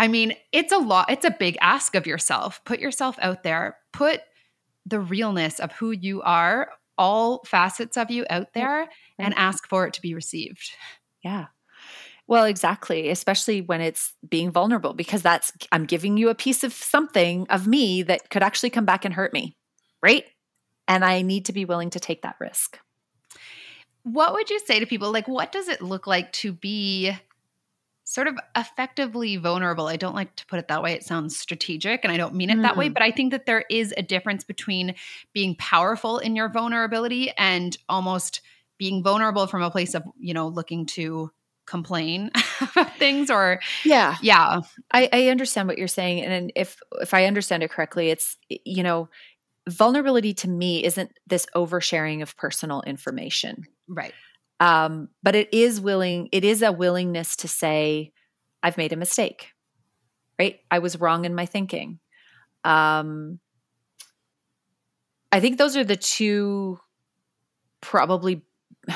I 0.00 0.08
mean, 0.08 0.34
it's 0.50 0.72
a 0.72 0.78
lot, 0.78 1.10
it's 1.10 1.26
a 1.26 1.30
big 1.30 1.58
ask 1.60 1.94
of 1.94 2.06
yourself. 2.06 2.64
Put 2.64 2.80
yourself 2.80 3.18
out 3.20 3.42
there, 3.42 3.76
put 3.92 4.22
the 4.86 4.98
realness 4.98 5.60
of 5.60 5.72
who 5.72 5.90
you 5.90 6.22
are, 6.22 6.70
all 6.96 7.44
facets 7.44 7.98
of 7.98 8.10
you 8.10 8.24
out 8.30 8.54
there, 8.54 8.88
and 9.18 9.34
ask 9.34 9.68
for 9.68 9.86
it 9.86 9.92
to 9.92 10.00
be 10.00 10.14
received. 10.14 10.70
Yeah. 11.22 11.48
Well, 12.26 12.46
exactly, 12.46 13.10
especially 13.10 13.60
when 13.60 13.82
it's 13.82 14.14
being 14.26 14.50
vulnerable, 14.50 14.94
because 14.94 15.20
that's, 15.20 15.52
I'm 15.70 15.84
giving 15.84 16.16
you 16.16 16.30
a 16.30 16.34
piece 16.34 16.64
of 16.64 16.72
something 16.72 17.46
of 17.50 17.66
me 17.66 18.02
that 18.04 18.30
could 18.30 18.42
actually 18.42 18.70
come 18.70 18.86
back 18.86 19.04
and 19.04 19.12
hurt 19.12 19.34
me, 19.34 19.54
right? 20.02 20.24
And 20.88 21.04
I 21.04 21.20
need 21.20 21.44
to 21.44 21.52
be 21.52 21.66
willing 21.66 21.90
to 21.90 22.00
take 22.00 22.22
that 22.22 22.36
risk. 22.40 22.78
What 24.04 24.32
would 24.32 24.48
you 24.48 24.60
say 24.60 24.80
to 24.80 24.86
people? 24.86 25.12
Like, 25.12 25.28
what 25.28 25.52
does 25.52 25.68
it 25.68 25.82
look 25.82 26.06
like 26.06 26.32
to 26.32 26.52
be 26.52 27.12
sort 28.10 28.26
of 28.26 28.36
effectively 28.56 29.36
vulnerable. 29.36 29.86
I 29.86 29.94
don't 29.94 30.16
like 30.16 30.34
to 30.34 30.46
put 30.46 30.58
it 30.58 30.66
that 30.66 30.82
way. 30.82 30.94
It 30.94 31.04
sounds 31.04 31.38
strategic 31.38 32.00
and 32.02 32.12
I 32.12 32.16
don't 32.16 32.34
mean 32.34 32.50
it 32.50 32.58
mm. 32.58 32.62
that 32.62 32.76
way, 32.76 32.88
mm. 32.88 32.92
but 32.92 33.04
I 33.04 33.12
think 33.12 33.30
that 33.30 33.46
there 33.46 33.64
is 33.70 33.94
a 33.96 34.02
difference 34.02 34.42
between 34.42 34.96
being 35.32 35.54
powerful 35.54 36.18
in 36.18 36.34
your 36.34 36.48
vulnerability 36.48 37.30
and 37.38 37.78
almost 37.88 38.40
being 38.78 39.04
vulnerable 39.04 39.46
from 39.46 39.62
a 39.62 39.70
place 39.70 39.94
of, 39.94 40.02
you 40.18 40.34
know, 40.34 40.48
looking 40.48 40.86
to 40.86 41.30
complain 41.66 42.32
about 42.60 42.96
things 42.96 43.30
or 43.30 43.60
yeah 43.84 44.16
yeah 44.22 44.62
I, 44.92 45.08
I 45.12 45.28
understand 45.28 45.68
what 45.68 45.78
you're 45.78 45.86
saying 45.86 46.24
and 46.24 46.50
if 46.56 46.80
if 47.00 47.14
i 47.14 47.26
understand 47.26 47.62
it 47.62 47.70
correctly 47.70 48.10
it's 48.10 48.36
you 48.48 48.82
know 48.82 49.08
vulnerability 49.68 50.34
to 50.34 50.48
me 50.48 50.82
isn't 50.82 51.12
this 51.28 51.46
oversharing 51.54 52.22
of 52.22 52.36
personal 52.36 52.82
information 52.82 53.68
right 53.86 54.14
um, 54.60 55.08
but 55.22 55.34
it 55.34 55.52
is 55.52 55.80
willing, 55.80 56.28
it 56.32 56.44
is 56.44 56.62
a 56.62 56.70
willingness 56.70 57.34
to 57.36 57.48
say, 57.48 58.12
I've 58.62 58.76
made 58.76 58.92
a 58.92 58.96
mistake, 58.96 59.48
right? 60.38 60.60
I 60.70 60.78
was 60.80 61.00
wrong 61.00 61.24
in 61.24 61.34
my 61.34 61.46
thinking. 61.46 61.98
Um, 62.62 63.40
I 65.32 65.40
think 65.40 65.56
those 65.56 65.76
are 65.76 65.84
the 65.84 65.96
two 65.96 66.78
probably 67.80 68.42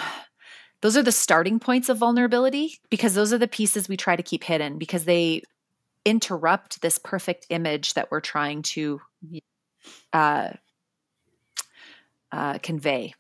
those 0.83 0.97
are 0.99 1.03
the 1.03 1.13
starting 1.13 1.59
points 1.59 1.89
of 1.89 1.97
vulnerability 1.97 2.79
because 2.91 3.15
those 3.15 3.33
are 3.33 3.39
the 3.39 3.49
pieces 3.49 3.89
we 3.89 3.97
try 3.97 4.17
to 4.17 4.23
keep 4.23 4.45
hidden 4.45 4.77
because 4.77 5.07
they 5.07 5.43
interrupt 6.05 6.83
this 6.83 6.99
perfect 6.99 7.47
image 7.49 7.95
that 7.95 8.11
we're 8.11 8.21
trying 8.21 8.61
to 8.61 9.01
uh, 10.13 10.51
uh, 12.31 12.59
convey 12.59 13.15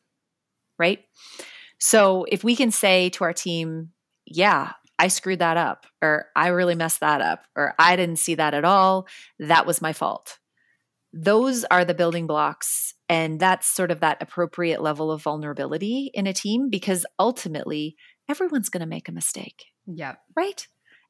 right 0.79 1.05
so 1.85 2.25
if 2.33 2.43
we 2.43 2.57
can 2.57 2.71
say 2.71 3.11
to 3.11 3.25
our 3.25 3.35
team, 3.35 3.91
yeah, 4.25 4.73
I 4.99 5.09
screwed 5.09 5.41
that 5.41 5.59
up, 5.59 5.85
or 6.01 6.29
I 6.35 6.49
really 6.49 6.75
messed 6.75 7.01
that 7.01 7.21
up, 7.21 7.45
or 7.55 7.75
I 7.79 7.95
didn't 7.95 8.21
see 8.21 8.37
that 8.37 8.55
at 8.55 8.65
all, 8.65 9.07
that 9.39 9.67
was 9.67 9.83
my 9.83 9.93
fault. 9.93 10.39
Those 11.13 11.63
are 11.65 11.85
the 11.85 11.93
building 11.93 12.27
blocks. 12.27 12.95
And 13.11 13.39
that's 13.39 13.67
sort 13.67 13.91
of 13.91 14.01
that 14.01 14.23
appropriate 14.23 14.81
level 14.81 15.13
of 15.13 15.21
vulnerability 15.21 16.11
in 16.15 16.27
a 16.27 16.33
team 16.33 16.71
because 16.71 17.05
ultimately 17.19 17.97
everyone's 18.31 18.71
going 18.71 18.81
to 18.81 18.87
make 18.87 19.11
a 19.11 19.13
mistake. 19.13 19.67
Yeah. 19.87 20.15
Right? 20.35 20.67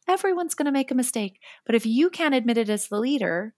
Everyone's 0.09 0.57
going 0.57 0.67
to 0.67 0.73
make 0.73 0.91
a 0.91 0.97
mistake. 0.97 1.39
But 1.67 1.77
if 1.77 1.87
you 1.87 2.11
can't 2.11 2.35
admit 2.35 2.59
it 2.59 2.69
as 2.69 2.89
the 2.89 2.99
leader, 2.99 3.55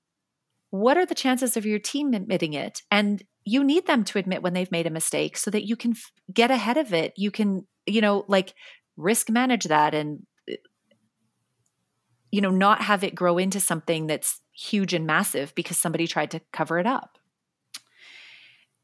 what 0.68 0.98
are 0.98 1.06
the 1.06 1.14
chances 1.14 1.56
of 1.56 1.64
your 1.64 1.78
team 1.78 2.12
admitting 2.12 2.52
it? 2.52 2.82
And 2.90 3.24
you 3.46 3.62
need 3.62 3.86
them 3.86 4.02
to 4.04 4.18
admit 4.18 4.42
when 4.42 4.52
they've 4.52 4.72
made 4.72 4.88
a 4.88 4.90
mistake 4.90 5.36
so 5.36 5.50
that 5.52 5.66
you 5.66 5.76
can 5.76 5.92
f- 5.92 6.10
get 6.34 6.50
ahead 6.50 6.76
of 6.76 6.92
it. 6.92 7.14
You 7.16 7.30
can, 7.30 7.64
you 7.86 8.00
know, 8.00 8.24
like 8.26 8.52
risk 8.96 9.30
manage 9.30 9.64
that 9.64 9.94
and, 9.94 10.26
uh, 10.50 10.56
you 12.32 12.40
know, 12.40 12.50
not 12.50 12.82
have 12.82 13.04
it 13.04 13.14
grow 13.14 13.38
into 13.38 13.60
something 13.60 14.08
that's 14.08 14.40
huge 14.52 14.92
and 14.92 15.06
massive 15.06 15.54
because 15.54 15.78
somebody 15.78 16.08
tried 16.08 16.32
to 16.32 16.40
cover 16.52 16.80
it 16.80 16.86
up. 16.86 17.18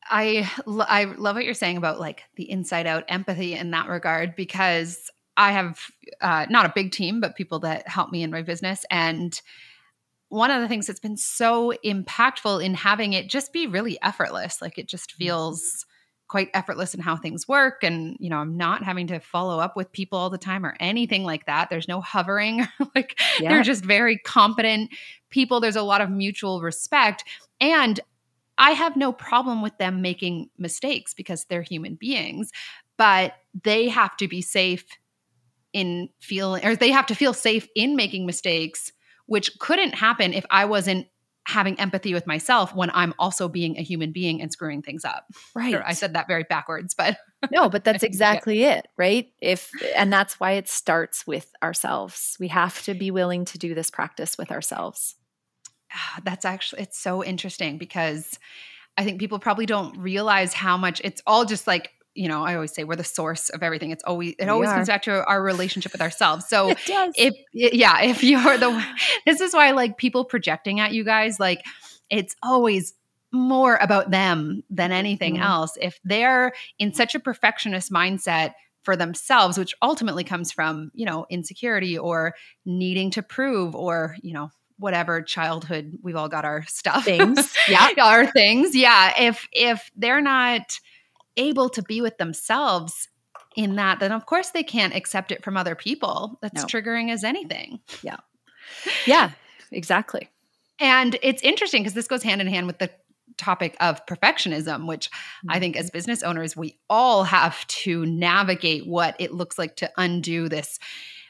I 0.08 0.48
I 0.68 1.04
love 1.04 1.34
what 1.36 1.44
you're 1.44 1.54
saying 1.54 1.76
about 1.76 1.98
like 1.98 2.22
the 2.36 2.48
inside 2.48 2.86
out 2.86 3.04
empathy 3.08 3.54
in 3.54 3.72
that 3.72 3.88
regard 3.88 4.36
because 4.36 5.10
I 5.36 5.52
have 5.52 5.80
uh, 6.20 6.46
not 6.48 6.66
a 6.66 6.72
big 6.74 6.92
team, 6.92 7.20
but 7.20 7.34
people 7.34 7.60
that 7.60 7.88
help 7.88 8.12
me 8.12 8.22
in 8.22 8.30
my 8.30 8.42
business. 8.42 8.84
And 8.90 9.40
one 10.32 10.50
of 10.50 10.62
the 10.62 10.68
things 10.68 10.86
that's 10.86 10.98
been 10.98 11.18
so 11.18 11.74
impactful 11.84 12.64
in 12.64 12.72
having 12.72 13.12
it 13.12 13.28
just 13.28 13.52
be 13.52 13.66
really 13.66 13.98
effortless, 14.00 14.62
like 14.62 14.78
it 14.78 14.88
just 14.88 15.10
mm-hmm. 15.10 15.24
feels 15.24 15.84
quite 16.26 16.48
effortless 16.54 16.94
in 16.94 17.00
how 17.00 17.14
things 17.14 17.46
work. 17.46 17.84
And, 17.84 18.16
you 18.18 18.30
know, 18.30 18.38
I'm 18.38 18.56
not 18.56 18.82
having 18.82 19.08
to 19.08 19.20
follow 19.20 19.60
up 19.60 19.76
with 19.76 19.92
people 19.92 20.18
all 20.18 20.30
the 20.30 20.38
time 20.38 20.64
or 20.64 20.74
anything 20.80 21.24
like 21.24 21.44
that. 21.44 21.68
There's 21.68 21.86
no 21.86 22.00
hovering. 22.00 22.66
like 22.94 23.20
yeah. 23.38 23.50
they're 23.50 23.62
just 23.62 23.84
very 23.84 24.16
competent 24.16 24.88
people. 25.28 25.60
There's 25.60 25.76
a 25.76 25.82
lot 25.82 26.00
of 26.00 26.08
mutual 26.08 26.62
respect. 26.62 27.24
And 27.60 28.00
I 28.56 28.70
have 28.70 28.96
no 28.96 29.12
problem 29.12 29.60
with 29.60 29.76
them 29.76 30.00
making 30.00 30.48
mistakes 30.56 31.12
because 31.12 31.44
they're 31.44 31.60
human 31.60 31.96
beings, 31.96 32.52
but 32.96 33.34
they 33.64 33.90
have 33.90 34.16
to 34.16 34.28
be 34.28 34.40
safe 34.40 34.86
in 35.74 36.08
feeling 36.20 36.64
or 36.64 36.74
they 36.74 36.90
have 36.90 37.06
to 37.06 37.14
feel 37.14 37.34
safe 37.34 37.68
in 37.76 37.96
making 37.96 38.24
mistakes 38.24 38.92
which 39.32 39.58
couldn't 39.58 39.94
happen 39.94 40.32
if 40.32 40.44
i 40.50 40.64
wasn't 40.64 41.06
having 41.48 41.78
empathy 41.80 42.14
with 42.14 42.26
myself 42.26 42.74
when 42.74 42.90
i'm 42.90 43.14
also 43.18 43.48
being 43.48 43.76
a 43.78 43.82
human 43.82 44.12
being 44.12 44.40
and 44.40 44.52
screwing 44.52 44.82
things 44.82 45.04
up. 45.04 45.24
Right 45.54 45.74
i 45.84 45.92
said 45.92 46.14
that 46.14 46.28
very 46.28 46.44
backwards 46.44 46.94
but 46.94 47.16
no 47.50 47.68
but 47.68 47.82
that's 47.82 48.02
exactly 48.10 48.62
it 48.64 48.86
right? 48.96 49.32
If 49.40 49.70
and 49.96 50.12
that's 50.12 50.38
why 50.38 50.52
it 50.52 50.68
starts 50.68 51.26
with 51.26 51.50
ourselves. 51.62 52.36
We 52.38 52.48
have 52.48 52.82
to 52.84 52.94
be 52.94 53.10
willing 53.10 53.44
to 53.46 53.58
do 53.58 53.74
this 53.74 53.90
practice 53.90 54.38
with 54.38 54.52
ourselves. 54.52 55.16
Ah, 55.92 56.20
that's 56.24 56.44
actually 56.44 56.82
it's 56.82 56.98
so 56.98 57.24
interesting 57.24 57.78
because 57.78 58.38
I 58.96 59.04
think 59.04 59.18
people 59.18 59.38
probably 59.38 59.66
don't 59.66 59.98
realize 59.98 60.52
how 60.52 60.76
much 60.76 61.00
it's 61.02 61.22
all 61.26 61.44
just 61.44 61.66
like 61.66 61.90
you 62.14 62.28
know, 62.28 62.44
I 62.44 62.54
always 62.54 62.74
say 62.74 62.84
we're 62.84 62.96
the 62.96 63.04
source 63.04 63.48
of 63.48 63.62
everything. 63.62 63.90
It's 63.90 64.04
always 64.04 64.34
it 64.38 64.44
we 64.44 64.50
always 64.50 64.68
are. 64.68 64.74
comes 64.74 64.88
back 64.88 65.02
to 65.02 65.24
our 65.24 65.42
relationship 65.42 65.92
with 65.92 66.00
ourselves. 66.02 66.46
So 66.48 66.74
if 67.16 67.34
yeah, 67.52 68.02
if 68.02 68.22
you're 68.22 68.58
the 68.58 68.84
this 69.26 69.40
is 69.40 69.54
why 69.54 69.70
like 69.72 69.96
people 69.96 70.24
projecting 70.24 70.80
at 70.80 70.92
you 70.92 71.04
guys 71.04 71.40
like 71.40 71.64
it's 72.10 72.36
always 72.42 72.94
more 73.32 73.78
about 73.80 74.10
them 74.10 74.62
than 74.70 74.92
anything 74.92 75.34
mm-hmm. 75.34 75.42
else. 75.42 75.78
If 75.80 75.98
they're 76.04 76.52
in 76.78 76.92
such 76.92 77.14
a 77.14 77.20
perfectionist 77.20 77.90
mindset 77.90 78.52
for 78.82 78.96
themselves, 78.96 79.56
which 79.56 79.74
ultimately 79.80 80.24
comes 80.24 80.52
from, 80.52 80.90
you 80.94 81.06
know, 81.06 81.24
insecurity 81.30 81.96
or 81.96 82.34
needing 82.66 83.10
to 83.12 83.22
prove 83.22 83.74
or, 83.74 84.16
you 84.22 84.34
know, 84.34 84.50
whatever 84.78 85.22
childhood 85.22 85.96
we've 86.02 86.16
all 86.16 86.28
got 86.28 86.44
our 86.44 86.64
stuff 86.66 87.04
things 87.04 87.54
yeah 87.68 87.90
our 88.00 88.26
things 88.26 88.74
yeah 88.74 89.12
if 89.16 89.46
if 89.52 89.90
they're 89.94 90.20
not 90.20 90.62
able 91.36 91.68
to 91.68 91.82
be 91.82 92.00
with 92.00 92.18
themselves 92.18 93.08
in 93.56 93.76
that 93.76 94.00
then 94.00 94.12
of 94.12 94.26
course 94.26 94.50
they 94.50 94.62
can't 94.62 94.94
accept 94.94 95.30
it 95.30 95.44
from 95.44 95.56
other 95.56 95.74
people 95.74 96.38
that's 96.40 96.62
no. 96.62 96.66
triggering 96.66 97.10
as 97.10 97.24
anything 97.24 97.80
yeah 98.02 98.16
yeah 99.06 99.30
exactly 99.70 100.28
and 100.78 101.18
it's 101.22 101.42
interesting 101.42 101.82
because 101.82 101.94
this 101.94 102.08
goes 102.08 102.22
hand 102.22 102.40
in 102.40 102.46
hand 102.46 102.66
with 102.66 102.78
the 102.78 102.90
topic 103.36 103.76
of 103.80 104.04
perfectionism 104.06 104.86
which 104.86 105.10
mm-hmm. 105.10 105.50
i 105.50 105.58
think 105.58 105.76
as 105.76 105.86
mm-hmm. 105.86 105.96
business 105.96 106.22
owners 106.22 106.56
we 106.56 106.78
all 106.88 107.24
have 107.24 107.66
to 107.66 108.06
navigate 108.06 108.86
what 108.86 109.14
it 109.18 109.32
looks 109.32 109.58
like 109.58 109.76
to 109.76 109.90
undo 109.96 110.48
this 110.48 110.78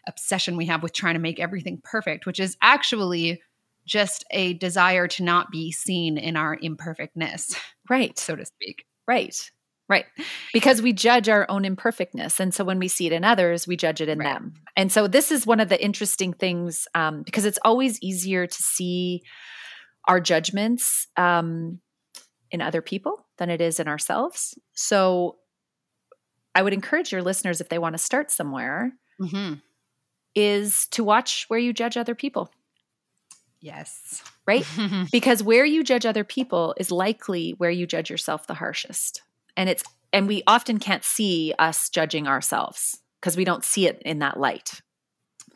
obsession 0.06 0.56
we 0.56 0.66
have 0.66 0.82
with 0.82 0.92
trying 0.92 1.14
to 1.14 1.20
make 1.20 1.40
everything 1.40 1.80
perfect, 1.82 2.26
which 2.26 2.40
is 2.40 2.56
actually 2.60 3.40
just 3.84 4.24
a 4.30 4.54
desire 4.54 5.08
to 5.08 5.24
not 5.24 5.50
be 5.50 5.72
seen 5.72 6.18
in 6.18 6.36
our 6.36 6.56
imperfectness. 6.60 7.54
Right. 7.90 8.16
So 8.16 8.36
to 8.36 8.46
speak. 8.46 8.86
Right. 9.08 9.50
Right. 9.88 10.06
Because 10.52 10.80
we 10.80 10.92
judge 10.92 11.28
our 11.28 11.44
own 11.50 11.64
imperfectness. 11.64 12.40
And 12.40 12.54
so 12.54 12.64
when 12.64 12.78
we 12.78 12.88
see 12.88 13.06
it 13.06 13.12
in 13.12 13.24
others, 13.24 13.66
we 13.66 13.76
judge 13.76 14.00
it 14.00 14.08
in 14.08 14.18
right. 14.18 14.34
them. 14.34 14.54
And 14.76 14.90
so 14.90 15.06
this 15.06 15.30
is 15.30 15.46
one 15.46 15.60
of 15.60 15.68
the 15.68 15.82
interesting 15.82 16.32
things 16.32 16.88
um, 16.94 17.22
because 17.22 17.44
it's 17.44 17.58
always 17.64 18.00
easier 18.00 18.46
to 18.46 18.62
see 18.62 19.22
our 20.08 20.20
judgments 20.20 21.08
um, 21.16 21.80
in 22.50 22.62
other 22.62 22.80
people 22.80 23.26
than 23.38 23.50
it 23.50 23.60
is 23.60 23.80
in 23.80 23.88
ourselves. 23.88 24.58
So 24.72 25.36
I 26.54 26.62
would 26.62 26.72
encourage 26.72 27.12
your 27.12 27.22
listeners, 27.22 27.60
if 27.60 27.68
they 27.68 27.78
want 27.78 27.94
to 27.94 27.98
start 27.98 28.30
somewhere, 28.30 28.92
mm-hmm 29.20 29.54
is 30.34 30.86
to 30.88 31.04
watch 31.04 31.44
where 31.48 31.58
you 31.58 31.72
judge 31.72 31.96
other 31.96 32.14
people. 32.14 32.50
Yes. 33.60 34.22
Right? 34.46 34.66
because 35.12 35.42
where 35.42 35.64
you 35.64 35.84
judge 35.84 36.06
other 36.06 36.24
people 36.24 36.74
is 36.78 36.90
likely 36.90 37.54
where 37.58 37.70
you 37.70 37.86
judge 37.86 38.10
yourself 38.10 38.46
the 38.46 38.54
harshest. 38.54 39.22
And 39.56 39.68
it's 39.68 39.82
and 40.12 40.28
we 40.28 40.42
often 40.46 40.78
can't 40.78 41.04
see 41.04 41.54
us 41.58 41.88
judging 41.88 42.26
ourselves 42.26 42.98
because 43.20 43.36
we 43.36 43.44
don't 43.44 43.64
see 43.64 43.86
it 43.86 44.02
in 44.04 44.18
that 44.18 44.38
light. 44.38 44.80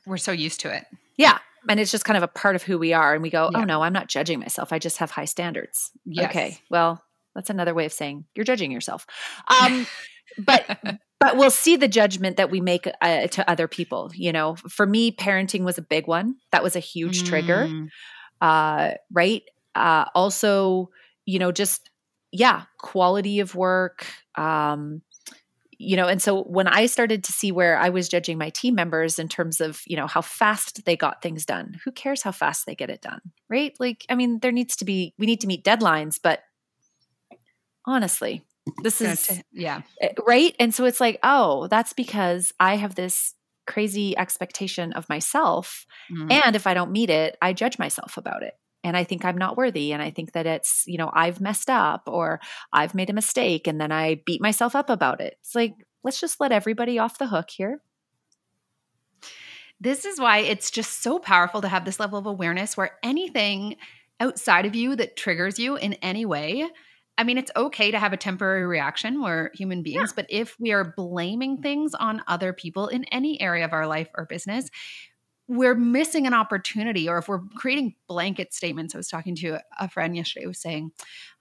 We're 0.07 0.17
so 0.17 0.33
used 0.33 0.61
to 0.61 0.75
it. 0.75 0.85
Yeah. 1.17 1.39
And 1.69 1.81
it's 1.81 1.91
just 1.91 2.05
kind 2.05 2.17
of 2.17 2.23
a 2.23 2.29
part 2.29 2.55
of 2.55 2.63
who 2.63 2.79
we 2.79 2.93
are. 2.93 3.13
And 3.13 3.23
we 3.23 3.31
go, 3.31 3.47
oh, 3.47 3.51
yeah. 3.53 3.59
oh 3.59 3.65
no, 3.65 3.83
I'm 3.83 3.93
not 3.93 4.09
judging 4.09 4.39
myself. 4.39 4.73
I 4.73 4.79
just 4.79 4.99
have 4.99 5.11
high 5.11 5.25
standards. 5.25 5.91
Yes. 6.05 6.31
Okay. 6.31 6.59
Well, 6.71 7.03
that's 7.35 7.51
another 7.51 7.75
way 7.75 7.85
of 7.85 7.93
saying 7.93 8.25
you're 8.35 8.45
judging 8.45 8.71
yourself. 8.71 9.05
Um, 9.49 9.87
but 10.39 10.79
but 11.21 11.37
we'll 11.37 11.51
see 11.51 11.77
the 11.77 11.89
judgment 11.89 12.37
that 12.37 12.51
we 12.51 12.61
make 12.61 12.89
uh, 13.01 13.27
to 13.29 13.49
other 13.49 13.69
people 13.69 14.11
you 14.15 14.33
know 14.33 14.57
for 14.69 14.87
me 14.87 15.13
parenting 15.13 15.65
was 15.65 15.79
a 15.79 15.83
big 15.83 16.07
one 16.07 16.37
that 16.53 16.63
was 16.63 16.77
a 16.77 16.81
huge 16.81 17.23
mm. 17.23 17.27
trigger 17.27 17.89
uh, 18.41 18.93
right 19.13 19.43
uh, 19.75 20.05
also 20.15 20.91
you 21.25 21.39
know 21.39 21.53
just 21.53 21.91
yeah 22.37 22.63
quality 22.79 23.41
of 23.41 23.55
work 23.55 24.07
um, 24.37 25.03
you 25.79 25.97
know 25.97 26.07
and 26.07 26.23
so 26.23 26.43
when 26.45 26.67
i 26.69 26.87
started 26.87 27.23
to 27.25 27.33
see 27.33 27.53
where 27.53 27.79
i 27.79 27.89
was 27.89 28.09
judging 28.09 28.39
my 28.39 28.51
team 28.51 28.75
members 28.75 29.19
in 29.19 29.29
terms 29.29 29.61
of 29.61 29.83
you 29.87 29.97
know 29.97 30.07
how 30.07 30.21
fast 30.21 30.85
they 30.85 30.97
got 30.97 31.23
things 31.23 31.45
done 31.45 31.79
who 31.85 31.93
cares 31.93 32.23
how 32.23 32.33
fast 32.33 32.67
they 32.67 32.75
get 32.75 32.91
it 32.91 33.03
done 33.03 33.21
right? 33.49 33.75
Like 33.79 34.05
i 34.09 34.15
mean 34.15 34.39
there 34.41 34.53
needs 34.53 34.77
to 34.77 34.85
be 34.85 35.15
we 35.19 35.27
need 35.27 35.41
to 35.41 35.47
meet 35.47 35.65
deadlines 35.65 36.19
but 36.23 36.41
honestly 37.87 38.43
this 38.83 39.01
is 39.01 39.43
yeah. 39.53 39.83
eh, 40.01 40.09
right? 40.27 40.57
And 40.59 40.75
so 40.75 40.87
it's 40.87 41.01
like 41.01 41.19
oh 41.23 41.69
that's 41.69 41.93
because 41.93 42.53
i 42.59 42.77
have 42.77 42.95
this 42.95 43.35
crazy 43.67 44.17
expectation 44.17 44.93
of 44.93 45.09
myself 45.09 45.87
mm. 46.11 46.31
and 46.31 46.57
if 46.57 46.67
i 46.67 46.75
don't 46.75 46.93
meet 46.93 47.11
it 47.11 47.37
i 47.43 47.53
judge 47.53 47.79
myself 47.79 48.17
about 48.17 48.43
it 48.43 48.55
and 48.87 48.97
i 48.97 49.05
think 49.05 49.25
i'm 49.25 49.37
not 49.37 49.57
worthy 49.57 49.93
and 49.93 50.01
i 50.01 50.11
think 50.11 50.33
that 50.33 50.47
it's 50.47 50.85
you 50.87 50.97
know 50.97 51.11
i've 51.13 51.41
messed 51.41 51.69
up 51.69 52.03
or 52.07 52.41
i've 52.73 52.95
made 52.95 53.11
a 53.11 53.15
mistake 53.15 53.67
and 53.67 53.81
then 53.81 53.93
i 53.93 54.21
beat 54.25 54.41
myself 54.41 54.75
up 54.77 54.89
about 54.89 55.21
it 55.21 55.37
it's 55.41 55.55
like 55.55 55.75
let's 56.05 56.21
just 56.21 56.41
let 56.41 56.53
everybody 56.53 56.99
off 56.99 57.19
the 57.19 57.27
hook 57.27 57.51
here 57.51 57.81
this 59.81 60.05
is 60.05 60.19
why 60.19 60.39
it's 60.39 60.71
just 60.71 61.03
so 61.03 61.19
powerful 61.19 61.61
to 61.61 61.69
have 61.69 61.85
this 61.85 62.01
level 62.01 62.19
of 62.19 62.27
awareness 62.27 62.77
where 62.77 62.97
anything 63.03 63.77
outside 64.21 64.65
of 64.65 64.75
you 64.75 64.97
that 64.97 65.17
triggers 65.17 65.59
you 65.59 65.77
in 65.77 65.95
any 65.95 66.25
way 66.25 66.67
I 67.19 67.25
mean, 67.25 67.39
it's 67.39 67.51
okay 67.57 67.91
to 67.91 67.99
have 67.99 68.13
a 68.13 68.19
temporary 68.19 68.67
reaction. 68.67 69.23
We're 69.23 69.51
human 69.55 69.83
beings, 69.83 70.11
yeah. 70.11 70.17
but 70.17 70.27
if 70.29 70.55
we 70.61 70.73
are 70.73 70.93
blaming 70.97 71.63
things 71.63 71.95
on 71.95 72.23
other 72.27 72.53
people 72.53 72.89
in 72.89 73.05
any 73.05 73.41
area 73.41 73.65
of 73.65 73.73
our 73.73 73.87
life 73.87 74.09
or 74.15 74.27
business, 74.27 74.69
we're 75.49 75.75
missing 75.75 76.27
an 76.27 76.35
opportunity 76.35 77.09
or 77.09 77.19
if 77.19 77.29
we're 77.29 77.43
creating 77.57 77.95
blanket 78.09 78.53
statements 78.53 78.95
i 78.95 78.99
was 78.99 79.09
talking 79.09 79.35
to 79.35 79.59
a 79.79 79.89
friend 79.89 80.17
yesterday 80.17 80.43
who 80.43 80.49
was 80.49 80.61
saying 80.61 80.91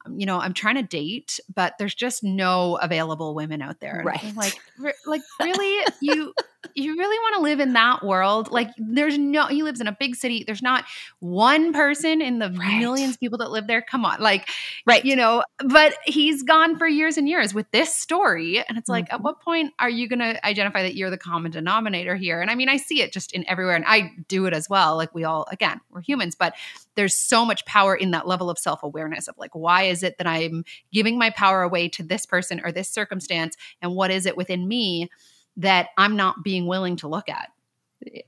um, 0.05 0.19
you 0.19 0.25
know 0.25 0.39
i'm 0.39 0.53
trying 0.53 0.75
to 0.75 0.83
date 0.83 1.39
but 1.55 1.73
there's 1.79 1.95
just 1.95 2.23
no 2.23 2.77
available 2.77 3.33
women 3.33 3.61
out 3.61 3.79
there. 3.79 4.01
Right. 4.05 4.35
like 4.35 4.59
like 5.05 5.21
really? 5.39 5.85
You 6.01 6.33
you 6.73 6.97
really 6.97 7.17
want 7.19 7.35
to 7.35 7.41
live 7.41 7.59
in 7.59 7.73
that 7.73 8.03
world 8.03 8.51
like 8.51 8.69
there's 8.77 9.17
no 9.17 9.45
he 9.47 9.63
lives 9.63 9.81
in 9.81 9.87
a 9.87 9.95
big 9.99 10.15
city 10.15 10.43
there's 10.45 10.61
not 10.61 10.85
one 11.19 11.73
person 11.73 12.21
in 12.21 12.39
the 12.39 12.49
right. 12.51 12.79
millions 12.79 13.15
of 13.15 13.19
people 13.19 13.37
that 13.37 13.51
live 13.51 13.67
there 13.67 13.81
come 13.81 14.05
on 14.05 14.19
like 14.19 14.49
right 14.85 15.05
you 15.05 15.15
know 15.15 15.43
but 15.67 15.95
he's 16.05 16.43
gone 16.43 16.77
for 16.77 16.87
years 16.87 17.17
and 17.17 17.29
years 17.29 17.53
with 17.53 17.69
this 17.71 17.95
story 17.95 18.63
and 18.67 18.77
it's 18.77 18.89
like 18.89 19.05
mm-hmm. 19.05 19.15
at 19.15 19.21
what 19.21 19.41
point 19.41 19.73
are 19.79 19.89
you 19.89 20.07
going 20.07 20.19
to 20.19 20.45
identify 20.45 20.81
that 20.81 20.95
you're 20.95 21.09
the 21.09 21.17
common 21.17 21.51
denominator 21.51 22.15
here 22.15 22.41
and 22.41 22.49
i 22.49 22.55
mean 22.55 22.69
i 22.69 22.77
see 22.77 23.01
it 23.01 23.11
just 23.11 23.33
in 23.33 23.47
everywhere 23.49 23.75
and 23.75 23.85
i 23.87 24.11
do 24.27 24.45
it 24.45 24.53
as 24.53 24.69
well 24.69 24.95
like 24.95 25.13
we 25.13 25.23
all 25.23 25.45
again 25.51 25.79
we're 25.91 26.01
humans 26.01 26.35
but 26.35 26.53
there's 26.95 27.15
so 27.15 27.45
much 27.45 27.65
power 27.65 27.95
in 27.95 28.11
that 28.11 28.27
level 28.27 28.49
of 28.49 28.57
self-awareness 28.57 29.27
of 29.27 29.37
like 29.37 29.53
why 29.53 29.83
is 29.83 30.03
it 30.03 30.17
that 30.17 30.27
i'm 30.27 30.63
giving 30.91 31.17
my 31.17 31.29
power 31.29 31.61
away 31.61 31.87
to 31.89 32.03
this 32.03 32.25
person 32.25 32.61
or 32.63 32.71
this 32.71 32.89
circumstance 32.89 33.55
and 33.81 33.93
what 33.93 34.11
is 34.11 34.25
it 34.25 34.37
within 34.37 34.67
me 34.67 35.09
that 35.57 35.89
I'm 35.97 36.15
not 36.15 36.43
being 36.43 36.67
willing 36.67 36.97
to 36.97 37.07
look 37.07 37.29
at. 37.29 37.49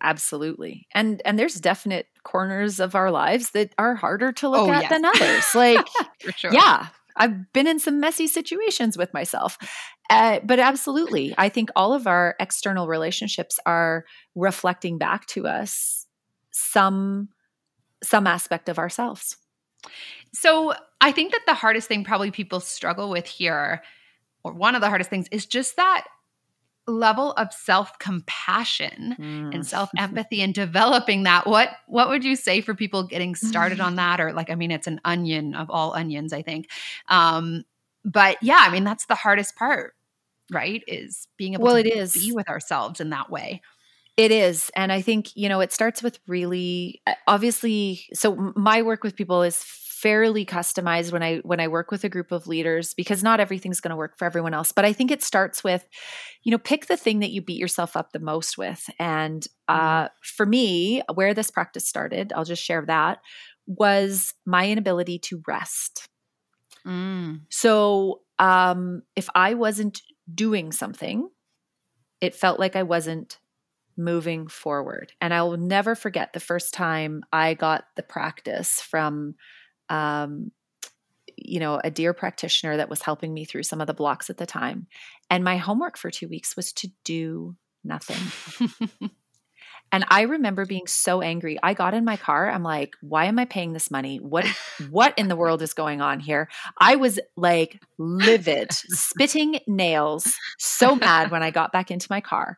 absolutely 0.02 0.88
and 0.94 1.22
and 1.26 1.38
there's 1.38 1.56
definite 1.56 2.08
corners 2.24 2.80
of 2.80 2.96
our 2.96 3.12
lives 3.12 3.52
that 3.52 3.74
are 3.78 3.96
harder 3.96 4.32
to 4.32 4.50
look 4.50 4.68
oh, 4.68 4.72
at 4.72 4.84
yes. 4.84 4.90
than 4.90 5.06
others 5.06 5.56
like 5.56 5.88
sure. 6.36 6.54
yeah 6.54 6.88
i've 7.16 7.52
been 7.54 7.68
in 7.68 7.80
some 7.80 8.00
messy 8.00 8.28
situations 8.28 8.98
with 8.98 9.14
myself 9.14 9.58
uh, 10.10 10.40
but 10.44 10.60
absolutely 10.60 11.36
i 11.38 11.50
think 11.50 11.70
all 11.76 11.94
of 11.94 12.08
our 12.08 12.36
external 12.40 12.88
relationships 12.88 13.60
are 13.66 14.06
reflecting 14.36 14.98
back 14.98 15.26
to 15.28 15.48
us 15.48 16.08
some 16.52 17.30
some 18.04 18.26
aspect 18.26 18.70
of 18.70 18.80
ourselves 18.80 19.38
so 20.34 20.74
i 21.02 21.12
think 21.12 21.34
that 21.34 21.44
the 21.46 21.54
hardest 21.54 21.88
thing 21.88 22.04
probably 22.04 22.32
people 22.32 22.60
struggle 22.60 23.10
with 23.10 23.28
here 23.28 23.84
or 24.44 24.54
one 24.54 24.76
of 24.76 24.82
the 24.82 24.90
hardest 24.90 25.10
things 25.10 25.28
is 25.32 25.46
just 25.46 25.76
that 25.76 26.06
level 26.88 27.34
of 27.34 27.52
self-compassion 27.52 29.16
mm. 29.20 29.54
and 29.54 29.66
self-empathy 29.76 30.42
and 30.42 30.54
developing 30.54 31.24
that 31.24 31.46
what 31.46 31.70
what 31.88 32.10
would 32.10 32.24
you 32.24 32.36
say 32.36 32.62
for 32.62 32.74
people 32.74 33.04
getting 33.04 33.36
started 33.36 33.80
on 33.80 33.96
that 33.98 34.20
or 34.20 34.34
like 34.34 34.50
i 34.50 34.56
mean 34.56 34.72
it's 34.72 34.88
an 34.88 35.00
onion 35.04 35.54
of 35.54 35.70
all 35.70 35.94
onions 35.94 36.34
i 36.34 36.42
think 36.42 36.70
um 37.10 37.64
but 38.06 38.38
yeah 38.42 38.60
i 38.62 38.72
mean 38.72 38.84
that's 38.84 39.06
the 39.06 39.16
hardest 39.16 39.56
part 39.56 39.94
right 40.52 40.84
is 40.88 41.28
being 41.38 41.54
able 41.54 41.66
well, 41.66 41.74
to 41.74 41.80
it 41.82 41.88
is. 41.88 42.14
be 42.14 42.32
with 42.32 42.48
ourselves 42.50 43.02
in 43.02 43.10
that 43.10 43.30
way 43.30 43.62
it 44.16 44.32
is 44.32 44.72
and 44.76 44.92
i 44.92 45.02
think 45.02 45.36
you 45.36 45.50
know 45.50 45.60
it 45.60 45.74
starts 45.74 46.02
with 46.02 46.20
really 46.26 47.02
obviously 47.28 48.06
so 48.14 48.54
my 48.56 48.82
work 48.82 49.04
with 49.04 49.16
people 49.16 49.44
is 49.44 49.58
fairly 50.02 50.46
customized 50.46 51.12
when 51.12 51.24
I 51.24 51.38
when 51.38 51.60
I 51.60 51.68
work 51.68 51.92
with 51.92 52.04
a 52.04 52.10
group 52.10 52.32
of 52.32 52.48
leaders 52.48 52.94
because 52.94 53.24
not 53.24 53.40
everything's 53.40 53.82
going 53.82 53.90
to 53.90 53.96
work 53.96 54.18
for 54.18 54.26
everyone 54.26 54.54
else. 54.54 54.72
But 54.72 54.86
I 54.86 54.94
think 54.94 55.12
it 55.12 55.24
starts 55.24 55.64
with, 55.64 55.88
you 56.44 56.52
know, 56.52 56.58
pick 56.58 56.86
the 56.86 56.98
thing 56.98 57.20
that 57.20 57.32
you 57.32 57.42
beat 57.42 57.60
yourself 57.60 57.98
up 57.98 58.12
the 58.12 58.20
most 58.20 58.58
with. 58.58 58.90
And 59.00 59.46
uh, 59.68 60.04
mm-hmm. 60.06 60.08
for 60.22 60.46
me, 60.46 61.02
where 61.14 61.34
this 61.34 61.52
practice 61.52 61.88
started, 61.88 62.32
I'll 62.36 62.46
just 62.46 62.64
share 62.64 62.84
that 62.86 63.20
was 63.66 64.34
my 64.46 64.70
inability 64.70 65.20
to 65.20 65.42
rest. 65.48 66.08
Mm. 66.86 67.42
So 67.50 68.22
um, 68.40 69.02
if 69.16 69.30
I 69.36 69.56
wasn't 69.56 70.02
doing 70.34 70.72
something, 70.72 71.30
it 72.22 72.34
felt 72.34 72.60
like 72.60 72.76
I 72.76 72.84
wasn't 72.84 73.40
moving 73.98 74.48
forward. 74.48 75.12
And 75.20 75.34
I 75.34 75.42
will 75.42 75.58
never 75.58 75.96
forget 75.96 76.32
the 76.32 76.40
first 76.40 76.74
time 76.74 77.24
I 77.34 77.56
got 77.56 77.86
the 77.96 78.04
practice 78.04 78.80
from 78.80 79.36
um, 79.90 80.52
you 81.38 81.60
know, 81.60 81.80
a 81.84 81.92
dear 81.92 82.14
practitioner 82.14 82.78
that 82.78 82.90
was 82.90 83.02
helping 83.02 83.34
me 83.34 83.46
through 83.46 83.64
some 83.64 83.80
of 83.80 83.88
the 83.88 83.94
blocks 83.94 84.30
at 84.30 84.38
the 84.38 84.46
time. 84.46 84.88
And 85.30 85.44
my 85.44 85.58
homework 85.58 85.98
for 85.98 86.10
two 86.10 86.28
weeks 86.28 86.56
was 86.56 86.74
to 86.74 86.90
do 87.04 87.56
nothing. 87.84 88.70
and 89.92 90.04
I 90.10 90.22
remember 90.22 90.66
being 90.66 90.88
so 90.88 91.22
angry. 91.22 91.60
I 91.62 91.74
got 91.74 91.94
in 91.94 92.04
my 92.04 92.18
car. 92.18 92.50
I'm 92.50 92.64
like, 92.64 92.94
why 93.02 93.26
am 93.26 93.38
I 93.38 93.46
paying 93.46 93.74
this 93.74 93.92
money? 93.92 94.18
What 94.18 94.46
what 94.90 95.18
in 95.18 95.28
the 95.28 95.36
world 95.36 95.62
is 95.62 95.74
going 95.74 96.02
on 96.02 96.20
here? 96.20 96.50
I 96.80 96.96
was 96.96 97.20
like 97.36 97.80
livid, 97.98 98.72
spitting 98.74 99.60
nails, 99.68 100.34
so 100.58 100.96
mad 100.96 101.30
when 101.30 101.44
I 101.44 101.52
got 101.52 101.72
back 101.72 101.92
into 101.92 102.08
my 102.10 102.22
car. 102.22 102.58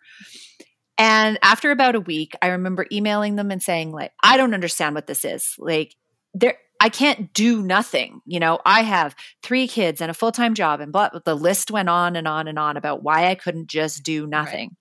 And 0.98 1.40
after 1.42 1.72
about 1.72 1.96
a 1.96 2.02
week, 2.02 2.36
I 2.42 2.48
remember 2.48 2.86
emailing 2.92 3.38
them 3.38 3.52
and 3.52 3.64
saying, 3.64 3.92
like, 3.92 4.12
I 4.22 4.36
don't 4.36 4.54
understand 4.54 4.96
what 4.96 5.08
this 5.08 5.24
is. 5.24 5.56
Like, 5.58 5.96
there 6.34 6.58
I 6.80 6.90
can't 6.90 7.34
do 7.34 7.62
nothing. 7.62 8.22
You 8.26 8.40
know, 8.40 8.60
I 8.66 8.82
have 8.84 9.16
three 9.44 9.68
kids 9.68 10.02
and 10.02 10.10
a 10.10 10.14
full 10.14 10.32
time 10.32 10.54
job, 10.54 10.80
and 10.80 10.92
blah, 10.92 11.10
the 11.26 11.36
list 11.36 11.72
went 11.72 11.90
on 11.90 12.16
and 12.16 12.28
on 12.28 12.48
and 12.48 12.58
on 12.58 12.78
about 12.78 13.04
why 13.04 13.28
I 13.28 13.36
couldn't 13.36 13.68
just 13.70 14.04
do 14.04 14.26
nothing. 14.26 14.76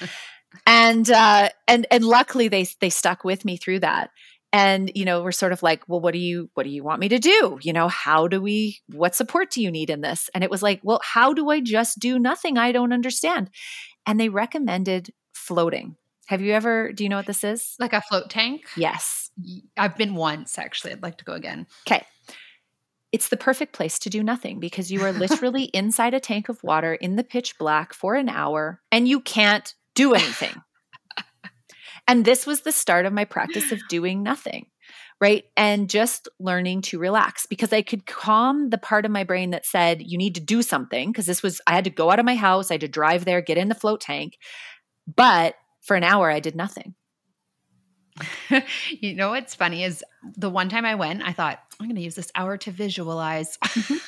Right. 0.00 0.10
and 0.66 1.10
uh, 1.10 1.50
and 1.68 1.86
and 1.90 2.04
luckily 2.04 2.48
they 2.48 2.66
they 2.80 2.90
stuck 2.90 3.24
with 3.24 3.44
me 3.44 3.56
through 3.56 3.80
that. 3.80 4.10
And 4.54 4.92
you 4.94 5.06
know, 5.06 5.22
we're 5.22 5.32
sort 5.32 5.52
of 5.52 5.62
like, 5.62 5.82
well, 5.88 6.00
what 6.00 6.12
do 6.12 6.18
you 6.18 6.50
what 6.54 6.64
do 6.64 6.70
you 6.70 6.84
want 6.84 7.00
me 7.00 7.08
to 7.08 7.18
do? 7.18 7.58
You 7.62 7.72
know, 7.72 7.88
how 7.88 8.28
do 8.28 8.40
we? 8.40 8.78
What 8.88 9.14
support 9.14 9.50
do 9.50 9.62
you 9.62 9.70
need 9.70 9.90
in 9.90 10.00
this? 10.02 10.28
And 10.34 10.44
it 10.44 10.50
was 10.50 10.62
like, 10.62 10.80
well, 10.82 11.00
how 11.02 11.32
do 11.32 11.50
I 11.50 11.60
just 11.60 11.98
do 11.98 12.18
nothing? 12.18 12.58
I 12.58 12.72
don't 12.72 12.92
understand. 12.92 13.50
And 14.06 14.18
they 14.20 14.28
recommended 14.28 15.12
floating. 15.32 15.96
Have 16.32 16.40
you 16.40 16.54
ever, 16.54 16.94
do 16.94 17.04
you 17.04 17.10
know 17.10 17.18
what 17.18 17.26
this 17.26 17.44
is? 17.44 17.76
Like 17.78 17.92
a 17.92 18.00
float 18.00 18.30
tank? 18.30 18.62
Yes. 18.74 19.30
I've 19.76 19.98
been 19.98 20.14
once 20.14 20.58
actually. 20.58 20.92
I'd 20.92 21.02
like 21.02 21.18
to 21.18 21.26
go 21.26 21.34
again. 21.34 21.66
Okay. 21.86 22.06
It's 23.12 23.28
the 23.28 23.36
perfect 23.36 23.74
place 23.74 23.98
to 23.98 24.08
do 24.08 24.22
nothing 24.22 24.58
because 24.58 24.90
you 24.90 25.04
are 25.04 25.12
literally 25.12 25.64
inside 25.64 26.14
a 26.14 26.20
tank 26.20 26.48
of 26.48 26.62
water 26.62 26.94
in 26.94 27.16
the 27.16 27.22
pitch 27.22 27.58
black 27.58 27.92
for 27.92 28.14
an 28.14 28.30
hour 28.30 28.80
and 28.90 29.06
you 29.06 29.20
can't 29.20 29.74
do 29.94 30.14
anything. 30.14 30.54
and 32.08 32.24
this 32.24 32.46
was 32.46 32.62
the 32.62 32.72
start 32.72 33.04
of 33.04 33.12
my 33.12 33.26
practice 33.26 33.70
of 33.70 33.86
doing 33.90 34.22
nothing, 34.22 34.68
right? 35.20 35.44
And 35.54 35.90
just 35.90 36.30
learning 36.40 36.80
to 36.82 36.98
relax 36.98 37.44
because 37.44 37.74
I 37.74 37.82
could 37.82 38.06
calm 38.06 38.70
the 38.70 38.78
part 38.78 39.04
of 39.04 39.10
my 39.10 39.24
brain 39.24 39.50
that 39.50 39.66
said, 39.66 40.00
you 40.00 40.16
need 40.16 40.36
to 40.36 40.40
do 40.40 40.62
something. 40.62 41.12
Because 41.12 41.26
this 41.26 41.42
was, 41.42 41.60
I 41.66 41.72
had 41.72 41.84
to 41.84 41.90
go 41.90 42.10
out 42.10 42.20
of 42.20 42.24
my 42.24 42.36
house, 42.36 42.70
I 42.70 42.74
had 42.74 42.80
to 42.80 42.88
drive 42.88 43.26
there, 43.26 43.42
get 43.42 43.58
in 43.58 43.68
the 43.68 43.74
float 43.74 44.00
tank. 44.00 44.38
But 45.14 45.56
for 45.82 45.96
an 45.96 46.04
hour, 46.04 46.30
I 46.30 46.40
did 46.40 46.56
nothing. 46.56 46.94
you 48.90 49.14
know 49.14 49.30
what's 49.30 49.54
funny 49.54 49.84
is 49.84 50.04
the 50.36 50.50
one 50.50 50.68
time 50.68 50.84
I 50.84 50.94
went, 50.94 51.22
I 51.22 51.32
thought, 51.32 51.58
I'm 51.78 51.86
going 51.86 51.96
to 51.96 52.02
use 52.02 52.14
this 52.14 52.30
hour 52.34 52.56
to 52.58 52.70
visualize. 52.70 53.58
Mm-hmm. 53.58 53.96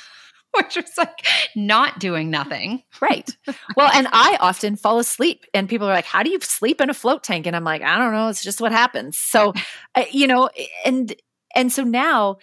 Which 0.55 0.77
was 0.77 0.97
like 0.97 1.27
not 1.53 1.99
doing 1.99 2.29
nothing. 2.29 2.81
Right. 3.01 3.29
Well, 3.75 3.91
and 3.93 4.07
I 4.13 4.37
often 4.39 4.77
fall 4.77 4.99
asleep, 4.99 5.45
and 5.53 5.67
people 5.67 5.85
are 5.85 5.93
like, 5.93 6.05
How 6.05 6.23
do 6.23 6.29
you 6.29 6.39
sleep 6.39 6.79
in 6.79 6.89
a 6.89 6.93
float 6.93 7.23
tank? 7.23 7.45
And 7.45 7.57
I'm 7.57 7.65
like, 7.65 7.81
I 7.81 7.97
don't 7.97 8.13
know. 8.13 8.29
It's 8.29 8.41
just 8.41 8.61
what 8.61 8.71
happens. 8.71 9.17
So, 9.17 9.51
you 10.11 10.27
know, 10.27 10.49
and, 10.85 11.13
and 11.53 11.73
so 11.73 11.83
now 11.83 12.37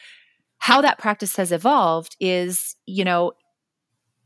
how 0.58 0.82
that 0.82 0.98
practice 0.98 1.36
has 1.36 1.52
evolved 1.52 2.14
is, 2.20 2.76
you 2.84 3.04
know, 3.04 3.32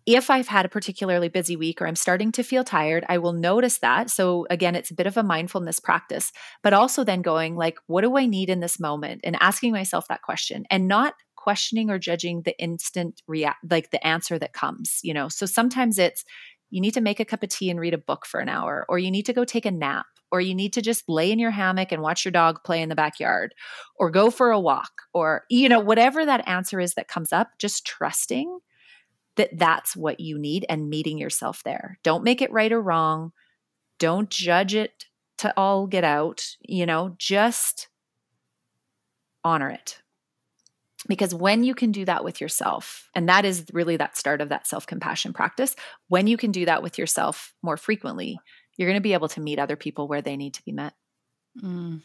if 0.06 0.30
I've 0.30 0.48
had 0.48 0.64
a 0.64 0.70
particularly 0.70 1.28
busy 1.28 1.56
week 1.56 1.82
or 1.82 1.86
I'm 1.86 1.96
starting 1.96 2.30
to 2.32 2.44
feel 2.44 2.62
tired, 2.62 3.04
I 3.08 3.18
will 3.18 3.32
notice 3.32 3.78
that. 3.78 4.08
So 4.08 4.46
again, 4.48 4.76
it's 4.76 4.90
a 4.92 4.94
bit 4.94 5.08
of 5.08 5.16
a 5.16 5.22
mindfulness 5.22 5.80
practice, 5.80 6.32
but 6.62 6.72
also 6.72 7.02
then 7.02 7.22
going 7.22 7.56
like, 7.56 7.76
what 7.86 8.02
do 8.02 8.16
I 8.16 8.26
need 8.26 8.48
in 8.48 8.60
this 8.60 8.78
moment? 8.78 9.22
And 9.24 9.36
asking 9.40 9.72
myself 9.72 10.06
that 10.08 10.22
question 10.22 10.64
and 10.70 10.86
not 10.86 11.14
questioning 11.34 11.90
or 11.90 11.98
judging 11.98 12.42
the 12.42 12.58
instant 12.60 13.22
react 13.26 13.58
like 13.70 13.90
the 13.90 14.04
answer 14.06 14.38
that 14.38 14.52
comes, 14.52 15.00
you 15.02 15.12
know. 15.12 15.28
So 15.28 15.44
sometimes 15.44 15.98
it's 15.98 16.24
you 16.70 16.80
need 16.80 16.94
to 16.94 17.00
make 17.00 17.20
a 17.20 17.24
cup 17.24 17.42
of 17.42 17.48
tea 17.48 17.70
and 17.70 17.78
read 17.78 17.94
a 17.94 17.98
book 17.98 18.26
for 18.26 18.40
an 18.40 18.48
hour, 18.48 18.84
or 18.88 18.98
you 18.98 19.10
need 19.10 19.26
to 19.26 19.32
go 19.32 19.44
take 19.44 19.66
a 19.66 19.70
nap, 19.70 20.06
or 20.32 20.40
you 20.40 20.54
need 20.54 20.72
to 20.72 20.82
just 20.82 21.08
lay 21.08 21.30
in 21.30 21.38
your 21.38 21.52
hammock 21.52 21.92
and 21.92 22.02
watch 22.02 22.24
your 22.24 22.32
dog 22.32 22.58
play 22.64 22.82
in 22.82 22.88
the 22.88 22.96
backyard, 22.96 23.54
or 23.96 24.10
go 24.10 24.30
for 24.30 24.50
a 24.50 24.58
walk, 24.58 24.90
or, 25.14 25.44
you 25.48 25.68
know, 25.68 25.78
whatever 25.78 26.24
that 26.24 26.46
answer 26.48 26.80
is 26.80 26.94
that 26.94 27.06
comes 27.06 27.32
up, 27.32 27.50
just 27.58 27.86
trusting 27.86 28.58
that 29.36 29.58
that's 29.58 29.96
what 29.96 30.20
you 30.20 30.38
need 30.38 30.66
and 30.68 30.90
meeting 30.90 31.18
yourself 31.18 31.62
there. 31.64 31.98
Don't 32.02 32.24
make 32.24 32.42
it 32.42 32.52
right 32.52 32.72
or 32.72 32.80
wrong. 32.80 33.32
Don't 33.98 34.30
judge 34.30 34.74
it 34.74 35.06
to 35.38 35.52
all 35.56 35.86
get 35.86 36.04
out, 36.04 36.56
you 36.60 36.86
know, 36.86 37.14
just 37.18 37.88
honor 39.44 39.70
it. 39.70 40.00
Because 41.08 41.34
when 41.34 41.62
you 41.62 41.74
can 41.74 41.92
do 41.92 42.04
that 42.04 42.24
with 42.24 42.40
yourself, 42.40 43.10
and 43.14 43.28
that 43.28 43.44
is 43.44 43.64
really 43.72 43.96
that 43.96 44.16
start 44.16 44.40
of 44.40 44.48
that 44.48 44.66
self 44.66 44.86
compassion 44.86 45.32
practice, 45.32 45.76
when 46.08 46.26
you 46.26 46.36
can 46.36 46.50
do 46.50 46.64
that 46.64 46.82
with 46.82 46.98
yourself 46.98 47.54
more 47.62 47.76
frequently, 47.76 48.38
you're 48.76 48.88
going 48.88 48.98
to 48.98 49.02
be 49.02 49.12
able 49.12 49.28
to 49.28 49.40
meet 49.40 49.58
other 49.58 49.76
people 49.76 50.08
where 50.08 50.22
they 50.22 50.36
need 50.36 50.54
to 50.54 50.64
be 50.64 50.72
met. 50.72 50.94
Mm. 51.62 52.02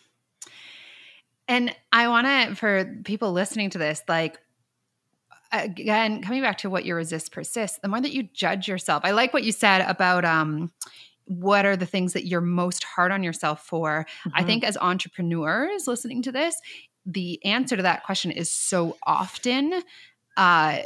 And 1.48 1.76
I 1.92 2.08
want 2.10 2.28
to, 2.28 2.56
for 2.56 3.02
people 3.04 3.32
listening 3.34 3.72
to 3.72 3.78
this, 3.78 4.04
like, 4.08 4.38
again, 5.52 6.22
coming 6.22 6.42
back 6.42 6.58
to 6.60 6.70
what 6.70 6.86
you 6.86 6.96
resist 6.96 7.32
persists, 7.32 7.80
the 7.80 7.88
more 7.88 8.02
that 8.02 8.14
you 8.14 8.24
judge 8.24 8.68
yourself. 8.68 9.04
I 9.06 9.12
like 9.12 9.34
what 9.34 9.44
you 9.44 9.52
said 9.52 9.82
about 9.82 10.26
um, 10.26 10.72
what 11.26 11.66
are 11.66 11.78
the 11.78 11.86
things 11.86 12.14
that 12.14 12.26
you're 12.26 12.42
most 12.42 12.84
hard 12.84 13.12
on 13.12 13.24
yourself 13.24 13.66
for. 13.66 14.06
Mm-hmm. 14.26 14.30
I 14.34 14.44
think 14.44 14.64
as 14.64 14.78
entrepreneurs 14.78 15.88
listening 15.88 16.22
to 16.24 16.32
this, 16.32 16.56
the 17.06 17.44
answer 17.46 17.78
to 17.78 17.84
that 17.84 18.04
question 18.04 18.32
is 18.32 18.52
so 18.52 18.98
often 19.04 19.82
uh, 20.38 20.80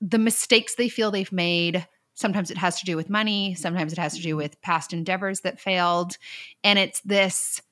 the 0.00 0.18
mistakes 0.18 0.74
they 0.74 0.88
feel 0.88 1.10
they've 1.10 1.32
made. 1.32 1.86
Sometimes 2.14 2.50
it 2.50 2.58
has 2.58 2.78
to 2.80 2.84
do 2.84 2.96
with 2.96 3.08
money, 3.08 3.54
sometimes 3.54 3.92
it 3.92 3.98
has 3.98 4.14
to 4.16 4.22
do 4.22 4.36
with 4.36 4.60
past 4.60 4.92
endeavors 4.92 5.40
that 5.40 5.60
failed. 5.60 6.16
And 6.64 6.78
it's 6.78 7.00
this 7.00 7.62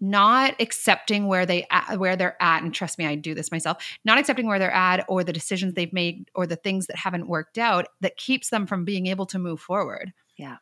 not 0.00 0.54
accepting 0.60 1.26
where 1.26 1.46
they 1.46 1.66
at, 1.70 1.98
where 1.98 2.16
they're 2.16 2.40
at 2.40 2.62
and 2.62 2.72
trust 2.72 2.98
me 2.98 3.06
I 3.06 3.14
do 3.14 3.34
this 3.34 3.50
myself 3.50 3.84
not 4.04 4.18
accepting 4.18 4.46
where 4.46 4.58
they're 4.58 4.70
at 4.70 5.04
or 5.08 5.24
the 5.24 5.32
decisions 5.32 5.74
they've 5.74 5.92
made 5.92 6.30
or 6.34 6.46
the 6.46 6.56
things 6.56 6.86
that 6.86 6.96
haven't 6.96 7.28
worked 7.28 7.58
out 7.58 7.88
that 8.00 8.16
keeps 8.16 8.50
them 8.50 8.66
from 8.66 8.84
being 8.84 9.06
able 9.06 9.26
to 9.26 9.38
move 9.38 9.60
forward. 9.60 10.12
Yeah. 10.36 10.56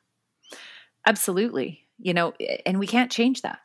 Absolutely. 1.07 1.87
You 1.99 2.15
know 2.15 2.33
and 2.65 2.79
we 2.79 2.87
can't 2.87 3.11
change 3.11 3.43
that. 3.43 3.61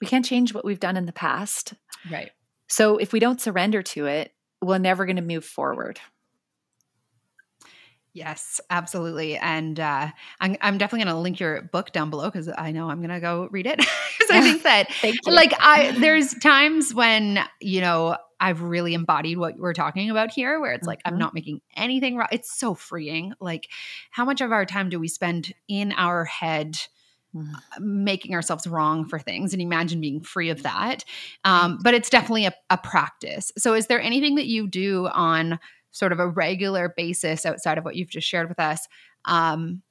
We 0.00 0.06
can't 0.06 0.24
change 0.24 0.52
what 0.52 0.64
we've 0.64 0.80
done 0.80 0.96
in 0.96 1.06
the 1.06 1.12
past. 1.12 1.74
Right. 2.10 2.30
So 2.68 2.96
if 2.96 3.12
we 3.12 3.20
don't 3.20 3.40
surrender 3.40 3.82
to 3.82 4.06
it 4.06 4.32
we're 4.60 4.78
never 4.78 5.06
going 5.06 5.16
to 5.16 5.22
move 5.22 5.44
forward 5.44 6.00
Yes, 8.14 8.60
absolutely. 8.68 9.38
And 9.38 9.80
uh, 9.80 10.08
I'm, 10.38 10.56
I'm 10.60 10.76
definitely 10.76 11.06
going 11.06 11.16
to 11.16 11.20
link 11.20 11.40
your 11.40 11.62
book 11.62 11.92
down 11.92 12.10
below 12.10 12.26
because 12.30 12.50
I 12.56 12.70
know 12.70 12.90
I'm 12.90 12.98
going 12.98 13.10
to 13.10 13.20
go 13.20 13.48
read 13.50 13.66
it. 13.66 13.84
Because 14.18 14.36
I 14.36 14.42
think 14.42 14.62
that, 14.62 14.88
like, 15.26 15.52
I 15.58 15.98
there's 15.98 16.32
times 16.34 16.94
when 16.94 17.40
you 17.60 17.80
know 17.80 18.16
I've 18.38 18.62
really 18.62 18.94
embodied 18.94 19.36
what 19.36 19.58
we're 19.58 19.72
talking 19.72 20.10
about 20.10 20.30
here, 20.30 20.60
where 20.60 20.72
it's 20.74 20.86
like 20.86 20.98
mm-hmm. 21.00 21.14
I'm 21.14 21.18
not 21.18 21.34
making 21.34 21.60
anything 21.74 22.16
wrong. 22.16 22.28
It's 22.30 22.56
so 22.56 22.74
freeing. 22.74 23.32
Like, 23.40 23.68
how 24.10 24.24
much 24.24 24.40
of 24.40 24.52
our 24.52 24.64
time 24.64 24.90
do 24.90 25.00
we 25.00 25.08
spend 25.08 25.54
in 25.66 25.92
our 25.92 26.24
head? 26.24 26.76
Mm. 27.34 27.54
making 27.80 28.34
ourselves 28.34 28.66
wrong 28.66 29.06
for 29.06 29.18
things 29.18 29.54
and 29.54 29.62
imagine 29.62 30.02
being 30.02 30.20
free 30.20 30.50
of 30.50 30.64
that 30.64 31.02
um, 31.46 31.78
but 31.82 31.94
it's 31.94 32.10
definitely 32.10 32.44
a, 32.44 32.52
a 32.68 32.76
practice 32.76 33.50
so 33.56 33.72
is 33.72 33.86
there 33.86 34.02
anything 34.02 34.34
that 34.34 34.44
you 34.44 34.68
do 34.68 35.08
on 35.08 35.58
sort 35.92 36.12
of 36.12 36.18
a 36.18 36.28
regular 36.28 36.92
basis 36.96 37.46
outside 37.46 37.78
of 37.78 37.84
what 37.84 37.94
you've 37.94 38.08
just 38.08 38.26
shared 38.26 38.48
with 38.48 38.58
us 38.58 38.88
um, 39.26 39.82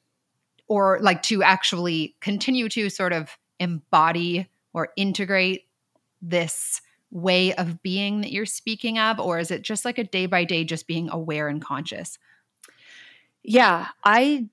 or 0.67 0.99
like 1.01 1.21
to 1.23 1.43
actually 1.43 2.15
continue 2.19 2.67
to 2.69 2.89
sort 2.89 3.13
of 3.13 3.37
embody 3.59 4.49
or 4.73 4.89
integrate 4.97 5.67
this 6.21 6.81
way 7.11 7.53
of 7.55 7.81
being 7.83 8.21
that 8.21 8.31
you're 8.31 8.45
speaking 8.45 8.97
of 8.97 9.19
or 9.19 9.37
is 9.39 9.51
it 9.51 9.61
just 9.61 9.85
like 9.85 9.97
a 9.97 10.03
day 10.03 10.25
by 10.25 10.43
day 10.43 10.63
just 10.63 10.87
being 10.87 11.09
aware 11.09 11.47
and 11.47 11.63
conscious? 11.63 12.17
Yeah 13.43 13.87
i 14.03 14.45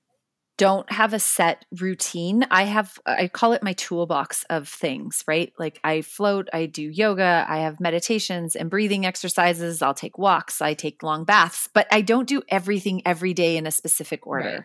don't 0.59 0.91
have 0.91 1.13
a 1.13 1.19
set 1.19 1.63
routine. 1.79 2.45
I 2.51 2.63
have, 2.63 2.99
I 3.05 3.29
call 3.29 3.53
it 3.53 3.63
my 3.63 3.71
toolbox 3.71 4.43
of 4.49 4.67
things, 4.67 5.23
right? 5.25 5.53
Like 5.57 5.79
I 5.85 6.01
float, 6.01 6.49
I 6.51 6.65
do 6.65 6.83
yoga, 6.83 7.45
I 7.47 7.59
have 7.59 7.79
meditations 7.79 8.57
and 8.57 8.69
breathing 8.69 9.05
exercises. 9.05 9.81
I'll 9.81 9.93
take 9.93 10.17
walks, 10.17 10.61
I 10.61 10.73
take 10.73 11.01
long 11.01 11.23
baths, 11.23 11.69
but 11.73 11.87
I 11.93 12.01
don't 12.01 12.27
do 12.27 12.41
everything 12.49 13.01
every 13.05 13.33
day 13.33 13.55
in 13.55 13.65
a 13.65 13.71
specific 13.71 14.27
order. 14.27 14.49
Right. 14.49 14.63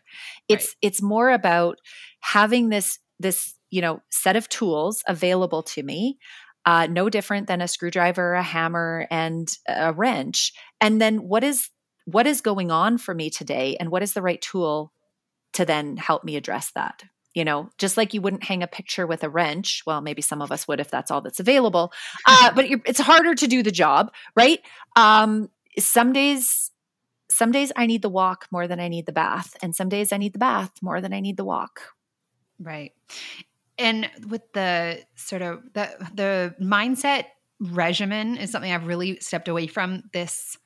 It's, 0.49 0.67
right. 0.67 0.77
it's 0.83 1.01
more 1.01 1.31
about 1.31 1.79
having 2.19 2.71
this, 2.71 2.99
this, 3.21 3.55
you 3.71 3.81
know, 3.81 4.03
set 4.11 4.35
of 4.35 4.49
tools 4.49 5.05
available 5.07 5.63
to 5.63 5.83
me. 5.85 6.19
Uh, 6.67 6.89
no 6.91 7.09
different 7.09 7.47
than 7.47 7.61
a 7.61 7.69
screwdriver, 7.69 8.35
a 8.35 8.43
hammer, 8.43 9.07
and 9.13 9.49
a 9.69 9.93
wrench. 9.93 10.53
And 10.81 11.01
then 11.01 11.19
what 11.19 11.45
is 11.45 11.71
what 12.07 12.27
is 12.27 12.41
going 12.41 12.71
on 12.71 12.99
for 12.99 13.15
me 13.15 13.31
today, 13.31 13.77
and 13.79 13.91
what 13.91 14.03
is 14.03 14.13
the 14.13 14.23
right 14.23 14.41
tool 14.41 14.93
to 15.55 15.65
then 15.65 15.97
help 15.97 16.25
me 16.25 16.37
address 16.37 16.71
that 16.75 17.05
you 17.35 17.45
know? 17.45 17.69
Just 17.79 17.97
like 17.97 18.15
you 18.15 18.21
wouldn't 18.21 18.45
hang 18.45 18.63
a 18.63 18.69
picture 18.69 19.07
with 19.07 19.25
a 19.25 19.29
wrench 19.29 19.83
well 19.87 20.01
maybe 20.01 20.23
some 20.23 20.41
of 20.41 20.53
us 20.53 20.67
would 20.67 20.81
if 20.81 20.91
that's 20.91 21.11
all 21.11 21.21
that's 21.21 21.41
available 21.41 21.93
uh, 22.27 22.53
but 22.55 22.65
it's 22.87 23.01
harder 23.01 23.35
to 23.35 23.47
do 23.47 23.63
the 23.63 23.73
job 23.73 24.13
right? 24.37 24.61
Um, 24.97 25.51
some 25.79 26.13
days 26.13 26.71
some 27.31 27.51
days 27.51 27.73
i 27.75 27.87
need 27.87 28.03
the 28.03 28.09
walk 28.09 28.47
more 28.53 28.69
than 28.69 28.79
i 28.79 28.87
need 28.87 29.07
the 29.07 29.13
bath 29.13 29.57
and 29.63 29.75
some 29.75 29.89
days 29.89 30.13
i 30.13 30.17
need 30.17 30.33
the 30.33 30.39
bath 30.39 30.71
more 30.83 31.01
than 31.01 31.13
i 31.13 31.21
need 31.21 31.37
the 31.37 31.45
walk. 31.45 31.81
Right. 32.61 32.93
And 33.77 34.09
with 34.29 34.43
the 34.53 35.03
sort 35.17 35.43
of 35.43 35.63
the 35.73 35.91
the 36.15 36.55
mindset 36.61 37.25
regimen 37.61 38.37
is 38.37 38.51
something 38.51 38.71
i've 38.71 38.87
really 38.87 39.19
stepped 39.21 39.49
away 39.49 39.67
from 39.67 40.05
this 40.13 40.57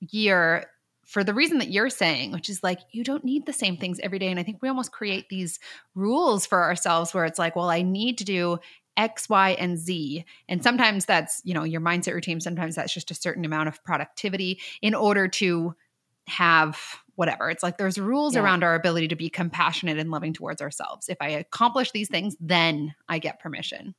year 0.00 0.66
for 1.06 1.24
the 1.24 1.32
reason 1.32 1.58
that 1.58 1.70
you're 1.70 1.88
saying, 1.88 2.32
which 2.32 2.50
is 2.50 2.62
like 2.62 2.80
you 2.90 3.04
don't 3.04 3.24
need 3.24 3.46
the 3.46 3.52
same 3.52 3.76
things 3.76 4.00
every 4.00 4.18
day. 4.18 4.28
And 4.28 4.38
I 4.38 4.42
think 4.42 4.58
we 4.60 4.68
almost 4.68 4.92
create 4.92 5.28
these 5.28 5.58
rules 5.94 6.44
for 6.44 6.62
ourselves 6.62 7.14
where 7.14 7.24
it's 7.24 7.38
like, 7.38 7.56
well, 7.56 7.70
I 7.70 7.82
need 7.82 8.18
to 8.18 8.24
do 8.24 8.58
X, 8.96 9.28
Y, 9.28 9.50
and 9.58 9.78
Z. 9.78 10.24
And 10.48 10.62
sometimes 10.62 11.04
that's, 11.04 11.40
you 11.44 11.54
know, 11.54 11.64
your 11.64 11.80
mindset 11.80 12.14
routine. 12.14 12.40
Sometimes 12.40 12.74
that's 12.74 12.92
just 12.92 13.10
a 13.10 13.14
certain 13.14 13.44
amount 13.44 13.68
of 13.68 13.82
productivity 13.84 14.60
in 14.82 14.94
order 14.94 15.28
to 15.28 15.74
have 16.26 16.78
whatever. 17.14 17.50
It's 17.50 17.62
like 17.62 17.78
there's 17.78 17.98
rules 17.98 18.34
yeah. 18.34 18.42
around 18.42 18.64
our 18.64 18.74
ability 18.74 19.08
to 19.08 19.16
be 19.16 19.30
compassionate 19.30 19.98
and 19.98 20.10
loving 20.10 20.32
towards 20.32 20.60
ourselves. 20.60 21.08
If 21.08 21.18
I 21.20 21.28
accomplish 21.28 21.92
these 21.92 22.08
things, 22.08 22.36
then 22.40 22.94
I 23.08 23.18
get 23.18 23.40
permission. 23.40 23.94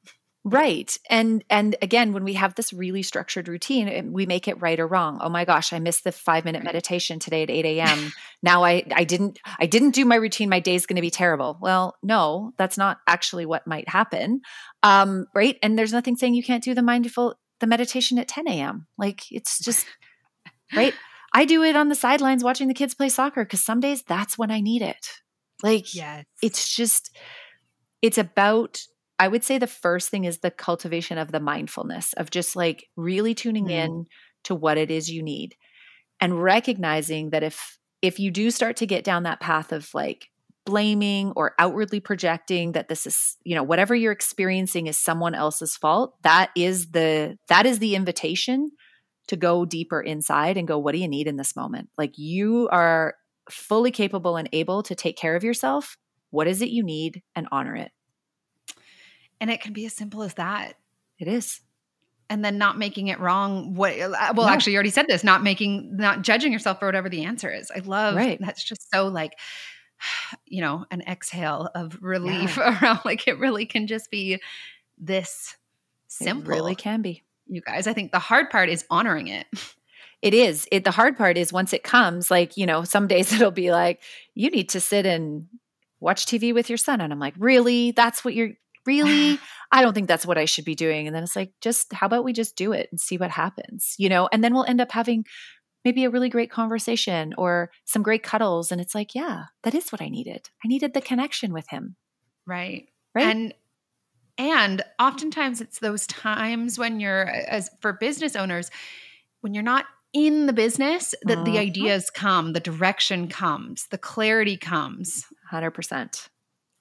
Right. 0.50 0.98
And 1.10 1.44
and 1.50 1.76
again 1.82 2.14
when 2.14 2.24
we 2.24 2.36
have 2.36 2.56
this 2.56 2.72
really 2.72 3.04
structured 3.04 3.50
routine, 3.50 4.14
we 4.14 4.26
make 4.26 4.48
it 4.48 4.62
right 4.62 4.80
or 4.80 4.88
wrong. 4.88 5.20
Oh 5.22 5.28
my 5.28 5.44
gosh, 5.44 5.74
I 5.74 5.80
missed 5.80 6.06
the 6.06 6.12
5-minute 6.12 6.64
meditation 6.64 7.20
today 7.20 7.44
at 7.44 7.50
8 7.50 7.66
a.m. 7.66 8.14
now 8.42 8.64
I 8.64 8.86
I 8.96 9.04
didn't 9.04 9.40
I 9.60 9.66
didn't 9.66 9.92
do 9.92 10.06
my 10.06 10.16
routine. 10.16 10.48
My 10.48 10.62
day's 10.62 10.86
going 10.86 10.96
to 10.96 11.02
be 11.02 11.12
terrible. 11.12 11.58
Well, 11.62 11.98
no, 12.02 12.54
that's 12.58 12.78
not 12.78 13.00
actually 13.06 13.46
what 13.46 13.68
might 13.68 13.90
happen. 13.90 14.40
Um, 14.84 15.26
right? 15.36 15.58
And 15.62 15.78
there's 15.78 15.92
nothing 15.92 16.16
saying 16.16 16.36
you 16.36 16.44
can't 16.44 16.64
do 16.64 16.74
the 16.74 16.82
mindful 16.82 17.36
the 17.60 17.68
meditation 17.68 18.18
at 18.18 18.30
10 18.30 18.48
a.m. 18.48 18.88
Like 18.98 19.30
it's 19.30 19.60
just 19.60 19.86
right. 20.74 20.94
I 21.34 21.44
do 21.44 21.62
it 21.64 21.76
on 21.76 21.90
the 21.90 21.96
sidelines 21.96 22.42
watching 22.42 22.70
the 22.70 22.74
kids 22.74 22.96
play 22.96 23.10
soccer 23.10 23.44
because 23.44 23.66
some 23.66 23.82
days 23.82 24.02
that's 24.02 24.38
when 24.38 24.50
I 24.50 24.62
need 24.62 24.82
it. 24.82 25.10
Like 25.62 25.94
yes. 25.94 26.24
it's 26.42 26.74
just 26.74 27.14
it's 28.02 28.18
about 28.18 28.80
I 29.20 29.28
would 29.28 29.44
say 29.44 29.58
the 29.58 29.68
first 29.68 30.10
thing 30.10 30.26
is 30.26 30.40
the 30.40 30.52
cultivation 30.52 31.18
of 31.18 31.32
the 31.32 31.40
mindfulness 31.40 32.14
of 32.14 32.30
just 32.30 32.56
like 32.56 32.86
really 32.96 33.34
tuning 33.34 33.68
mm. 33.68 33.72
in 33.72 34.06
to 34.44 34.56
what 34.56 34.78
it 34.78 34.92
is 34.92 35.10
you 35.10 35.24
need 35.24 35.56
and 36.22 36.42
recognizing 36.42 37.32
that 37.32 37.44
if 37.44 37.78
if 38.02 38.20
you 38.20 38.30
do 38.30 38.52
start 38.52 38.78
to 38.78 38.86
get 38.86 39.04
down 39.04 39.24
that 39.24 39.40
path 39.40 39.72
of 39.72 39.90
like 39.94 40.28
blaming 40.66 41.32
or 41.36 41.56
outwardly 41.58 42.00
projecting 42.00 42.74
that 42.74 42.90
this 42.90 43.08
is 43.08 43.38
you 43.44 43.56
know 43.56 43.64
whatever 43.64 43.96
you're 43.96 44.12
experiencing 44.12 44.88
is 44.88 44.98
someone 44.98 45.34
else's 45.34 45.78
fault 45.78 46.16
that 46.24 46.52
is 46.56 46.92
the 46.92 47.38
that 47.48 47.66
is 47.66 47.80
the 47.80 47.96
invitation 47.96 48.70
to 49.28 49.36
go 49.36 49.66
deeper 49.66 50.02
inside 50.02 50.58
and 50.58 50.68
go 50.68 50.78
what 50.78 50.94
do 50.94 51.00
you 51.00 51.08
need 51.08 51.28
in 51.28 51.38
this 51.38 51.56
moment? 51.56 51.90
Like 51.98 52.18
you 52.18 52.68
are 52.72 53.16
fully 53.50 53.92
capable 53.92 54.38
and 54.38 54.50
able 54.52 54.84
to 54.84 54.96
take 54.96 55.18
care 55.18 55.36
of 55.36 55.44
yourself. 55.44 55.98
What 56.32 56.48
is 56.48 56.62
it 56.62 56.70
you 56.70 56.84
need 56.84 57.22
and 57.36 57.48
honor 57.52 57.76
it 57.76 57.92
and 59.40 59.50
it 59.50 59.62
can 59.62 59.74
be 59.74 59.86
as 59.86 59.94
simple 59.94 60.24
as 60.24 60.34
that. 60.36 60.74
It 61.20 61.28
is. 61.28 61.62
And 62.30 62.44
then 62.44 62.58
not 62.58 62.78
making 62.78 63.08
it 63.08 63.20
wrong. 63.20 63.76
What? 63.76 63.98
Uh, 63.98 64.34
well, 64.36 64.48
no. 64.48 64.54
actually, 64.54 64.74
you 64.74 64.78
already 64.78 64.90
said 64.90 65.08
this. 65.08 65.24
Not 65.24 65.44
making, 65.44 65.96
not 65.96 66.24
judging 66.24 66.52
yourself 66.52 66.80
for 66.80 66.86
whatever 66.86 67.10
the 67.10 67.24
answer 67.24 67.50
is. 67.50 67.72
I 67.74 67.80
love 67.80 68.16
right. 68.16 68.38
that's 68.40 68.64
just 68.64 68.90
so 68.94 69.08
like, 69.08 69.34
you 70.46 70.62
know, 70.62 70.86
an 70.92 71.02
exhale 71.02 71.70
of 71.74 71.98
relief 72.02 72.58
yeah. 72.58 72.80
around. 72.84 73.00
Like 73.06 73.28
it 73.28 73.40
really 73.40 73.66
can 73.66 73.88
just 73.88 74.12
be 74.12 74.42
this 74.98 75.56
simple. 76.08 76.52
It 76.52 76.56
really 76.56 76.76
can 76.76 77.02
be. 77.02 77.24
You 77.48 77.62
guys, 77.62 77.88
I 77.88 77.94
think 77.94 78.12
the 78.12 78.20
hard 78.20 78.50
part 78.50 78.70
is 78.70 78.86
honoring 78.90 79.28
it. 79.28 79.48
It 80.22 80.34
is. 80.34 80.68
It 80.72 80.84
the 80.84 80.92
hard 80.92 81.16
part 81.16 81.38
is 81.38 81.54
once 81.54 81.74
it 81.74 81.84
comes, 81.84 82.32
like, 82.32 82.58
you 82.58 82.66
know, 82.66 82.84
some 82.84 83.08
days 83.08 83.32
it'll 83.34 83.52
be 83.52 83.72
like, 83.72 84.02
you 84.34 84.50
need 84.50 84.70
to 84.70 84.82
sit 84.82 85.06
and 85.06 85.48
watch 86.00 86.26
TV 86.26 86.54
with 86.54 86.70
your 86.70 86.78
son. 86.78 87.02
And 87.02 87.14
I'm 87.14 87.20
like, 87.20 87.36
really? 87.38 87.92
That's 87.92 88.26
what 88.26 88.34
you're 88.34 88.54
really? 88.88 89.40
I 89.72 89.82
don't 89.82 89.94
think 89.94 90.08
that's 90.08 90.26
what 90.26 90.38
i 90.38 90.46
should 90.46 90.64
be 90.64 90.76
doing. 90.76 91.08
And 91.08 91.16
then 91.16 91.24
it's 91.24 91.36
like 91.36 91.52
just 91.62 91.92
how 91.94 92.08
about 92.08 92.24
we 92.24 92.34
just 92.34 92.56
do 92.56 92.72
it 92.72 92.88
and 92.90 93.00
see 93.00 93.18
what 93.18 93.32
happens 93.32 93.96
you 93.98 94.10
know? 94.10 94.30
And 94.32 94.44
then 94.44 94.54
we'll 94.54 94.66
end 94.66 94.82
up 94.82 94.92
having 94.92 95.26
maybe 95.86 96.06
a 96.06 96.10
really 96.10 96.30
great 96.30 96.50
conversation 96.50 97.34
or 97.38 97.70
some 97.86 98.02
great 98.02 98.24
cuddles 98.24 98.72
and 98.72 98.82
it's 98.82 98.96
like 98.96 99.14
yeah 99.14 99.46
that 99.64 99.76
is 99.76 99.92
what 99.92 100.02
i 100.02 100.08
needed. 100.08 100.50
I 100.64 100.68
needed 100.68 100.94
the 100.94 101.02
connection 101.02 101.54
with 101.54 101.68
him. 101.70 101.96
Right. 102.46 102.88
Right? 103.14 103.28
And 103.28 103.54
and 104.38 104.84
oftentimes 105.00 105.62
it's 105.62 105.80
those 105.80 106.08
times 106.08 106.78
when 106.78 107.00
you're 107.00 107.26
as 107.26 107.70
for 107.82 107.94
business 107.94 108.36
owners 108.36 108.72
when 109.42 109.54
you're 109.54 109.64
not 109.64 109.86
in 110.14 110.46
the 110.46 110.54
business 110.54 111.14
that 111.24 111.40
uh-huh. 111.40 111.44
the 111.44 111.60
ideas 111.60 112.10
come 112.10 112.54
the 112.54 112.60
direction 112.62 113.28
comes 113.28 113.88
the 113.92 113.98
clarity 113.98 114.56
comes. 114.56 115.26
100% 115.52 116.30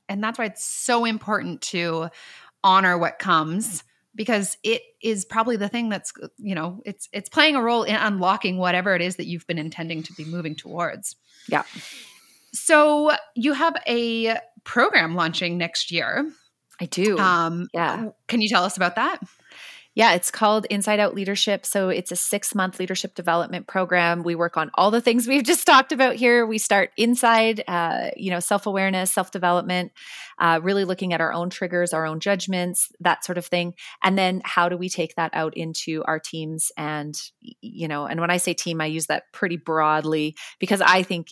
and 0.08 0.22
that's 0.22 0.38
why 0.38 0.46
it's 0.46 0.64
so 0.64 1.04
important 1.04 1.60
to 1.62 2.08
honor 2.62 2.98
what 2.98 3.18
comes 3.18 3.84
because 4.14 4.56
it 4.62 4.82
is 5.02 5.24
probably 5.24 5.56
the 5.56 5.68
thing 5.68 5.88
that's 5.88 6.12
you 6.38 6.54
know 6.54 6.80
it's 6.84 7.08
it's 7.12 7.28
playing 7.28 7.54
a 7.54 7.62
role 7.62 7.82
in 7.84 7.94
unlocking 7.94 8.56
whatever 8.56 8.94
it 8.94 9.02
is 9.02 9.16
that 9.16 9.26
you've 9.26 9.46
been 9.46 9.58
intending 9.58 10.02
to 10.02 10.12
be 10.14 10.24
moving 10.24 10.56
towards. 10.56 11.16
Yeah. 11.48 11.62
So 12.52 13.12
you 13.34 13.52
have 13.52 13.76
a 13.86 14.38
program 14.64 15.14
launching 15.14 15.58
next 15.58 15.92
year. 15.92 16.28
I 16.80 16.86
do. 16.86 17.18
Um 17.18 17.68
yeah. 17.72 18.08
can 18.26 18.40
you 18.40 18.48
tell 18.48 18.64
us 18.64 18.76
about 18.76 18.96
that 18.96 19.20
yeah, 19.96 20.12
it's 20.12 20.30
called 20.30 20.66
Inside 20.66 21.00
Out 21.00 21.14
Leadership. 21.14 21.64
So 21.64 21.88
it's 21.88 22.12
a 22.12 22.16
six 22.16 22.54
month 22.54 22.78
leadership 22.78 23.14
development 23.14 23.66
program. 23.66 24.22
We 24.22 24.34
work 24.34 24.58
on 24.58 24.70
all 24.74 24.90
the 24.90 25.00
things 25.00 25.26
we've 25.26 25.42
just 25.42 25.66
talked 25.66 25.90
about 25.90 26.16
here. 26.16 26.44
We 26.44 26.58
start 26.58 26.90
inside, 26.98 27.64
uh, 27.66 28.10
you 28.14 28.30
know, 28.30 28.38
self 28.38 28.66
awareness, 28.66 29.10
self 29.10 29.30
development, 29.30 29.92
uh, 30.38 30.60
really 30.62 30.84
looking 30.84 31.14
at 31.14 31.22
our 31.22 31.32
own 31.32 31.48
triggers, 31.48 31.94
our 31.94 32.04
own 32.04 32.20
judgments, 32.20 32.90
that 33.00 33.24
sort 33.24 33.38
of 33.38 33.46
thing. 33.46 33.72
And 34.04 34.18
then 34.18 34.42
how 34.44 34.68
do 34.68 34.76
we 34.76 34.90
take 34.90 35.14
that 35.14 35.30
out 35.32 35.56
into 35.56 36.04
our 36.04 36.20
teams? 36.20 36.70
And, 36.76 37.18
you 37.40 37.88
know, 37.88 38.04
and 38.04 38.20
when 38.20 38.30
I 38.30 38.36
say 38.36 38.52
team, 38.52 38.82
I 38.82 38.86
use 38.86 39.06
that 39.06 39.32
pretty 39.32 39.56
broadly 39.56 40.36
because 40.60 40.82
I 40.82 41.04
think, 41.04 41.28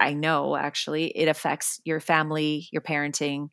I 0.00 0.14
know 0.14 0.56
actually, 0.56 1.08
it 1.08 1.28
affects 1.28 1.82
your 1.84 2.00
family, 2.00 2.66
your 2.72 2.82
parenting. 2.82 3.48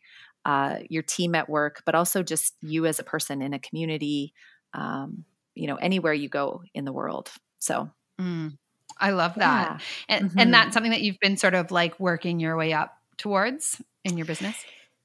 Uh, 0.46 0.80
your 0.90 1.04
team 1.04 1.36
at 1.36 1.48
work, 1.48 1.82
but 1.86 1.96
also 1.96 2.22
just 2.22 2.56
you 2.60 2.86
as 2.86 3.00
a 3.00 3.04
person 3.04 3.42
in 3.42 3.54
a 3.54 3.60
community, 3.60 4.34
um, 4.74 5.26
you 5.56 5.68
know, 5.68 5.76
anywhere 5.76 6.14
you 6.14 6.30
go 6.30 6.64
in 6.74 6.86
the 6.86 6.94
world. 6.94 7.32
So 7.60 7.90
mm. 8.20 8.58
I 9.00 9.12
love 9.12 9.36
that. 9.36 9.82
Yeah. 10.10 10.16
And 10.16 10.30
mm-hmm. 10.30 10.40
and 10.40 10.54
that's 10.54 10.74
something 10.74 10.92
that 10.92 11.02
you've 11.02 11.20
been 11.20 11.38
sort 11.38 11.54
of 11.54 11.72
like 11.72 12.00
working 12.00 12.40
your 12.40 12.56
way 12.58 12.74
up 12.74 12.94
towards 13.18 13.82
in 14.04 14.18
your 14.18 14.26
business? 14.26 14.56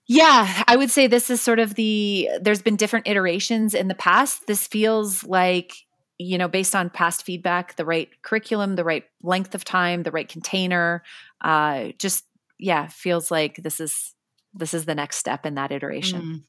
Yeah, 0.07 0.65
I 0.67 0.77
would 0.77 0.91
say 0.91 1.07
this 1.07 1.29
is 1.29 1.41
sort 1.41 1.59
of 1.59 1.75
the 1.75 2.31
there's 2.41 2.63
been 2.63 2.77
different 2.77 3.07
iterations 3.07 3.75
in 3.75 3.89
the 3.89 3.95
past. 3.95 4.47
This 4.47 4.67
feels 4.67 5.25
like 5.25 5.75
you 6.21 6.37
know, 6.37 6.49
based 6.49 6.75
on 6.75 6.91
past 6.91 7.25
feedback, 7.25 7.77
the 7.77 7.85
right 7.85 8.09
curriculum, 8.23 8.75
the 8.75 8.83
right 8.83 9.05
length 9.23 9.55
of 9.55 9.65
time, 9.65 10.03
the 10.03 10.11
right 10.11 10.29
container, 10.29 11.05
uh, 11.43 11.89
just 11.99 12.25
yeah, 12.59 12.89
feels 12.89 13.31
like 13.31 13.57
this 13.57 13.81
is 13.81 14.15
this 14.55 14.75
is 14.75 14.85
the 14.85 14.95
next 14.95 15.19
step 15.19 15.47
in 15.47 15.55
that 15.55 15.71
iteration. 15.71 16.45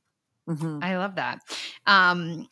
Mm. 0.47 0.55
Mm-hmm. 0.55 0.79
I 0.81 0.97
love 0.97 1.15
that. 1.15 1.41
Um, 1.85 2.47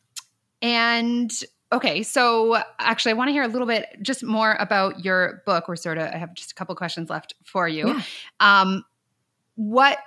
and 0.61 1.31
okay, 1.71 2.03
so 2.03 2.61
actually, 2.79 3.11
I 3.11 3.13
want 3.15 3.29
to 3.29 3.33
hear 3.33 3.43
a 3.43 3.47
little 3.47 3.67
bit 3.67 3.85
just 4.01 4.23
more 4.23 4.53
about 4.59 5.03
your 5.03 5.43
book. 5.45 5.67
We're 5.67 5.75
sort 5.75 5.97
of 5.97 6.07
I 6.13 6.17
have 6.17 6.33
just 6.33 6.51
a 6.51 6.55
couple 6.55 6.75
questions 6.75 7.09
left 7.09 7.33
for 7.43 7.67
you. 7.67 7.87
Yeah. 7.87 8.01
Um, 8.39 8.83
what 9.55 9.99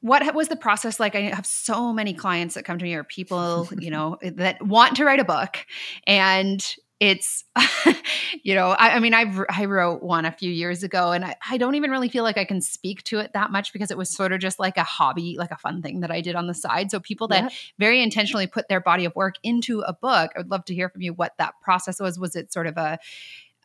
what 0.00 0.34
was 0.34 0.48
the 0.48 0.56
process 0.56 1.00
like? 1.00 1.14
I 1.14 1.22
have 1.22 1.46
so 1.46 1.92
many 1.92 2.14
clients 2.14 2.54
that 2.54 2.64
come 2.64 2.78
to 2.78 2.84
me 2.84 2.94
or 2.94 3.02
people, 3.02 3.68
you 3.78 3.90
know, 3.90 4.16
that 4.22 4.64
want 4.64 4.96
to 4.96 5.04
write 5.04 5.20
a 5.20 5.24
book 5.24 5.66
and 6.06 6.64
it's 7.00 7.44
you 8.42 8.54
know 8.54 8.70
I, 8.70 8.96
I, 8.96 8.98
mean 8.98 9.14
I've, 9.14 9.40
i 9.50 9.64
wrote 9.66 10.02
one 10.02 10.24
a 10.24 10.32
few 10.32 10.50
years 10.50 10.82
ago 10.82 11.12
and 11.12 11.24
I, 11.24 11.36
I, 11.48 11.56
don't 11.56 11.76
even 11.76 11.90
really 11.90 12.08
feel 12.08 12.24
like 12.24 12.38
i 12.38 12.44
can 12.44 12.60
speak 12.60 13.02
to 13.04 13.18
it 13.20 13.32
that 13.34 13.52
much 13.52 13.72
because 13.72 13.90
it 13.90 13.98
was 13.98 14.10
sort 14.10 14.32
of 14.32 14.40
just 14.40 14.58
like 14.58 14.76
a 14.76 14.82
hobby 14.82 15.36
like 15.38 15.50
a 15.50 15.56
fun 15.56 15.80
thing 15.80 16.00
that 16.00 16.10
i 16.10 16.20
did 16.20 16.34
on 16.34 16.46
the 16.46 16.54
side 16.54 16.90
so 16.90 16.98
people 16.98 17.28
that 17.28 17.44
yeah. 17.44 17.48
very 17.78 18.02
intentionally 18.02 18.46
put 18.46 18.68
their 18.68 18.80
body 18.80 19.04
of 19.04 19.14
work 19.14 19.36
into 19.42 19.80
a 19.80 19.92
book 19.92 20.32
i 20.34 20.38
would 20.38 20.50
love 20.50 20.64
to 20.64 20.74
hear 20.74 20.88
from 20.88 21.02
you 21.02 21.12
what 21.12 21.34
that 21.38 21.54
process 21.62 22.00
was 22.00 22.18
was 22.18 22.34
it 22.34 22.52
sort 22.52 22.66
of 22.66 22.76
a 22.76 22.98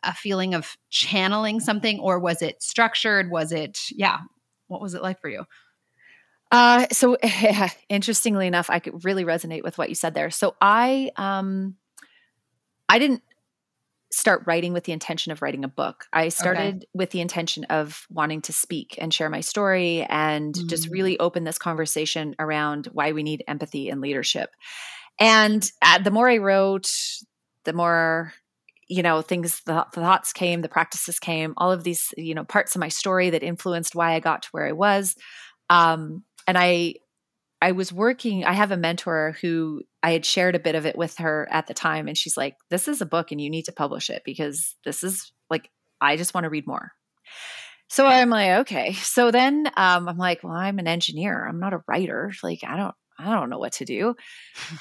a 0.04 0.12
feeling 0.12 0.54
of 0.54 0.76
channeling 0.90 1.60
something 1.60 1.98
or 1.98 2.18
was 2.18 2.42
it 2.42 2.62
structured 2.62 3.30
was 3.30 3.52
it 3.52 3.78
yeah 3.90 4.18
what 4.68 4.80
was 4.80 4.94
it 4.94 5.02
like 5.02 5.20
for 5.20 5.28
you 5.28 5.44
uh, 6.52 6.86
so 6.92 7.16
interestingly 7.88 8.46
enough, 8.46 8.70
I 8.70 8.78
could 8.78 9.04
really 9.04 9.24
resonate 9.24 9.64
with 9.64 9.76
what 9.76 9.88
you 9.88 9.96
said 9.96 10.14
there. 10.14 10.30
So 10.30 10.54
I, 10.60 11.10
um, 11.16 11.74
I 12.88 12.98
didn't 12.98 13.22
start 14.12 14.44
writing 14.46 14.72
with 14.72 14.84
the 14.84 14.92
intention 14.92 15.32
of 15.32 15.42
writing 15.42 15.64
a 15.64 15.68
book. 15.68 16.06
I 16.12 16.28
started 16.28 16.76
okay. 16.76 16.86
with 16.94 17.10
the 17.10 17.20
intention 17.20 17.64
of 17.64 18.06
wanting 18.10 18.42
to 18.42 18.52
speak 18.52 18.96
and 18.98 19.12
share 19.12 19.28
my 19.28 19.40
story 19.40 20.02
and 20.08 20.54
mm-hmm. 20.54 20.68
just 20.68 20.88
really 20.88 21.18
open 21.18 21.42
this 21.42 21.58
conversation 21.58 22.36
around 22.38 22.88
why 22.92 23.12
we 23.12 23.24
need 23.24 23.42
empathy 23.48 23.88
and 23.88 24.00
leadership. 24.00 24.50
And 25.18 25.68
uh, 25.82 25.98
the 25.98 26.12
more 26.12 26.28
I 26.28 26.38
wrote, 26.38 26.90
the 27.64 27.72
more 27.72 28.32
you 28.86 29.02
know 29.02 29.22
things 29.22 29.62
the, 29.64 29.86
the, 29.94 30.00
thoughts 30.02 30.34
came 30.34 30.60
the 30.60 30.68
practices 30.68 31.18
came 31.18 31.54
all 31.56 31.72
of 31.72 31.84
these 31.84 32.12
you 32.18 32.34
know 32.34 32.44
parts 32.44 32.74
of 32.74 32.80
my 32.80 32.88
story 32.88 33.30
that 33.30 33.42
influenced 33.42 33.94
why 33.94 34.12
i 34.12 34.20
got 34.20 34.42
to 34.42 34.48
where 34.50 34.66
i 34.66 34.72
was 34.72 35.16
um, 35.70 36.22
and 36.46 36.58
I 36.58 36.96
I 37.64 37.72
was 37.72 37.90
working, 37.90 38.44
I 38.44 38.52
have 38.52 38.72
a 38.72 38.76
mentor 38.76 39.38
who 39.40 39.84
I 40.02 40.10
had 40.10 40.26
shared 40.26 40.54
a 40.54 40.58
bit 40.58 40.74
of 40.74 40.84
it 40.84 40.98
with 40.98 41.16
her 41.16 41.48
at 41.50 41.66
the 41.66 41.72
time. 41.72 42.08
And 42.08 42.18
she's 42.18 42.36
like, 42.36 42.56
This 42.68 42.88
is 42.88 43.00
a 43.00 43.06
book 43.06 43.32
and 43.32 43.40
you 43.40 43.48
need 43.48 43.64
to 43.64 43.72
publish 43.72 44.10
it 44.10 44.20
because 44.22 44.76
this 44.84 45.02
is 45.02 45.32
like, 45.48 45.70
I 45.98 46.18
just 46.18 46.34
want 46.34 46.44
to 46.44 46.50
read 46.50 46.66
more. 46.66 46.92
So 47.88 48.06
I'm 48.06 48.28
like, 48.28 48.50
okay. 48.60 48.92
So 48.92 49.30
then 49.30 49.66
um, 49.78 50.08
I'm 50.08 50.18
like, 50.18 50.44
well, 50.44 50.52
I'm 50.52 50.78
an 50.78 50.86
engineer. 50.86 51.46
I'm 51.48 51.58
not 51.58 51.72
a 51.72 51.82
writer. 51.88 52.32
Like, 52.42 52.60
I 52.66 52.76
don't, 52.76 52.94
I 53.18 53.32
don't 53.32 53.48
know 53.48 53.58
what 53.58 53.72
to 53.74 53.86
do. 53.86 54.14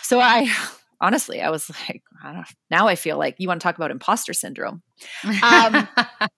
So 0.02 0.20
I 0.20 0.52
honestly, 1.00 1.42
I 1.42 1.52
was 1.52 1.70
like, 1.88 2.04
I 2.22 2.34
don't, 2.34 2.48
now 2.70 2.88
I 2.88 2.96
feel 2.96 3.18
like 3.18 3.36
you 3.38 3.48
want 3.48 3.62
to 3.62 3.64
talk 3.64 3.78
about 3.78 3.92
imposter 3.92 4.34
syndrome. 4.34 4.82
Um, 5.42 5.88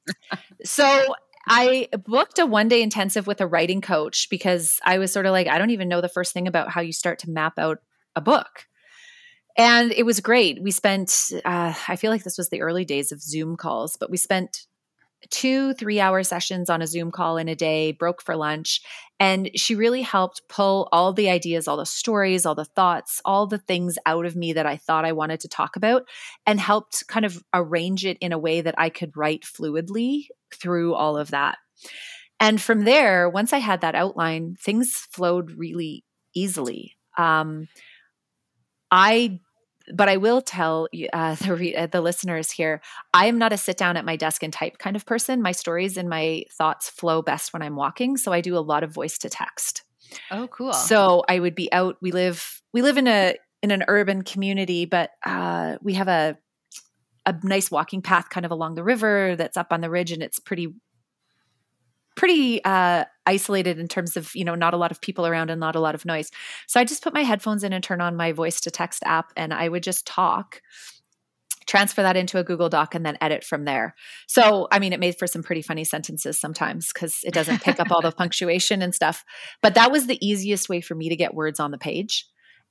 so 0.64 1.16
I 1.48 1.89
booked 2.06 2.39
a 2.39 2.46
one 2.46 2.68
day 2.68 2.82
intensive 2.82 3.28
with 3.28 3.41
a 3.41 3.48
writing 3.48 3.82
coach 3.82 4.28
because 4.30 4.80
I 4.84 4.98
was 4.98 5.12
sort 5.12 5.26
of 5.26 5.32
like, 5.32 5.48
I 5.48 5.58
don't 5.58 5.72
even 5.72 5.89
know 5.89 6.02
the 6.02 6.10
first 6.10 6.34
thing 6.34 6.48
about 6.48 6.70
how 6.70 6.82
you 6.82 6.91
start 6.91 7.20
to 7.20 7.30
map 7.30 7.60
out 7.60 7.80
a 8.16 8.22
book. 8.22 8.66
And 9.58 9.91
it 9.91 10.06
was 10.06 10.20
great. 10.20 10.62
We 10.62 10.72
spent, 10.72 11.32
uh, 11.46 11.74
I 11.88 11.96
feel 11.96 12.12
like 12.12 12.24
this 12.24 12.38
was 12.38 12.50
the 12.50 12.62
early 12.62 12.84
days 12.84 13.12
of 13.12 13.22
Zoom 13.22 13.56
calls, 13.56 13.96
but 13.98 14.10
we 14.10 14.18
spent 14.18 14.66
two 15.30 15.73
three 15.73 15.99
hour 15.99 16.23
sessions 16.23 16.69
on 16.69 16.82
a 16.82 16.88
Zoom 16.88 17.11
call 17.11 17.38
in 17.38 17.47
a 17.47 17.55
day, 17.55 17.91
broke 17.91 18.21
for 18.21 18.36
lunch. 18.36 18.82
And 19.19 19.49
she 19.55 19.76
really 19.76 20.01
helped 20.01 20.41
pull 20.49 20.89
all 20.91 21.13
the 21.13 21.30
ideas, 21.30 21.67
all 21.67 21.78
the 21.78 21.86
stories, 21.86 22.45
all 22.45 22.55
the 22.55 22.65
thoughts, 22.65 23.21
all 23.23 23.47
the 23.47 23.57
things 23.57 23.97
out 24.05 24.26
of 24.26 24.36
me 24.36 24.53
that 24.53 24.65
I 24.65 24.76
thought 24.76 25.05
I 25.05 25.13
wanted 25.13 25.39
to 25.41 25.47
talk 25.47 25.78
about, 25.78 26.03
and 26.45 26.59
helped 26.59 27.07
kind 27.07 27.26
of 27.26 27.41
arrange 27.53 28.05
it 28.05 28.17
in 28.19 28.34
a 28.34 28.38
way 28.38 28.59
that 28.59 28.76
I 28.78 28.89
could 28.89 29.15
write 29.15 29.43
fluidly 29.43 30.26
through 30.53 30.95
all 30.95 31.15
of 31.17 31.32
that. 31.32 31.57
And 32.41 32.61
from 32.61 32.84
there, 32.84 33.30
once 33.30 33.53
I 33.53 33.59
had 33.59 33.82
that 33.82 33.95
outline, 33.95 34.57
things 34.61 35.07
flowed 35.11 35.51
really 35.51 36.03
easily. 36.36 36.97
Um, 37.17 37.69
I, 38.91 39.39
but 39.93 40.09
I 40.09 40.17
will 40.17 40.41
tell 40.41 40.88
uh, 41.13 41.36
the 41.39 41.75
uh, 41.77 41.88
the 41.88 42.01
listeners 42.01 42.51
here, 42.51 42.81
I 43.13 43.27
am 43.27 43.38
not 43.38 43.53
a 43.53 43.57
sit 43.57 43.77
down 43.77 43.97
at 43.97 44.05
my 44.05 44.15
desk 44.15 44.43
and 44.43 44.51
type 44.51 44.77
kind 44.77 44.95
of 44.95 45.05
person. 45.05 45.41
My 45.41 45.51
stories 45.51 45.97
and 45.97 46.09
my 46.09 46.43
thoughts 46.57 46.89
flow 46.89 47.21
best 47.21 47.53
when 47.53 47.61
I'm 47.61 47.75
walking, 47.75 48.17
so 48.17 48.31
I 48.31 48.41
do 48.41 48.57
a 48.57 48.59
lot 48.59 48.83
of 48.83 48.91
voice 48.91 49.17
to 49.19 49.29
text. 49.29 49.83
Oh, 50.31 50.47
cool. 50.47 50.73
So 50.73 51.23
I 51.27 51.39
would 51.39 51.55
be 51.55 51.71
out. 51.71 51.97
We 52.01 52.11
live 52.11 52.61
we 52.73 52.81
live 52.81 52.97
in 52.97 53.07
a 53.07 53.36
in 53.61 53.71
an 53.71 53.83
urban 53.88 54.23
community, 54.23 54.86
but 54.86 55.11
uh, 55.25 55.77
we 55.81 55.93
have 55.93 56.07
a 56.07 56.38
a 57.25 57.36
nice 57.43 57.71
walking 57.71 58.01
path 58.01 58.29
kind 58.29 58.45
of 58.45 58.51
along 58.51 58.75
the 58.75 58.83
river 58.83 59.36
that's 59.36 59.57
up 59.57 59.67
on 59.71 59.81
the 59.81 59.89
ridge 59.89 60.11
and 60.11 60.21
it's 60.21 60.39
pretty 60.39 60.73
pretty 62.16 62.63
uh, 62.63 63.05
isolated 63.26 63.80
in 63.80 63.88
terms 63.88 64.18
of 64.18 64.36
you 64.36 64.45
know 64.45 64.55
not 64.55 64.74
a 64.74 64.78
lot 64.78 64.91
of 64.91 65.01
people 65.01 65.28
around 65.28 65.49
and 65.49 65.59
not 65.59 65.76
a 65.76 65.80
lot 65.80 65.95
of 65.95 66.05
noise. 66.05 66.32
So 66.68 66.80
i 66.80 66.84
just 66.84 67.03
put 67.03 67.13
my 67.13 67.24
headphones 67.24 67.63
in 67.63 67.74
and 67.74 67.84
turn 67.84 68.01
on 68.01 68.16
my 68.16 68.32
voice 68.32 68.61
to 68.61 68.72
text 68.72 69.03
app 69.05 69.32
and 69.36 69.53
i 69.53 69.68
would 69.68 69.84
just 69.84 70.05
talk 70.07 70.61
transfer 71.68 72.03
that 72.03 72.16
into 72.16 72.38
a 72.38 72.43
google 72.43 72.70
doc 72.70 72.93
and 72.93 73.03
then 73.03 73.18
edit 73.22 73.43
from 73.43 73.66
there. 73.66 73.95
So 74.28 74.68
i 74.72 74.80
mean 74.80 74.93
it 74.93 74.99
made 74.99 75.18
for 75.18 75.28
some 75.28 75.43
pretty 75.43 75.61
funny 75.61 75.84
sentences 75.84 76.39
sometimes 76.39 76.91
because 76.93 77.20
it 77.24 77.34
doesn't 77.34 77.61
pick 77.61 77.80
up 77.80 77.91
all 77.91 78.01
the 78.01 78.11
punctuation 78.18 78.82
and 78.82 78.93
stuff. 78.93 79.24
But 79.61 79.76
that 79.76 79.91
was 79.91 80.07
the 80.07 80.24
easiest 80.26 80.70
way 80.70 80.82
for 80.82 80.95
me 80.95 81.09
to 81.09 81.16
get 81.16 81.34
words 81.34 81.59
on 81.59 81.72
the 81.72 81.78
page. 81.78 82.26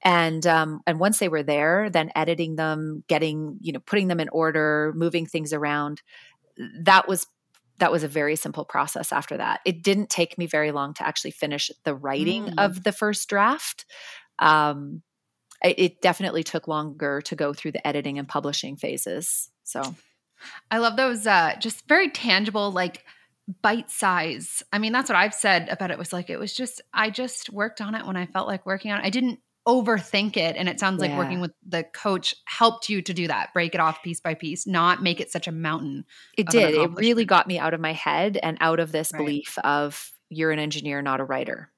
And 0.06 0.46
um, 0.46 0.80
and 0.86 1.00
once 1.00 1.18
they 1.18 1.28
were 1.28 1.42
there 1.42 1.88
then 1.90 2.10
editing 2.14 2.56
them 2.56 3.04
getting 3.08 3.58
you 3.60 3.72
know 3.72 3.80
putting 3.80 4.08
them 4.08 4.20
in 4.20 4.28
order 4.30 4.92
moving 4.94 5.26
things 5.26 5.52
around 5.52 6.02
that 6.82 7.08
was 7.08 7.26
that 7.78 7.92
was 7.92 8.02
a 8.02 8.08
very 8.08 8.36
simple 8.36 8.64
process 8.64 9.12
after 9.12 9.36
that 9.36 9.60
it 9.64 9.82
didn't 9.82 10.10
take 10.10 10.38
me 10.38 10.46
very 10.46 10.72
long 10.72 10.94
to 10.94 11.06
actually 11.06 11.30
finish 11.30 11.70
the 11.84 11.94
writing 11.94 12.46
mm. 12.46 12.54
of 12.58 12.82
the 12.82 12.92
first 12.92 13.28
draft 13.28 13.84
um, 14.38 15.02
it, 15.62 15.78
it 15.78 16.00
definitely 16.00 16.42
took 16.42 16.68
longer 16.68 17.20
to 17.22 17.36
go 17.36 17.52
through 17.52 17.72
the 17.72 17.86
editing 17.86 18.18
and 18.18 18.28
publishing 18.28 18.76
phases 18.76 19.50
so 19.62 19.82
i 20.70 20.78
love 20.78 20.96
those 20.96 21.26
uh, 21.26 21.54
just 21.58 21.86
very 21.88 22.10
tangible 22.10 22.70
like 22.70 23.04
bite 23.62 23.90
size. 23.90 24.62
I 24.72 24.78
mean, 24.78 24.92
that's 24.92 25.08
what 25.08 25.16
I've 25.16 25.34
said 25.34 25.68
about 25.68 25.90
it 25.90 25.98
was 25.98 26.12
like 26.12 26.30
it 26.30 26.38
was 26.38 26.54
just 26.54 26.80
I 26.92 27.10
just 27.10 27.50
worked 27.50 27.80
on 27.80 27.94
it 27.94 28.06
when 28.06 28.16
I 28.16 28.26
felt 28.26 28.48
like 28.48 28.64
working 28.66 28.90
on 28.90 29.00
it. 29.00 29.06
I 29.06 29.10
didn't 29.10 29.40
overthink 29.66 30.36
it 30.36 30.56
and 30.56 30.68
it 30.68 30.78
sounds 30.78 31.00
like 31.00 31.10
yeah. 31.10 31.18
working 31.18 31.40
with 31.40 31.52
the 31.66 31.82
coach 31.82 32.34
helped 32.44 32.90
you 32.90 33.00
to 33.00 33.14
do 33.14 33.26
that 33.26 33.52
break 33.54 33.74
it 33.74 33.80
off 33.80 34.02
piece 34.02 34.20
by 34.20 34.34
piece 34.34 34.66
not 34.66 35.02
make 35.02 35.20
it 35.20 35.30
such 35.30 35.48
a 35.48 35.52
mountain 35.52 36.04
it 36.36 36.46
did 36.48 36.74
it 36.74 36.90
really 36.96 37.24
got 37.24 37.46
me 37.46 37.58
out 37.58 37.72
of 37.72 37.80
my 37.80 37.92
head 37.92 38.38
and 38.42 38.58
out 38.60 38.78
of 38.78 38.92
this 38.92 39.10
right. 39.12 39.18
belief 39.20 39.58
of 39.64 40.12
you're 40.28 40.50
an 40.50 40.58
engineer 40.58 41.00
not 41.00 41.18
a 41.18 41.24
writer 41.24 41.70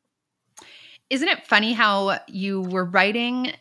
isn't 1.11 1.29
it 1.29 1.47
funny 1.47 1.73
how 1.73 2.19
you 2.27 2.63
were 2.63 2.85
writing 2.85 3.53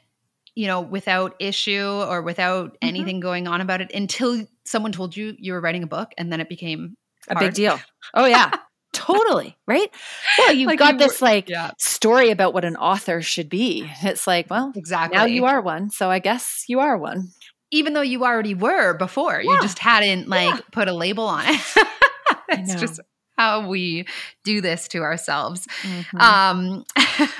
you 0.56 0.66
know 0.66 0.82
without 0.82 1.36
issue 1.40 1.86
or 1.86 2.24
without 2.24 2.70
mm-hmm. 2.70 2.88
anything 2.88 3.20
going 3.20 3.48
on 3.48 3.62
about 3.62 3.82
it 3.82 3.92
until 3.94 4.44
someone 4.66 4.92
told 4.92 5.16
you 5.16 5.36
you 5.38 5.54
were 5.54 5.62
writing 5.62 5.84
a 5.84 5.88
book 5.88 6.14
and 6.18 6.32
then 6.32 6.42
it 6.42 6.50
became 6.50 6.98
a 7.28 7.38
big 7.38 7.54
deal 7.54 7.80
oh 8.16 8.26
yeah 8.26 8.52
totally 8.96 9.58
right 9.68 9.94
well 10.40 10.54
you've 10.54 10.68
like 10.68 10.80
got 10.80 10.94
you 10.94 11.00
this 11.00 11.22
like 11.22 11.50
yeah. 11.50 11.72
story 11.78 12.30
about 12.32 12.54
what 12.54 12.66
an 12.66 12.76
author 12.78 13.22
should 13.22 13.50
be 13.50 13.90
it's 14.02 14.26
like 14.26 14.50
well 14.50 14.72
exactly 14.76 15.18
now 15.18 15.26
you 15.26 15.46
are 15.46 15.62
one 15.62 15.90
so 15.90 16.10
i 16.10 16.20
guess 16.20 16.66
you 16.68 16.80
are 16.80 16.98
one 16.98 17.30
even 17.72 17.94
though 17.94 18.02
you 18.02 18.24
already 18.24 18.54
were 18.54 18.94
before 18.94 19.42
yeah. 19.42 19.52
you 19.52 19.62
just 19.62 19.80
hadn't 19.80 20.28
like 20.28 20.56
yeah. 20.56 20.62
put 20.72 20.88
a 20.88 20.94
label 20.94 21.26
on 21.26 21.44
it 21.46 21.62
it's 22.50 22.76
just 22.76 23.00
how 23.38 23.68
we 23.68 24.06
do 24.46 24.62
this 24.62 24.88
to 24.88 25.00
ourselves 25.00 25.68
mm-hmm. 25.82 26.18
um 26.18 26.86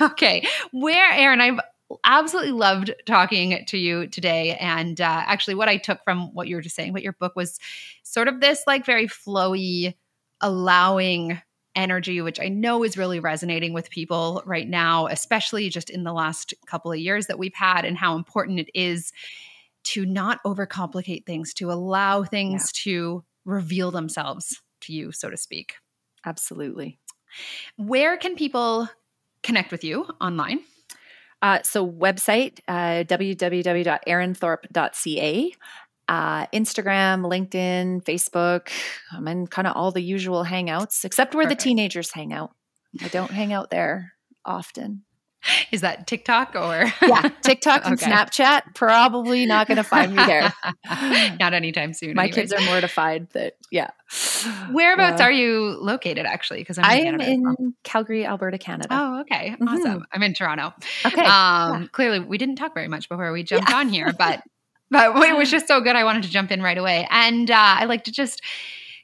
okay 0.12 0.46
where 0.72 1.10
Erin 1.12 1.40
i've 1.40 1.60
absolutely 2.04 2.52
loved 2.52 2.94
talking 3.06 3.64
to 3.66 3.78
you 3.78 4.06
today. 4.06 4.56
And 4.56 5.00
uh, 5.00 5.22
actually, 5.26 5.54
what 5.54 5.68
I 5.68 5.76
took 5.76 6.02
from 6.04 6.34
what 6.34 6.48
you 6.48 6.56
were 6.56 6.62
just 6.62 6.76
saying, 6.76 6.92
what 6.92 7.02
your 7.02 7.12
book 7.14 7.36
was 7.36 7.58
sort 8.02 8.28
of 8.28 8.40
this 8.40 8.62
like 8.66 8.84
very 8.84 9.06
flowy, 9.06 9.94
allowing 10.40 11.40
energy, 11.74 12.22
which 12.22 12.40
I 12.40 12.48
know 12.48 12.82
is 12.82 12.96
really 12.96 13.20
resonating 13.20 13.72
with 13.72 13.90
people 13.90 14.42
right 14.46 14.68
now, 14.68 15.06
especially 15.06 15.68
just 15.68 15.90
in 15.90 16.04
the 16.04 16.12
last 16.12 16.54
couple 16.66 16.90
of 16.90 16.98
years 16.98 17.26
that 17.26 17.38
we've 17.38 17.54
had, 17.54 17.84
and 17.84 17.98
how 17.98 18.16
important 18.16 18.58
it 18.58 18.70
is 18.74 19.12
to 19.84 20.04
not 20.04 20.42
overcomplicate 20.44 21.26
things, 21.26 21.54
to 21.54 21.70
allow 21.70 22.24
things 22.24 22.72
yeah. 22.74 22.82
to 22.84 23.24
reveal 23.44 23.92
themselves 23.92 24.60
to 24.80 24.92
you, 24.92 25.12
so 25.12 25.30
to 25.30 25.36
speak. 25.36 25.74
Absolutely. 26.24 26.98
Where 27.76 28.16
can 28.16 28.34
people 28.34 28.88
connect 29.42 29.70
with 29.70 29.84
you 29.84 30.06
online? 30.20 30.60
Uh, 31.42 31.60
so 31.62 31.86
website 31.86 32.60
uh, 32.66 33.04
www.erinthorp.ca 33.04 35.52
uh, 36.08 36.46
Instagram, 36.48 37.22
LinkedIn, 37.22 38.04
Facebook. 38.04 38.70
I'm 39.12 39.26
in 39.28 39.46
kind 39.46 39.66
of 39.66 39.76
all 39.76 39.90
the 39.90 40.02
usual 40.02 40.44
hangouts, 40.44 41.04
except 41.04 41.34
where 41.34 41.44
Perfect. 41.44 41.60
the 41.60 41.64
teenagers 41.64 42.10
hang 42.12 42.32
out. 42.32 42.52
I 43.02 43.08
don't 43.08 43.30
hang 43.30 43.52
out 43.52 43.70
there 43.70 44.12
often. 44.44 45.02
Is 45.70 45.82
that 45.82 46.06
TikTok 46.06 46.54
or? 46.56 46.92
yeah, 47.02 47.28
TikTok 47.42 47.82
and 47.84 47.94
okay. 48.00 48.10
Snapchat. 48.10 48.74
Probably 48.74 49.46
not 49.46 49.68
going 49.68 49.76
to 49.76 49.84
find 49.84 50.14
me 50.14 50.24
there. 50.24 50.52
not 51.38 51.54
anytime 51.54 51.92
soon. 51.92 52.14
My 52.14 52.24
anyways. 52.24 52.34
kids 52.34 52.52
are 52.52 52.64
mortified 52.66 53.30
that, 53.30 53.54
yeah. 53.70 53.90
Whereabouts 54.72 55.20
uh, 55.20 55.24
are 55.24 55.30
you 55.30 55.78
located 55.80 56.26
actually? 56.26 56.60
Because 56.60 56.78
I 56.78 56.96
am 57.00 57.20
in. 57.20 57.74
Calgary, 57.84 58.26
Alberta, 58.26 58.58
Canada. 58.58 58.88
Oh, 58.90 59.20
okay. 59.20 59.50
Mm-hmm. 59.50 59.68
Awesome. 59.68 60.04
I'm 60.12 60.22
in 60.22 60.34
Toronto. 60.34 60.72
Okay. 61.04 61.24
Um, 61.24 61.82
yeah. 61.82 61.86
Clearly, 61.92 62.20
we 62.20 62.38
didn't 62.38 62.56
talk 62.56 62.74
very 62.74 62.88
much 62.88 63.08
before 63.08 63.32
we 63.32 63.42
jumped 63.42 63.70
yeah. 63.70 63.76
on 63.76 63.88
here, 63.88 64.12
but 64.18 64.42
but 64.90 65.16
it 65.28 65.36
was 65.36 65.50
just 65.50 65.66
so 65.66 65.80
good. 65.80 65.96
I 65.96 66.04
wanted 66.04 66.22
to 66.24 66.30
jump 66.30 66.50
in 66.50 66.62
right 66.62 66.78
away. 66.78 67.06
And 67.10 67.50
uh, 67.50 67.54
I 67.78 67.84
like 67.86 68.04
to 68.04 68.12
just 68.12 68.42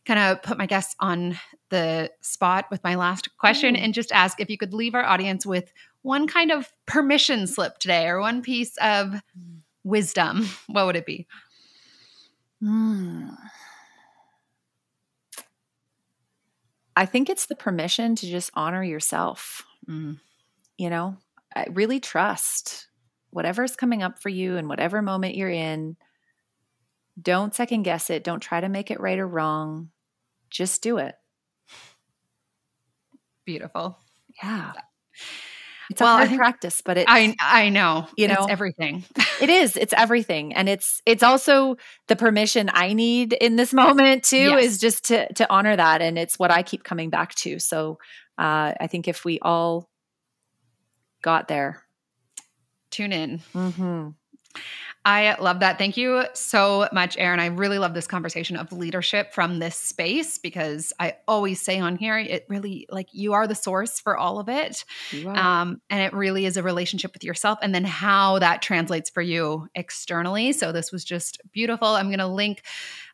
kind 0.07 0.19
of 0.19 0.43
put 0.43 0.59
my 0.59 0.67
guests 0.67 0.95
on 1.01 1.39
the 1.71 2.11
spot 2.21 2.67
with 2.71 2.83
my 2.85 2.97
last 2.97 3.37
question 3.39 3.75
mm. 3.75 3.83
and 3.83 3.95
just 3.95 4.13
ask 4.13 4.41
if 4.41 4.51
you 4.51 4.59
could 4.59 4.75
leave 4.75 4.95
our 4.95 5.05
audience 5.05 5.47
with 5.47 5.73
one 6.03 6.27
kind 6.27 6.51
of 6.51 6.73
permission 6.87 7.47
slip 7.47 7.79
today 7.79 8.07
or 8.07 8.21
one 8.21 8.43
piece 8.43 8.77
of 8.79 9.15
wisdom. 9.85 10.49
What 10.67 10.87
would 10.87 10.97
it 10.97 11.07
be? 11.07 11.27
Mm. 12.63 13.37
I 16.95 17.07
think 17.07 17.31
it's 17.31 17.47
the 17.47 17.57
permission 17.57 18.17
to 18.17 18.27
just 18.27 18.51
honor 18.55 18.83
yourself. 18.83 19.65
Mm. 19.89 20.19
You 20.77 20.91
know, 20.91 21.17
I 21.55 21.67
really 21.71 22.01
trust 22.01 22.89
whatever's 23.33 23.77
coming 23.77 24.03
up 24.03 24.21
for 24.21 24.29
you 24.29 24.57
and 24.57 24.69
whatever 24.69 25.03
moment 25.03 25.35
you're 25.35 25.51
in, 25.51 25.97
don't 27.21 27.55
second 27.55 27.83
guess 27.83 28.11
it. 28.11 28.25
Don't 28.25 28.41
try 28.41 28.61
to 28.61 28.69
make 28.69 28.91
it 28.91 29.01
right 29.01 29.19
or 29.19 29.27
wrong. 29.27 29.91
Just 30.51 30.83
do 30.83 30.99
it. 30.99 31.15
Beautiful. 33.45 33.99
Yeah. 34.43 34.73
It's 35.91 36.01
well, 36.01 36.17
a 36.17 36.27
hard 36.27 36.39
practice, 36.39 36.81
but 36.83 36.97
it's 36.97 37.07
I 37.09 37.35
I 37.41 37.69
know. 37.69 38.07
You 38.17 38.29
know, 38.29 38.37
it's 38.41 38.51
everything. 38.51 39.05
it 39.41 39.51
is. 39.51 39.77
It's 39.83 39.93
everything. 39.95 40.55
And 40.55 40.69
it's 40.69 41.03
it's 41.05 41.23
also 41.23 41.77
the 42.09 42.17
permission 42.17 42.71
I 42.73 42.93
need 42.95 43.33
in 43.35 43.57
this 43.57 43.75
moment 43.75 44.25
too, 44.25 44.37
yes. 44.37 44.65
is 44.65 44.79
just 44.79 45.05
to 45.07 45.31
to 45.35 45.53
honor 45.53 45.77
that. 45.77 46.01
And 46.01 46.19
it's 46.19 46.39
what 46.39 46.51
I 46.51 46.63
keep 46.63 46.85
coming 46.85 47.11
back 47.11 47.35
to. 47.37 47.59
So 47.59 47.99
uh, 48.39 48.73
I 48.81 48.87
think 48.87 49.07
if 49.07 49.25
we 49.25 49.39
all 49.41 49.91
got 51.21 51.49
there, 51.49 51.83
tune 52.93 53.13
in. 53.13 53.41
Mm-hmm. 53.55 54.09
I 55.05 55.35
love 55.41 55.61
that. 55.61 55.79
Thank 55.79 55.97
you 55.97 56.25
so 56.33 56.89
much, 56.93 57.17
Erin. 57.19 57.41
I 57.41 57.47
really 57.47 57.79
love 57.79 57.93
this 57.93 58.07
conversation 58.07 58.57
of 58.57 58.71
leadership 58.73 59.33
from 59.33 59.59
this 59.59 59.75
space 59.77 60.39
because 60.39 60.93
I 61.01 61.17
always 61.27 61.61
say 61.61 61.81
on 61.81 61.97
here, 61.97 62.17
it 62.19 62.47
really 62.49 62.87
like 62.89 63.09
you 63.11 63.33
are 63.33 63.49
the 63.49 63.57
source 63.57 63.99
for 63.99 64.17
all 64.17 64.39
of 64.39 64.49
it. 64.49 64.85
Um, 65.33 65.81
and 65.91 66.01
it 66.01 66.13
really 66.13 66.47
is 66.47 66.57
a 66.57 66.63
relationship 66.63 67.13
with 67.15 67.25
yourself 67.25 67.59
and 67.63 67.75
then 67.75 67.83
how 67.83 68.39
that 68.39 68.63
translates 68.63 69.11
for 69.11 69.23
you 69.23 69.67
externally. 69.75 70.53
So 70.53 70.71
this 70.71 70.93
was 70.93 71.05
just 71.05 71.41
beautiful. 71.53 71.89
I'm 71.89 72.07
going 72.07 72.21
to 72.21 72.29
link 72.29 72.63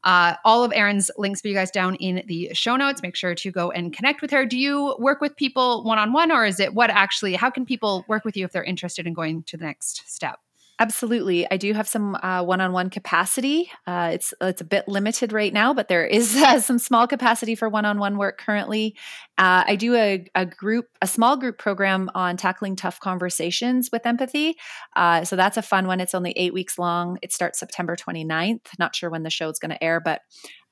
uh, 0.04 0.34
all 0.44 0.64
of 0.64 0.72
Erin's 0.74 1.10
links 1.16 1.40
for 1.40 1.48
you 1.48 1.54
guys 1.54 1.70
down 1.70 1.94
in 1.94 2.22
the 2.26 2.50
show 2.52 2.76
notes. 2.76 3.02
Make 3.02 3.16
sure 3.16 3.34
to 3.34 3.50
go 3.50 3.70
and 3.70 3.94
connect 3.94 4.20
with 4.20 4.30
her. 4.32 4.44
Do 4.44 4.58
you 4.58 4.94
work 4.98 5.22
with 5.22 5.36
people 5.36 5.84
one 5.84 5.98
on 5.98 6.12
one 6.12 6.30
or 6.30 6.44
is 6.44 6.60
it 6.60 6.74
what 6.74 6.90
actually, 6.90 7.34
how 7.34 7.48
can 7.48 7.64
people 7.64 8.04
work 8.08 8.26
with 8.26 8.36
you 8.36 8.44
if 8.44 8.52
they're 8.52 8.62
interested 8.62 9.06
in 9.06 9.14
going 9.14 9.42
to 9.44 9.56
the 9.56 9.64
next 9.64 10.02
step? 10.06 10.38
Absolutely, 10.80 11.44
I 11.50 11.56
do 11.56 11.72
have 11.72 11.88
some 11.88 12.14
uh, 12.14 12.44
one-on-one 12.44 12.90
capacity. 12.90 13.68
Uh, 13.84 14.10
it's 14.12 14.32
it's 14.40 14.60
a 14.60 14.64
bit 14.64 14.86
limited 14.86 15.32
right 15.32 15.52
now, 15.52 15.74
but 15.74 15.88
there 15.88 16.06
is 16.06 16.36
uh, 16.42 16.60
some 16.60 16.78
small 16.78 17.08
capacity 17.08 17.56
for 17.56 17.68
one-on-one 17.68 18.16
work 18.16 18.38
currently. 18.38 18.94
Uh, 19.36 19.64
I 19.66 19.74
do 19.74 19.96
a, 19.96 20.24
a, 20.36 20.46
group, 20.46 20.86
a 21.02 21.08
small 21.08 21.36
group 21.36 21.58
program 21.58 22.08
on 22.14 22.36
tackling 22.36 22.76
tough 22.76 23.00
conversations 23.00 23.90
with 23.90 24.06
empathy. 24.06 24.56
Uh, 24.94 25.24
so 25.24 25.34
that's 25.34 25.56
a 25.56 25.62
fun 25.62 25.88
one. 25.88 26.00
It's 26.00 26.14
only 26.14 26.32
eight 26.36 26.54
weeks 26.54 26.78
long. 26.78 27.18
It 27.22 27.32
starts 27.32 27.58
September 27.58 27.96
29th. 27.96 28.60
Not 28.78 28.94
sure 28.94 29.10
when 29.10 29.24
the 29.24 29.30
show 29.30 29.48
is 29.48 29.58
going 29.58 29.70
to 29.70 29.82
air, 29.82 30.00
but 30.00 30.20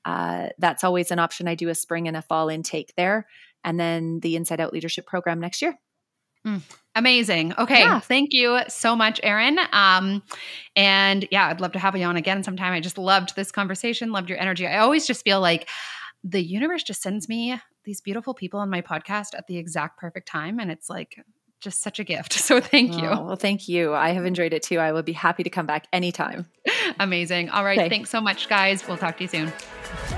uh, 0.05 0.47
that's 0.57 0.85
always 0.85 1.11
an 1.11 1.19
option. 1.19 1.49
I 1.49 1.55
do 1.55 1.67
a 1.67 1.75
spring 1.75 2.07
and 2.07 2.15
a 2.15 2.21
fall 2.21 2.47
intake 2.47 2.93
there, 2.95 3.27
and 3.65 3.77
then 3.77 4.21
the 4.21 4.37
Inside 4.37 4.61
Out 4.61 4.71
Leadership 4.71 5.05
program 5.05 5.41
next 5.41 5.61
year. 5.61 5.77
Mm, 6.47 6.61
amazing. 6.95 7.53
Okay. 7.57 7.79
Yeah. 7.79 7.99
Thank 7.99 8.29
you 8.31 8.59
so 8.67 8.95
much, 8.95 9.19
Erin. 9.23 9.59
Um, 9.71 10.23
and 10.75 11.27
yeah, 11.31 11.47
I'd 11.47 11.61
love 11.61 11.73
to 11.73 11.79
have 11.79 11.95
you 11.95 12.05
on 12.05 12.15
again 12.15 12.43
sometime. 12.43 12.73
I 12.73 12.79
just 12.79 12.97
loved 12.97 13.35
this 13.35 13.51
conversation, 13.51 14.11
loved 14.11 14.29
your 14.29 14.39
energy. 14.39 14.65
I 14.65 14.77
always 14.79 15.05
just 15.05 15.23
feel 15.23 15.41
like 15.41 15.69
the 16.23 16.41
universe 16.41 16.83
just 16.83 17.01
sends 17.01 17.29
me 17.29 17.59
these 17.83 18.01
beautiful 18.01 18.33
people 18.33 18.59
on 18.59 18.69
my 18.69 18.81
podcast 18.81 19.35
at 19.37 19.47
the 19.47 19.57
exact 19.57 19.99
perfect 19.99 20.27
time. 20.27 20.59
And 20.59 20.71
it's 20.71 20.89
like 20.89 21.23
just 21.59 21.81
such 21.81 21.99
a 21.99 22.03
gift. 22.03 22.33
So 22.47 22.61
thank 22.61 22.97
you. 22.97 23.07
Oh, 23.07 23.25
well, 23.25 23.35
thank 23.35 23.67
you. 23.67 23.93
I 23.93 24.09
have 24.09 24.25
enjoyed 24.25 24.53
it 24.53 24.63
too. 24.63 24.79
I 24.79 24.93
will 24.93 25.03
be 25.03 25.11
happy 25.13 25.43
to 25.43 25.49
come 25.49 25.65
back 25.65 25.87
anytime. 25.91 26.45
Amazing. 26.99 27.49
All 27.49 27.63
right. 27.63 27.77
Okay. 27.77 27.89
Thanks 27.89 28.09
so 28.09 28.21
much, 28.21 28.47
guys. 28.47 28.87
We'll 28.87 28.97
talk 28.97 29.17
to 29.17 29.23
you 29.23 29.27
soon. 29.27 30.16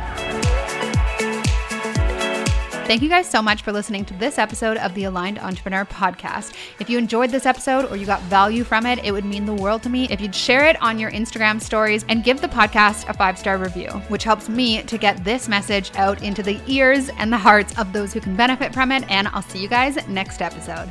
Thank 2.89 3.03
you 3.03 3.09
guys 3.09 3.29
so 3.29 3.43
much 3.43 3.61
for 3.61 3.71
listening 3.71 4.03
to 4.05 4.15
this 4.15 4.39
episode 4.39 4.77
of 4.77 4.95
the 4.95 5.03
Aligned 5.03 5.37
Entrepreneur 5.37 5.85
Podcast. 5.85 6.55
If 6.79 6.89
you 6.89 6.97
enjoyed 6.97 7.29
this 7.29 7.45
episode 7.45 7.85
or 7.85 7.95
you 7.95 8.07
got 8.07 8.19
value 8.23 8.63
from 8.63 8.87
it, 8.87 8.97
it 9.05 9.11
would 9.11 9.25
mean 9.25 9.45
the 9.45 9.53
world 9.53 9.83
to 9.83 9.89
me 9.89 10.07
if 10.09 10.19
you'd 10.19 10.33
share 10.33 10.65
it 10.65 10.81
on 10.81 10.97
your 10.97 11.11
Instagram 11.11 11.61
stories 11.61 12.03
and 12.09 12.23
give 12.23 12.41
the 12.41 12.47
podcast 12.47 13.07
a 13.07 13.13
five 13.13 13.37
star 13.37 13.59
review, 13.59 13.89
which 14.07 14.23
helps 14.23 14.49
me 14.49 14.81
to 14.81 14.97
get 14.97 15.23
this 15.23 15.47
message 15.47 15.91
out 15.97 16.23
into 16.23 16.41
the 16.41 16.59
ears 16.65 17.09
and 17.19 17.31
the 17.31 17.37
hearts 17.37 17.77
of 17.77 17.93
those 17.93 18.11
who 18.11 18.19
can 18.19 18.35
benefit 18.35 18.73
from 18.73 18.91
it. 18.91 19.07
And 19.07 19.27
I'll 19.27 19.43
see 19.43 19.59
you 19.59 19.67
guys 19.67 19.95
next 20.07 20.41
episode. 20.41 20.89